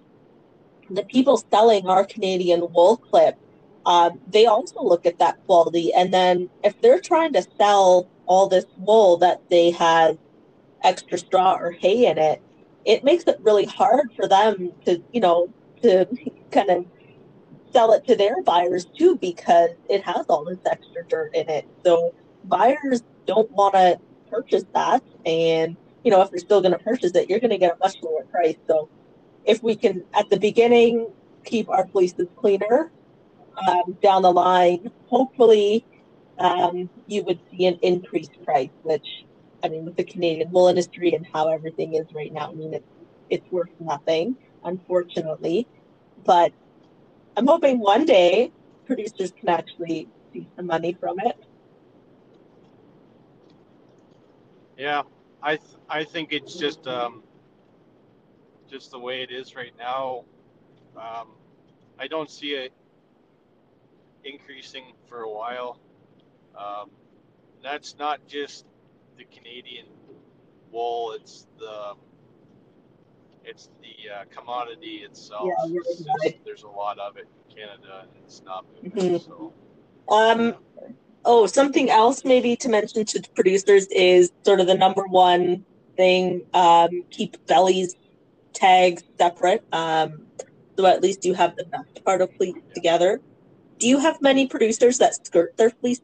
the 0.89 1.03
people 1.03 1.37
selling 1.51 1.87
our 1.87 2.05
Canadian 2.05 2.61
wool 2.73 2.97
clip, 2.97 3.37
um, 3.85 4.19
they 4.27 4.45
also 4.45 4.81
look 4.81 5.05
at 5.05 5.19
that 5.19 5.43
quality. 5.45 5.93
And 5.93 6.13
then 6.13 6.49
if 6.63 6.79
they're 6.81 6.99
trying 6.99 7.33
to 7.33 7.45
sell 7.57 8.09
all 8.25 8.47
this 8.47 8.65
wool 8.77 9.17
that 9.17 9.41
they 9.49 9.71
have 9.71 10.17
extra 10.83 11.17
straw 11.17 11.55
or 11.55 11.71
hay 11.71 12.05
in 12.05 12.17
it, 12.17 12.41
it 12.85 13.03
makes 13.03 13.25
it 13.25 13.39
really 13.41 13.65
hard 13.65 14.11
for 14.15 14.27
them 14.27 14.71
to, 14.85 15.01
you 15.11 15.21
know, 15.21 15.49
to 15.81 16.07
kind 16.51 16.69
of 16.69 16.85
sell 17.73 17.91
it 17.93 18.05
to 18.07 18.15
their 18.15 18.41
buyers 18.43 18.85
too 18.85 19.17
because 19.17 19.71
it 19.89 20.03
has 20.03 20.25
all 20.29 20.45
this 20.45 20.59
extra 20.69 21.03
dirt 21.07 21.35
in 21.35 21.49
it. 21.49 21.67
So 21.83 22.13
buyers 22.45 23.03
don't 23.25 23.49
want 23.51 23.73
to 23.73 23.99
purchase 24.29 24.65
that. 24.73 25.03
And, 25.25 25.75
you 26.03 26.11
know, 26.11 26.21
if 26.21 26.29
they're 26.29 26.39
still 26.39 26.61
going 26.61 26.73
to 26.73 26.79
purchase 26.79 27.11
it, 27.15 27.29
you're 27.29 27.39
going 27.39 27.51
to 27.51 27.57
get 27.57 27.73
a 27.73 27.77
much 27.79 27.97
lower 28.01 28.23
price. 28.25 28.57
So 28.67 28.89
if 29.45 29.63
we 29.63 29.75
can, 29.75 30.03
at 30.13 30.29
the 30.29 30.39
beginning, 30.39 31.11
keep 31.43 31.69
our 31.69 31.87
fleeces 31.87 32.27
cleaner, 32.37 32.91
um, 33.67 33.97
down 34.01 34.21
the 34.23 34.31
line, 34.31 34.91
hopefully 35.07 35.85
um, 36.39 36.89
you 37.07 37.23
would 37.23 37.39
see 37.51 37.65
an 37.65 37.77
increased 37.81 38.43
price, 38.43 38.69
which, 38.83 39.25
I 39.63 39.69
mean, 39.69 39.85
with 39.85 39.95
the 39.95 40.03
Canadian 40.03 40.51
wool 40.51 40.67
industry 40.67 41.13
and 41.13 41.25
how 41.31 41.49
everything 41.49 41.93
is 41.93 42.07
right 42.13 42.33
now, 42.33 42.51
I 42.51 42.53
mean, 42.53 42.73
it's, 42.73 42.87
it's 43.29 43.51
worth 43.51 43.69
nothing, 43.79 44.35
unfortunately. 44.63 45.67
But 46.25 46.53
I'm 47.35 47.47
hoping 47.47 47.79
one 47.79 48.05
day 48.05 48.51
producers 48.85 49.31
can 49.31 49.49
actually 49.49 50.07
see 50.31 50.47
some 50.55 50.67
money 50.67 50.93
from 50.93 51.19
it. 51.19 51.37
Yeah, 54.77 55.03
I 55.41 55.57
th- 55.57 55.77
I 55.89 56.03
think 56.03 56.33
it's 56.33 56.55
just 56.55 56.87
um, 56.87 57.23
just 58.69 58.91
the 58.91 58.99
way 58.99 59.21
it 59.21 59.31
is 59.31 59.55
right 59.55 59.73
now. 59.77 60.25
Um, 60.97 61.29
I 61.99 62.07
don't 62.07 62.29
see 62.29 62.51
it 62.53 62.73
increasing 64.23 64.93
for 65.07 65.21
a 65.21 65.29
while. 65.31 65.79
Um, 66.57 66.91
that's 67.63 67.97
not 67.97 68.25
just 68.27 68.65
the 69.17 69.25
Canadian 69.25 69.87
wool; 70.71 71.13
it's 71.13 71.47
the 71.59 71.93
it's 73.43 73.69
the 73.81 74.09
uh, 74.09 74.23
commodity 74.35 75.03
itself. 75.07 75.45
Yeah, 75.47 75.71
you're 75.71 75.83
It's 75.85 76.01
right. 76.07 76.31
just- 76.33 76.45
there's 76.45 76.63
a 76.63 76.67
lot 76.69 76.99
of 76.99 77.17
it 77.17 77.27
in 77.49 77.55
Canada, 77.55 78.01
and 78.01 78.09
it's 78.23 78.41
not 78.43 78.65
moving. 78.83 78.91
Mhm. 79.19 79.25
So 79.25 79.53
Um, 80.09 80.55
oh, 81.25 81.45
something 81.45 81.89
else 81.89 82.25
maybe 82.25 82.55
to 82.57 82.69
mention 82.69 83.05
to 83.05 83.21
producers 83.35 83.87
is 83.87 84.31
sort 84.45 84.59
of 84.59 84.67
the 84.67 84.75
number 84.75 85.05
one 85.07 85.65
thing. 85.95 86.45
Um, 86.53 87.03
keep 87.09 87.43
bellies 87.45 87.95
tags 88.53 89.03
separate. 89.17 89.63
Um, 89.71 90.27
so 90.77 90.85
at 90.85 91.01
least 91.01 91.23
you 91.25 91.33
have 91.33 91.55
the 91.55 91.65
best 91.65 92.03
part 92.03 92.21
of 92.21 92.33
fleece 92.35 92.55
together. 92.75 93.21
Do 93.79 93.87
you 93.87 93.97
have 93.99 94.21
many 94.21 94.47
producers 94.47 94.97
that 94.99 95.25
skirt 95.25 95.55
their 95.57 95.69
fleeces? 95.69 96.03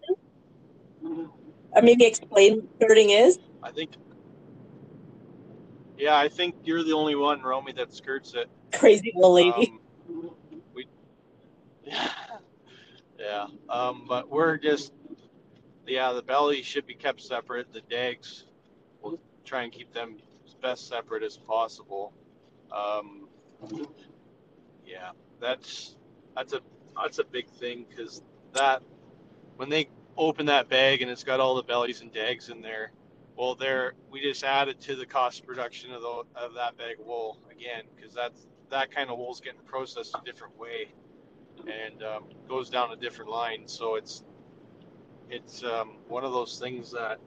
Or 1.71 1.81
maybe 1.83 2.05
explain 2.05 2.57
what 2.61 2.65
skirting 2.81 3.09
is? 3.11 3.39
I 3.61 3.71
think. 3.71 3.91
Yeah, 5.99 6.17
I 6.17 6.29
think 6.29 6.55
you're 6.63 6.83
the 6.83 6.93
only 6.93 7.15
one, 7.15 7.41
Romy, 7.41 7.73
that 7.73 7.93
skirts 7.93 8.33
it. 8.33 8.49
Crazy 8.71 9.11
little 9.13 9.33
lady. 9.33 9.73
Um, 10.07 10.31
we, 10.73 10.87
yeah, 13.19 13.47
um, 13.69 14.05
but 14.07 14.29
we're 14.29 14.57
just, 14.57 14.93
yeah, 15.85 16.13
the 16.13 16.21
belly 16.21 16.63
should 16.63 16.87
be 16.87 16.93
kept 16.93 17.21
separate. 17.21 17.73
The 17.73 17.81
dags, 17.81 18.45
we'll 19.01 19.19
try 19.43 19.63
and 19.63 19.73
keep 19.73 19.93
them 19.93 20.15
as 20.47 20.53
best 20.53 20.87
separate 20.87 21.21
as 21.21 21.35
possible. 21.35 22.13
Um, 22.71 23.27
yeah, 24.85 25.11
that's 25.41 25.97
that's 26.33 26.53
a 26.53 26.61
that's 26.95 27.19
a 27.19 27.25
big 27.25 27.49
thing 27.49 27.85
because 27.89 28.21
that 28.53 28.81
when 29.57 29.67
they 29.67 29.89
open 30.15 30.45
that 30.45 30.69
bag 30.69 31.01
and 31.01 31.11
it's 31.11 31.25
got 31.25 31.41
all 31.41 31.55
the 31.55 31.63
bellies 31.63 31.99
and 31.99 32.13
dags 32.13 32.47
in 32.47 32.61
there, 32.61 32.93
well, 33.39 33.55
there 33.55 33.93
we 34.11 34.21
just 34.21 34.43
added 34.43 34.81
to 34.81 34.97
the 34.97 35.05
cost 35.05 35.39
of 35.39 35.47
production 35.47 35.93
of 35.93 36.01
the 36.01 36.23
of 36.35 36.53
that 36.55 36.77
bag 36.77 36.99
of 36.99 37.05
wool 37.05 37.39
again 37.49 37.83
because 37.95 38.13
that's 38.13 38.47
that 38.69 38.91
kind 38.93 39.09
of 39.09 39.17
wool 39.17 39.31
is 39.31 39.39
getting 39.39 39.61
processed 39.61 40.13
a 40.13 40.25
different 40.25 40.57
way 40.59 40.89
and 41.59 42.03
um, 42.03 42.25
goes 42.49 42.69
down 42.69 42.91
a 42.91 42.97
different 42.97 43.31
line. 43.31 43.63
So 43.65 43.95
it's 43.95 44.23
it's 45.29 45.63
um, 45.63 45.93
one 46.09 46.25
of 46.25 46.33
those 46.33 46.59
things 46.59 46.91
that 46.91 47.19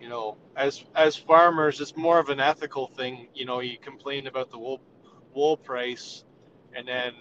you 0.00 0.08
know, 0.08 0.36
as 0.56 0.84
as 0.94 1.16
farmers, 1.16 1.80
it's 1.80 1.96
more 1.96 2.20
of 2.20 2.28
an 2.28 2.38
ethical 2.38 2.86
thing. 2.86 3.28
You 3.34 3.46
know, 3.46 3.60
you 3.60 3.78
complain 3.78 4.28
about 4.28 4.50
the 4.50 4.58
wool 4.58 4.80
wool 5.34 5.56
price, 5.56 6.24
and 6.74 6.86
then 6.86 7.14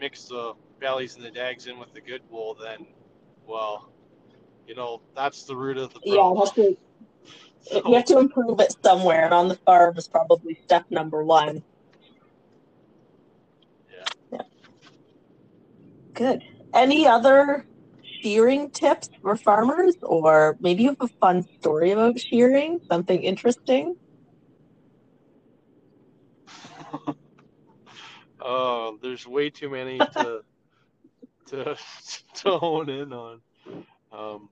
mix 0.00 0.24
the 0.26 0.54
bellies 0.80 1.16
and 1.16 1.24
the 1.24 1.30
dags 1.32 1.66
in 1.66 1.80
with 1.80 1.92
the 1.94 2.00
good 2.00 2.22
wool. 2.30 2.56
Then, 2.62 2.86
well, 3.46 3.90
you 4.66 4.74
know, 4.74 5.02
that's 5.14 5.44
the 5.44 5.54
root 5.56 5.76
of 5.76 5.92
the 5.94 6.00
Yeah, 6.04 6.14
problem. 6.16 6.36
it 6.36 6.40
has 6.40 6.50
to, 6.52 6.76
So- 7.60 7.82
we 7.86 7.94
have 7.94 8.04
to 8.06 8.18
improve 8.18 8.60
it 8.60 8.74
somewhere, 8.82 9.24
and 9.24 9.34
on 9.34 9.48
the 9.48 9.56
farm 9.56 9.96
is 9.96 10.08
probably 10.08 10.54
step 10.64 10.84
number 10.90 11.24
one. 11.24 11.62
Yeah. 14.32 14.40
Good. 16.12 16.42
Any 16.72 17.06
other 17.06 17.66
shearing 18.20 18.70
tips 18.70 19.08
for 19.22 19.36
farmers, 19.36 19.94
or 20.02 20.56
maybe 20.60 20.82
you 20.84 20.90
have 20.90 21.00
a 21.00 21.08
fun 21.20 21.42
story 21.60 21.90
about 21.92 22.18
shearing, 22.18 22.80
something 22.88 23.22
interesting? 23.22 23.96
Oh, 28.46 28.98
there's 29.00 29.26
way 29.26 29.48
too 29.48 29.70
many 29.70 29.96
to 29.96 30.42
to 31.46 31.76
to 32.34 32.50
hone 32.58 32.90
in 32.90 33.10
on. 33.14 33.40
Um, 34.12 34.50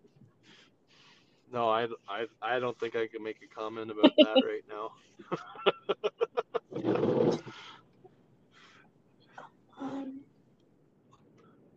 no, 1.53 1.69
I, 1.69 1.87
I, 2.09 2.27
I 2.41 2.59
don't 2.59 2.79
think 2.79 2.97
I 2.97 3.07
can 3.07 3.23
make 3.23 3.37
a 3.43 3.55
comment 3.55 3.91
about 3.91 4.13
that 4.17 4.43
right 4.47 4.65
now. 4.69 4.93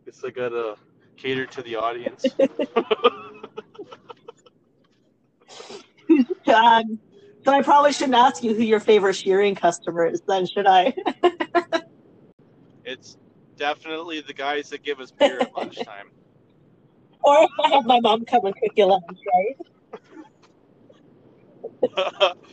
Guess 0.05 0.23
I 0.23 0.29
gotta 0.29 0.75
cater 1.17 1.45
to 1.45 1.61
the 1.61 1.75
audience. 1.75 2.25
Um, 6.47 6.99
so 7.43 7.51
I 7.51 7.61
probably 7.61 7.91
shouldn't 7.91 8.15
ask 8.15 8.43
you 8.43 8.53
who 8.53 8.63
your 8.63 8.79
favorite 8.79 9.15
shearing 9.15 9.55
customer 9.55 10.05
is, 10.05 10.21
then, 10.27 10.45
should 10.47 10.67
I? 10.67 10.93
It's 12.87 13.17
definitely 13.57 14.21
the 14.21 14.33
guys 14.33 14.69
that 14.69 14.83
give 14.83 14.99
us 14.99 15.09
beer 15.09 15.39
at 15.39 15.51
lunchtime. 15.55 16.11
Or 17.25 17.43
if 17.43 17.49
I 17.63 17.69
have 17.75 17.85
my 17.85 17.99
mom 18.01 18.25
come 18.25 18.45
and 18.45 18.55
cook 18.55 18.71
you 18.75 18.85
lunch, 18.85 19.03
right? 19.33 19.55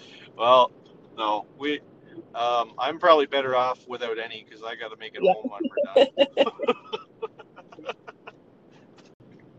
well, 0.39 0.71
no, 1.17 1.47
we. 1.59 1.81
Um, 2.35 2.73
I'm 2.79 2.99
probably 2.99 3.27
better 3.27 3.55
off 3.57 3.79
without 3.87 4.19
any 4.19 4.45
because 4.49 4.63
I 4.65 4.75
got 4.77 4.89
to 4.89 4.97
make 4.99 5.15
it 5.15 5.21
Yeah. 5.23 5.33
home 5.33 5.51
when 5.51 5.63
we're 5.69 5.79
done. 5.79 6.07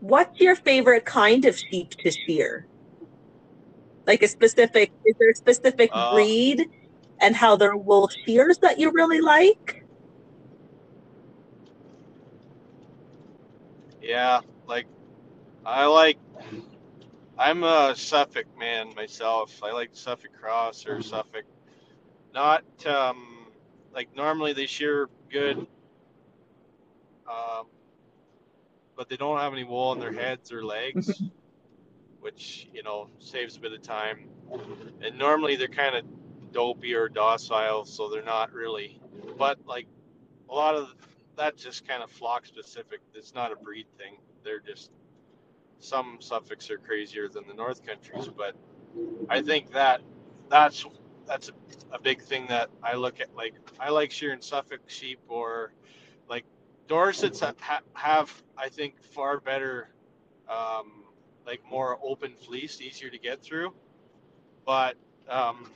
What's 0.00 0.40
your 0.40 0.56
favorite 0.56 1.04
kind 1.04 1.44
of 1.44 1.56
sheep 1.58 1.90
to 2.00 2.10
shear? 2.10 2.66
Like 4.06 4.22
a 4.22 4.28
specific, 4.28 4.92
is 5.04 5.14
there 5.18 5.30
a 5.30 5.34
specific 5.34 5.90
Uh, 5.92 6.10
breed 6.10 6.66
and 7.20 7.34
how 7.34 7.56
their 7.56 7.76
wool 7.76 8.08
shears 8.26 8.58
that 8.58 8.78
you 8.78 8.90
really 8.92 9.20
like? 9.20 9.84
Yeah, 14.02 14.40
like 14.68 14.86
I 15.66 15.86
like. 15.86 16.18
I'm 17.38 17.64
a 17.64 17.94
Suffolk 17.96 18.46
man 18.58 18.94
myself. 18.94 19.60
I 19.62 19.72
like 19.72 19.90
Suffolk 19.92 20.30
Cross 20.38 20.86
or 20.86 21.02
Suffolk. 21.02 21.44
Not 22.32 22.64
um, 22.86 23.46
like 23.94 24.14
normally 24.14 24.52
they 24.52 24.66
shear 24.66 25.08
good, 25.30 25.58
um, 27.26 27.66
but 28.96 29.08
they 29.08 29.16
don't 29.16 29.38
have 29.38 29.52
any 29.52 29.64
wool 29.64 29.88
on 29.88 30.00
their 30.00 30.12
heads 30.12 30.52
or 30.52 30.64
legs, 30.64 31.22
which 32.20 32.68
you 32.72 32.82
know 32.82 33.08
saves 33.18 33.56
a 33.56 33.60
bit 33.60 33.72
of 33.72 33.82
time. 33.82 34.28
And 35.02 35.18
normally 35.18 35.56
they're 35.56 35.68
kind 35.68 35.96
of 35.96 36.04
dopey 36.52 36.94
or 36.94 37.08
docile, 37.08 37.84
so 37.84 38.08
they're 38.08 38.22
not 38.22 38.52
really. 38.52 39.00
But 39.38 39.58
like 39.66 39.86
a 40.50 40.54
lot 40.54 40.74
of 40.74 40.94
that's 41.36 41.62
just 41.62 41.88
kind 41.88 42.02
of 42.02 42.10
flock 42.10 42.46
specific. 42.46 43.00
It's 43.14 43.34
not 43.34 43.50
a 43.50 43.56
breed 43.56 43.86
thing. 43.98 44.18
They're 44.44 44.60
just 44.60 44.90
some 45.80 46.16
Suffolks 46.20 46.70
are 46.70 46.78
crazier 46.78 47.28
than 47.28 47.46
the 47.46 47.54
North 47.54 47.84
Countries, 47.86 48.28
but 48.28 48.54
I 49.28 49.42
think 49.42 49.72
that 49.72 50.00
that's 50.48 50.84
that's 51.26 51.48
a, 51.48 51.52
a 51.94 52.00
big 52.00 52.22
thing 52.22 52.46
that 52.48 52.70
I 52.82 52.94
look 52.94 53.20
at. 53.20 53.34
Like 53.34 53.54
I 53.80 53.90
like 53.90 54.10
shearing 54.10 54.40
Suffolk 54.40 54.80
sheep 54.86 55.20
or 55.28 55.72
like 56.28 56.44
Dorsets 56.88 57.40
ha- 57.40 57.54
ha- 57.60 57.80
have 57.94 58.42
I 58.56 58.68
think 58.68 59.02
far 59.02 59.40
better 59.40 59.88
um, 60.48 61.04
like 61.46 61.60
more 61.70 61.98
open 62.02 62.34
fleece, 62.36 62.80
easier 62.80 63.10
to 63.10 63.18
get 63.18 63.42
through. 63.42 63.74
But 64.66 64.96
um, 65.28 65.72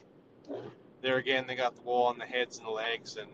there 1.02 1.16
again, 1.16 1.46
they 1.46 1.56
got 1.56 1.76
the 1.76 1.82
wool 1.82 2.02
on 2.04 2.18
the 2.18 2.24
heads 2.24 2.58
and 2.58 2.66
the 2.66 2.70
legs, 2.70 3.16
and 3.16 3.30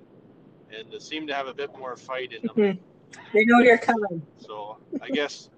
and 0.76 0.92
they 0.92 0.98
seem 0.98 1.26
to 1.26 1.34
have 1.34 1.46
a 1.46 1.54
bit 1.54 1.76
more 1.78 1.96
fight 1.96 2.32
in 2.32 2.42
them. 2.42 2.78
They 3.32 3.44
know 3.44 3.60
you're 3.60 3.78
coming. 3.78 4.22
So 4.38 4.78
I 5.00 5.08
guess, 5.08 5.48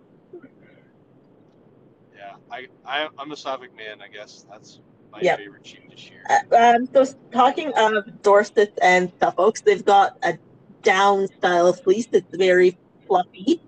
I, 2.50 2.66
I 2.86 3.08
I'm 3.18 3.32
a 3.32 3.36
Suffolk 3.36 3.74
man. 3.76 4.00
I 4.02 4.08
guess 4.08 4.44
that's 4.50 4.80
my 5.12 5.22
Yep. 5.22 5.38
favorite 5.38 5.66
sheep 5.66 5.88
this 5.90 6.10
year. 6.10 6.20
Uh, 6.28 6.56
Um, 6.56 6.86
so 6.94 7.04
talking 7.32 7.72
of 7.76 8.04
Dorsets 8.22 8.76
and 8.82 9.12
Suffolks, 9.20 9.62
they've 9.62 9.84
got 9.84 10.16
a 10.22 10.38
down 10.82 11.28
style 11.38 11.72
fleece 11.72 12.06
that's 12.12 12.34
very 12.36 12.78
fluffy. 13.06 13.62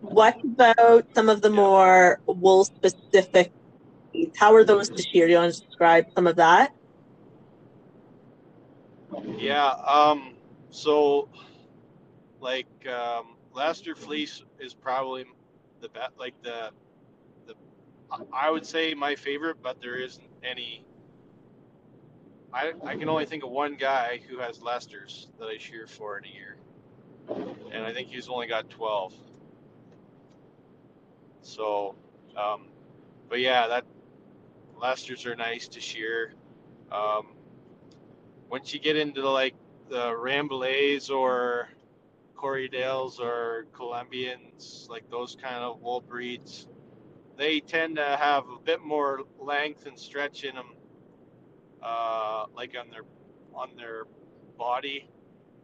What 0.00 0.36
about 0.44 1.06
some 1.14 1.28
of 1.28 1.42
the 1.42 1.50
more 1.50 2.20
wool 2.26 2.64
specific? 2.64 3.52
How 4.36 4.54
are 4.54 4.64
those 4.64 4.90
to 4.90 5.02
shear? 5.02 5.26
Do 5.26 5.32
you 5.32 5.38
want 5.38 5.54
to 5.54 5.60
describe 5.60 6.06
some 6.14 6.26
of 6.26 6.36
that? 6.36 6.72
Yeah. 9.38 9.70
Um. 9.86 10.34
So, 10.70 11.28
like, 12.40 12.66
um, 12.86 13.36
Leicester 13.52 13.94
fleece 13.94 14.42
is 14.58 14.74
probably 14.74 15.24
the 15.80 15.88
best. 15.88 16.12
Like 16.18 16.34
the, 16.42 16.70
I- 18.32 18.50
would 18.50 18.66
say 18.66 18.94
my 18.94 19.14
favorite, 19.14 19.62
but 19.62 19.80
there 19.80 19.96
isn't 19.96 20.28
any. 20.42 20.84
I 22.52 22.72
I 22.84 22.96
can 22.96 23.08
only 23.08 23.26
think 23.26 23.44
of 23.44 23.50
one 23.50 23.76
guy 23.76 24.20
who 24.28 24.38
has 24.38 24.60
Leicester's 24.62 25.28
that 25.38 25.46
I 25.46 25.58
shear 25.58 25.86
for 25.86 26.18
in 26.18 26.24
a 26.24 26.28
year, 26.28 26.56
and 27.72 27.84
I 27.84 27.92
think 27.92 28.08
he's 28.08 28.28
only 28.28 28.46
got 28.46 28.68
twelve. 28.70 29.14
So, 31.42 31.94
um, 32.36 32.66
but 33.28 33.40
yeah, 33.40 33.68
that 33.68 33.84
Leicester's 34.76 35.26
are 35.26 35.36
nice 35.36 35.68
to 35.68 35.80
shear. 35.80 36.34
Um, 36.90 37.28
once 38.50 38.74
you 38.74 38.80
get 38.80 38.96
into 38.96 39.28
like 39.28 39.54
the 39.88 40.10
Rambouillets 40.10 41.10
or 41.10 41.68
Corriedales 42.36 43.20
or 43.20 43.66
Colombians, 43.72 44.86
like 44.90 45.08
those 45.10 45.36
kind 45.40 45.62
of 45.62 45.80
wool 45.80 46.00
breeds, 46.00 46.66
they 47.40 47.58
tend 47.58 47.96
to 47.96 48.04
have 48.20 48.44
a 48.50 48.58
bit 48.62 48.82
more 48.82 49.22
length 49.40 49.86
and 49.86 49.98
stretch 49.98 50.44
in 50.44 50.54
them, 50.54 50.74
uh, 51.82 52.44
like 52.54 52.76
on 52.78 52.90
their 52.90 53.04
on 53.54 53.70
their 53.76 54.04
body. 54.58 55.08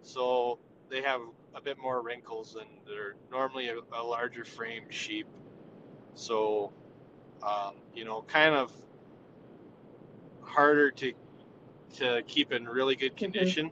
So 0.00 0.58
they 0.88 1.02
have 1.02 1.20
a 1.54 1.60
bit 1.60 1.76
more 1.78 2.02
wrinkles 2.02 2.56
and 2.58 2.66
they're 2.86 3.16
normally 3.30 3.68
a, 3.68 3.76
a 3.92 4.02
larger 4.02 4.42
frame 4.42 4.84
sheep. 4.88 5.26
So, 6.14 6.72
um, 7.42 7.74
you 7.94 8.06
know, 8.06 8.22
kind 8.22 8.54
of 8.54 8.72
harder 10.40 10.90
to 10.92 11.12
to 11.98 12.22
keep 12.26 12.52
in 12.52 12.64
really 12.64 12.96
good 12.96 13.18
condition. 13.18 13.70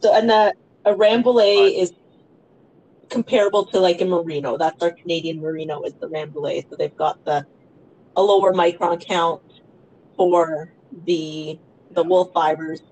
So, 0.00 0.14
and 0.14 0.30
a, 0.30 0.52
a 0.84 0.94
Rambouillet 0.94 1.74
is 1.74 1.94
comparable 3.10 3.66
to 3.66 3.80
like 3.80 4.00
a 4.00 4.04
Merino. 4.04 4.56
That's 4.56 4.82
our 4.82 4.92
Canadian 4.92 5.40
Merino 5.40 5.82
is 5.82 5.94
the 5.94 6.08
Rambouillet. 6.08 6.70
So 6.70 6.76
they've 6.76 6.96
got 6.96 7.24
the 7.24 7.46
a 8.16 8.22
lower 8.22 8.52
micron 8.52 9.04
count 9.04 9.42
for 10.16 10.72
the 11.04 11.58
the 11.90 12.02
wool 12.02 12.26
fibers. 12.32 12.82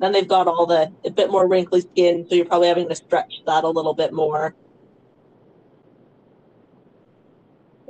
Then 0.00 0.12
they've 0.12 0.28
got 0.28 0.46
all 0.48 0.66
the 0.66 0.92
a 1.04 1.10
bit 1.10 1.30
more 1.30 1.46
wrinkly 1.46 1.82
skin, 1.82 2.26
so 2.28 2.34
you're 2.34 2.44
probably 2.46 2.68
having 2.68 2.88
to 2.88 2.94
stretch 2.94 3.42
that 3.46 3.64
a 3.64 3.68
little 3.68 3.94
bit 3.94 4.12
more. 4.12 4.54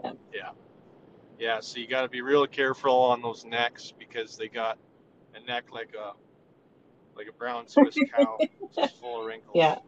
Yeah, 0.02 0.12
Yeah. 0.32 0.50
Yeah. 1.38 1.60
so 1.60 1.78
you 1.78 1.86
got 1.86 2.02
to 2.02 2.08
be 2.08 2.22
real 2.22 2.46
careful 2.46 2.94
on 2.94 3.22
those 3.22 3.44
necks 3.44 3.92
because 3.98 4.36
they 4.36 4.48
got 4.48 4.78
a 5.34 5.40
neck 5.46 5.64
like 5.72 5.94
a 5.94 6.12
like 7.16 7.26
a 7.28 7.32
brown 7.32 7.66
Swiss 7.66 7.96
cow, 8.16 8.38
just 8.74 9.00
full 9.00 9.20
of 9.20 9.26
wrinkles. 9.26 9.52
Yeah. 9.54 9.78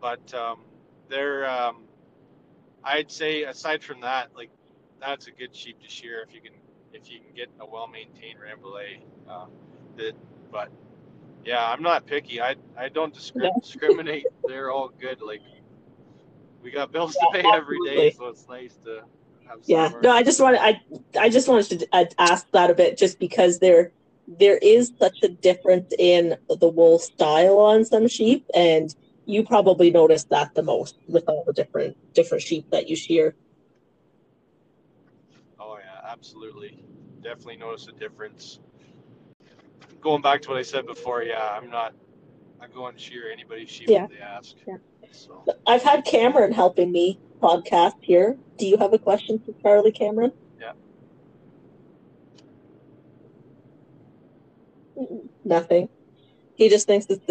But 0.00 0.32
um, 0.34 0.60
they're, 1.08 1.48
um, 1.48 1.84
I'd 2.82 3.10
say 3.10 3.44
aside 3.44 3.82
from 3.82 4.00
that, 4.00 4.30
like 4.34 4.50
that's 5.00 5.26
a 5.26 5.30
good 5.30 5.54
sheep 5.54 5.80
to 5.82 5.88
shear 5.88 6.22
if 6.26 6.34
you 6.34 6.40
can 6.40 6.52
if 6.92 7.10
you 7.10 7.20
can 7.20 7.34
get 7.34 7.48
a 7.60 7.66
well 7.66 7.86
maintained 7.86 8.38
Rambouillet. 8.38 9.00
Uh, 9.28 9.46
that, 9.96 10.12
but 10.50 10.70
yeah, 11.44 11.64
I'm 11.66 11.82
not 11.82 12.06
picky. 12.06 12.40
I 12.40 12.56
I 12.76 12.88
don't 12.88 13.14
discri- 13.14 13.58
discriminate. 13.60 14.26
They're 14.46 14.70
all 14.70 14.90
good. 15.00 15.20
Like 15.20 15.40
we 16.62 16.70
got 16.70 16.92
bills 16.92 17.16
to 17.16 17.26
Yeah, 17.32 17.42
pay 17.42 17.48
every 17.54 17.78
day, 17.80 18.10
so 18.10 18.28
it's 18.28 18.46
nice 18.48 18.76
to 18.84 19.02
have. 19.48 19.58
Yeah, 19.66 19.92
no, 20.00 20.10
I 20.10 20.22
just 20.22 20.40
wanted 20.40 20.60
I 20.60 20.80
I 21.18 21.28
just 21.28 21.48
wanted 21.48 21.80
to 21.80 21.88
uh, 21.92 22.04
ask 22.18 22.46
that 22.52 22.70
a 22.70 22.74
bit, 22.74 22.98
just 22.98 23.18
because 23.18 23.58
there 23.58 23.92
there 24.26 24.58
is 24.58 24.92
such 25.00 25.18
a 25.22 25.28
difference 25.28 25.92
in 25.98 26.36
the 26.48 26.68
wool 26.68 26.98
style 26.98 27.58
on 27.58 27.84
some 27.84 28.08
sheep, 28.08 28.46
and 28.54 28.94
you 29.26 29.44
probably 29.44 29.90
notice 29.90 30.24
that 30.24 30.54
the 30.54 30.62
most 30.62 30.96
with 31.08 31.24
all 31.28 31.44
the 31.46 31.52
different 31.52 31.96
different 32.14 32.42
sheep 32.42 32.70
that 32.70 32.88
you 32.88 32.96
shear. 32.96 33.34
Oh 35.58 35.78
yeah, 35.78 36.10
absolutely. 36.10 36.82
Definitely 37.22 37.56
notice 37.58 37.86
a 37.88 37.92
difference. 37.92 38.60
Going 40.00 40.22
back 40.22 40.40
to 40.42 40.48
what 40.50 40.58
I 40.58 40.62
said 40.62 40.86
before, 40.86 41.22
yeah, 41.22 41.50
I'm 41.50 41.68
not. 41.70 41.94
I 42.60 42.66
go 42.66 42.86
and 42.86 42.98
shear 42.98 43.30
anybody's 43.30 43.68
sheep 43.70 43.88
Yeah. 43.88 44.04
if 44.04 44.10
they 44.10 44.18
ask. 44.18 44.56
Yeah. 44.66 44.76
So 45.12 45.44
I've 45.66 45.82
had 45.82 46.04
Cameron 46.04 46.52
helping 46.52 46.92
me 46.92 47.18
podcast 47.42 47.94
here. 48.00 48.36
Do 48.58 48.66
you 48.66 48.76
have 48.76 48.92
a 48.92 48.98
question 48.98 49.38
for 49.38 49.52
Charlie 49.62 49.92
Cameron? 49.92 50.32
Yeah. 50.60 50.72
Nothing. 55.44 55.88
He 56.54 56.68
just 56.68 56.86
thinks 56.86 57.06
it's 57.08 57.24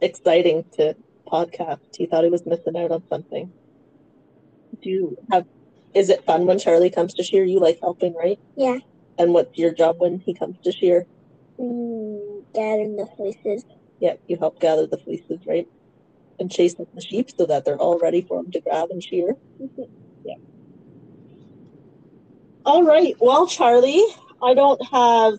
exciting 0.00 0.64
to 0.74 0.94
podcast. 1.30 1.78
He 1.96 2.06
thought 2.06 2.24
he 2.24 2.30
was 2.30 2.46
missing 2.46 2.76
out 2.76 2.90
on 2.92 3.02
something. 3.08 3.52
Do 4.82 4.90
you 4.90 5.16
have? 5.30 5.46
Is 5.94 6.10
it 6.10 6.24
fun 6.24 6.46
when 6.46 6.58
Charlie 6.58 6.90
comes 6.90 7.14
to 7.14 7.22
shear? 7.22 7.44
You 7.44 7.58
like 7.60 7.78
helping, 7.80 8.14
right? 8.14 8.38
Yeah. 8.56 8.78
And 9.18 9.32
what's 9.32 9.56
your 9.56 9.72
job 9.72 9.96
when 9.98 10.18
he 10.20 10.34
comes 10.34 10.58
to 10.64 10.72
shear? 10.72 11.06
Mm, 11.58 12.44
gathering 12.54 12.96
the 12.96 13.06
fleeces. 13.16 13.64
Yeah, 13.98 14.14
you 14.26 14.36
help 14.36 14.60
gather 14.60 14.86
the 14.86 14.98
fleeces, 14.98 15.40
right? 15.46 15.66
And 16.38 16.50
chase 16.50 16.74
up 16.78 16.88
the 16.94 17.00
sheep 17.00 17.30
so 17.38 17.46
that 17.46 17.64
they're 17.64 17.78
all 17.78 17.98
ready 17.98 18.20
for 18.20 18.40
him 18.40 18.50
to 18.52 18.60
grab 18.60 18.90
and 18.90 19.02
shear. 19.02 19.34
Mhm. 19.60 19.88
Yeah. 20.24 20.34
All 22.66 22.82
right. 22.82 23.14
Well, 23.20 23.46
Charlie, 23.46 24.04
I 24.42 24.52
don't 24.52 24.82
have 24.92 25.38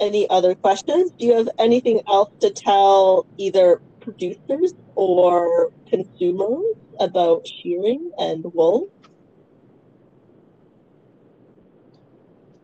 any 0.00 0.28
other 0.30 0.54
questions. 0.56 1.12
Do 1.18 1.26
you 1.26 1.36
have 1.36 1.48
anything 1.58 2.00
else 2.08 2.30
to 2.40 2.50
tell 2.50 3.26
either 3.36 3.80
producers 4.10 4.74
or 4.94 5.70
consumers 5.88 6.76
about 6.98 7.46
shearing 7.46 8.10
and 8.18 8.44
wool? 8.54 8.90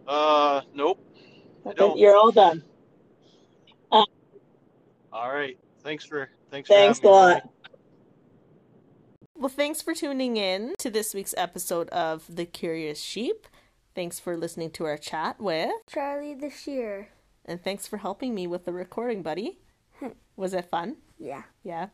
Uh, 0.07 0.61
nope. 0.75 0.99
I 1.65 1.71
Okay, 1.71 1.77
don't. 1.79 1.99
You're 1.99 2.17
all 2.17 2.31
done. 2.33 2.63
All 3.91 5.33
right. 5.33 5.57
Thanks 5.83 6.05
for 6.05 6.29
thanks 6.51 6.69
for 6.69 6.75
Thanks 6.75 6.99
a 6.99 7.03
having 7.03 7.11
me, 7.11 7.19
lot. 7.35 7.51
Well, 9.35 9.49
thanks 9.49 9.81
for 9.83 9.95
tuning 9.95 10.37
in 10.37 10.75
to 10.79 10.91
this 10.91 11.15
week's 11.15 11.35
episode 11.39 11.89
of 11.89 12.25
The 12.29 12.45
Curious 12.45 13.01
Sheep. 13.01 13.47
Thanks 13.95 14.21
for 14.21 14.37
listening 14.37 14.71
to 14.73 14.85
our 14.85 14.99
chat 14.99 15.41
with, 15.41 15.71
Charlie 15.89 16.35
the 16.35 16.51
Shearer. 16.51 17.09
and 17.47 17.63
thanks 17.63 17.87
for 17.87 17.97
helping 17.97 18.35
me 18.35 18.47
with 18.47 18.65
the 18.67 18.73
recording, 18.75 19.23
buddy. 19.23 19.59
Was 20.37 20.53
it 20.53 20.67
fun? 20.71 20.97
Yeah. 21.19 21.43
Yeah. 21.63 21.89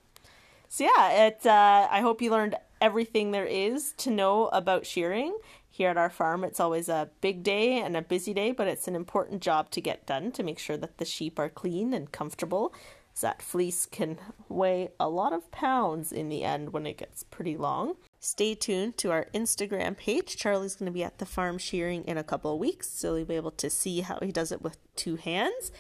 So 0.69 0.85
yeah, 0.85 1.27
it. 1.27 1.47
Uh, 1.47 1.89
I 1.91 2.01
hope 2.01 2.23
you 2.23 2.31
learned 2.31 2.57
everything 2.81 3.31
there 3.31 3.47
is 3.47 3.93
to 3.99 4.11
know 4.11 4.47
about 4.49 4.87
shearing 4.87 5.37
here 5.69 5.89
at 5.89 5.97
our 5.97 6.11
farm. 6.11 6.45
It's 6.45 6.61
always 6.61 6.89
a 6.89 7.11
big 7.21 7.43
day 7.43 7.79
and 7.79 7.97
a 7.97 8.03
busy 8.03 8.35
day, 8.35 8.53
but 8.53 8.69
it's 8.69 8.89
an 8.89 8.97
important 8.97 9.43
job 9.43 9.71
to 9.71 9.81
get 9.81 10.07
done 10.07 10.33
to 10.33 10.43
make 10.43 10.59
sure 10.59 10.77
that 10.77 10.99
the 10.99 11.05
sheep 11.05 11.39
are 11.39 11.49
clean 11.49 11.95
and 11.95 12.11
comfortable. 12.11 12.75
So 13.15 13.27
that 13.27 13.43
fleece 13.43 13.87
can 13.87 14.19
weigh 14.49 14.91
a 14.99 15.09
lot 15.09 15.33
of 15.33 15.51
pounds 15.51 16.13
in 16.13 16.29
the 16.29 16.45
end 16.45 16.73
when 16.73 16.87
it 16.87 16.97
gets 16.97 17.23
pretty 17.23 17.57
long. 17.57 17.97
Stay 18.19 18.55
tuned 18.55 18.97
to 18.99 19.11
our 19.11 19.27
Instagram 19.35 19.97
page. 19.97 20.37
Charlie's 20.37 20.77
going 20.77 20.87
to 20.87 20.93
be 20.93 21.05
at 21.05 21.19
the 21.19 21.27
farm 21.27 21.59
shearing 21.59 22.05
in 22.05 22.17
a 22.17 22.25
couple 22.25 22.53
of 22.53 22.59
weeks, 22.59 22.89
so 22.89 23.17
you'll 23.17 23.27
be 23.27 23.37
able 23.37 23.51
to 23.51 23.69
see 23.69 24.01
how 24.01 24.19
he 24.23 24.33
does 24.33 24.51
it 24.51 24.63
with 24.63 24.79
two 24.97 25.17
hands. 25.17 25.71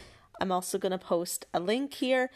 I'm 0.40 0.52
also 0.52 0.76
going 0.76 0.92
to 0.92 0.98
post 0.98 1.46
a 1.54 1.60
link 1.60 1.94
here 1.94 2.30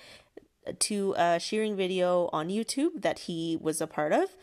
to 0.78 1.14
a 1.16 1.38
shearing 1.38 1.76
video 1.76 2.28
on 2.32 2.48
YouTube 2.48 3.02
that 3.02 3.20
he 3.20 3.58
was 3.60 3.80
a 3.80 3.86
part 3.86 4.12
of. 4.12 4.36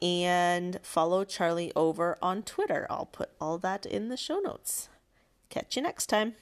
And 0.00 0.78
follow 0.82 1.24
Charlie 1.24 1.72
over 1.74 2.18
on 2.22 2.42
Twitter. 2.42 2.86
I'll 2.88 3.06
put 3.06 3.30
all 3.40 3.58
that 3.58 3.84
in 3.84 4.08
the 4.08 4.16
show 4.16 4.38
notes. 4.38 4.88
Catch 5.48 5.76
you 5.76 5.82
next 5.82 6.06
time. 6.06 6.34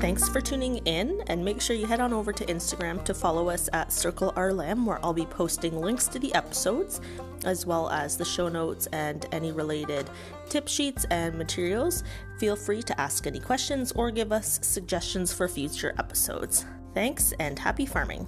Thanks 0.00 0.30
for 0.30 0.40
tuning 0.40 0.78
in, 0.78 1.22
and 1.26 1.44
make 1.44 1.60
sure 1.60 1.76
you 1.76 1.84
head 1.86 2.00
on 2.00 2.14
over 2.14 2.32
to 2.32 2.44
Instagram 2.46 3.04
to 3.04 3.12
follow 3.12 3.50
us 3.50 3.68
at 3.74 3.92
Circle 3.92 4.32
Our 4.34 4.52
Lamb, 4.52 4.86
where 4.86 4.98
I'll 5.04 5.12
be 5.12 5.26
posting 5.26 5.78
links 5.78 6.08
to 6.08 6.18
the 6.18 6.34
episodes, 6.34 7.02
as 7.44 7.66
well 7.66 7.88
as 7.90 8.16
the 8.16 8.24
show 8.24 8.48
notes 8.48 8.86
and 8.92 9.26
any 9.32 9.52
related 9.52 10.08
tip 10.48 10.68
sheets 10.68 11.06
and 11.10 11.36
materials. 11.36 12.04
Feel 12.38 12.56
free 12.56 12.82
to 12.82 13.00
ask 13.00 13.26
any 13.26 13.40
questions 13.40 13.92
or 13.92 14.10
give 14.10 14.32
us 14.32 14.58
suggestions 14.62 15.32
for 15.32 15.48
future 15.48 15.94
episodes. 15.98 16.64
Thanks, 16.94 17.32
and 17.38 17.58
happy 17.58 17.86
farming! 17.86 18.26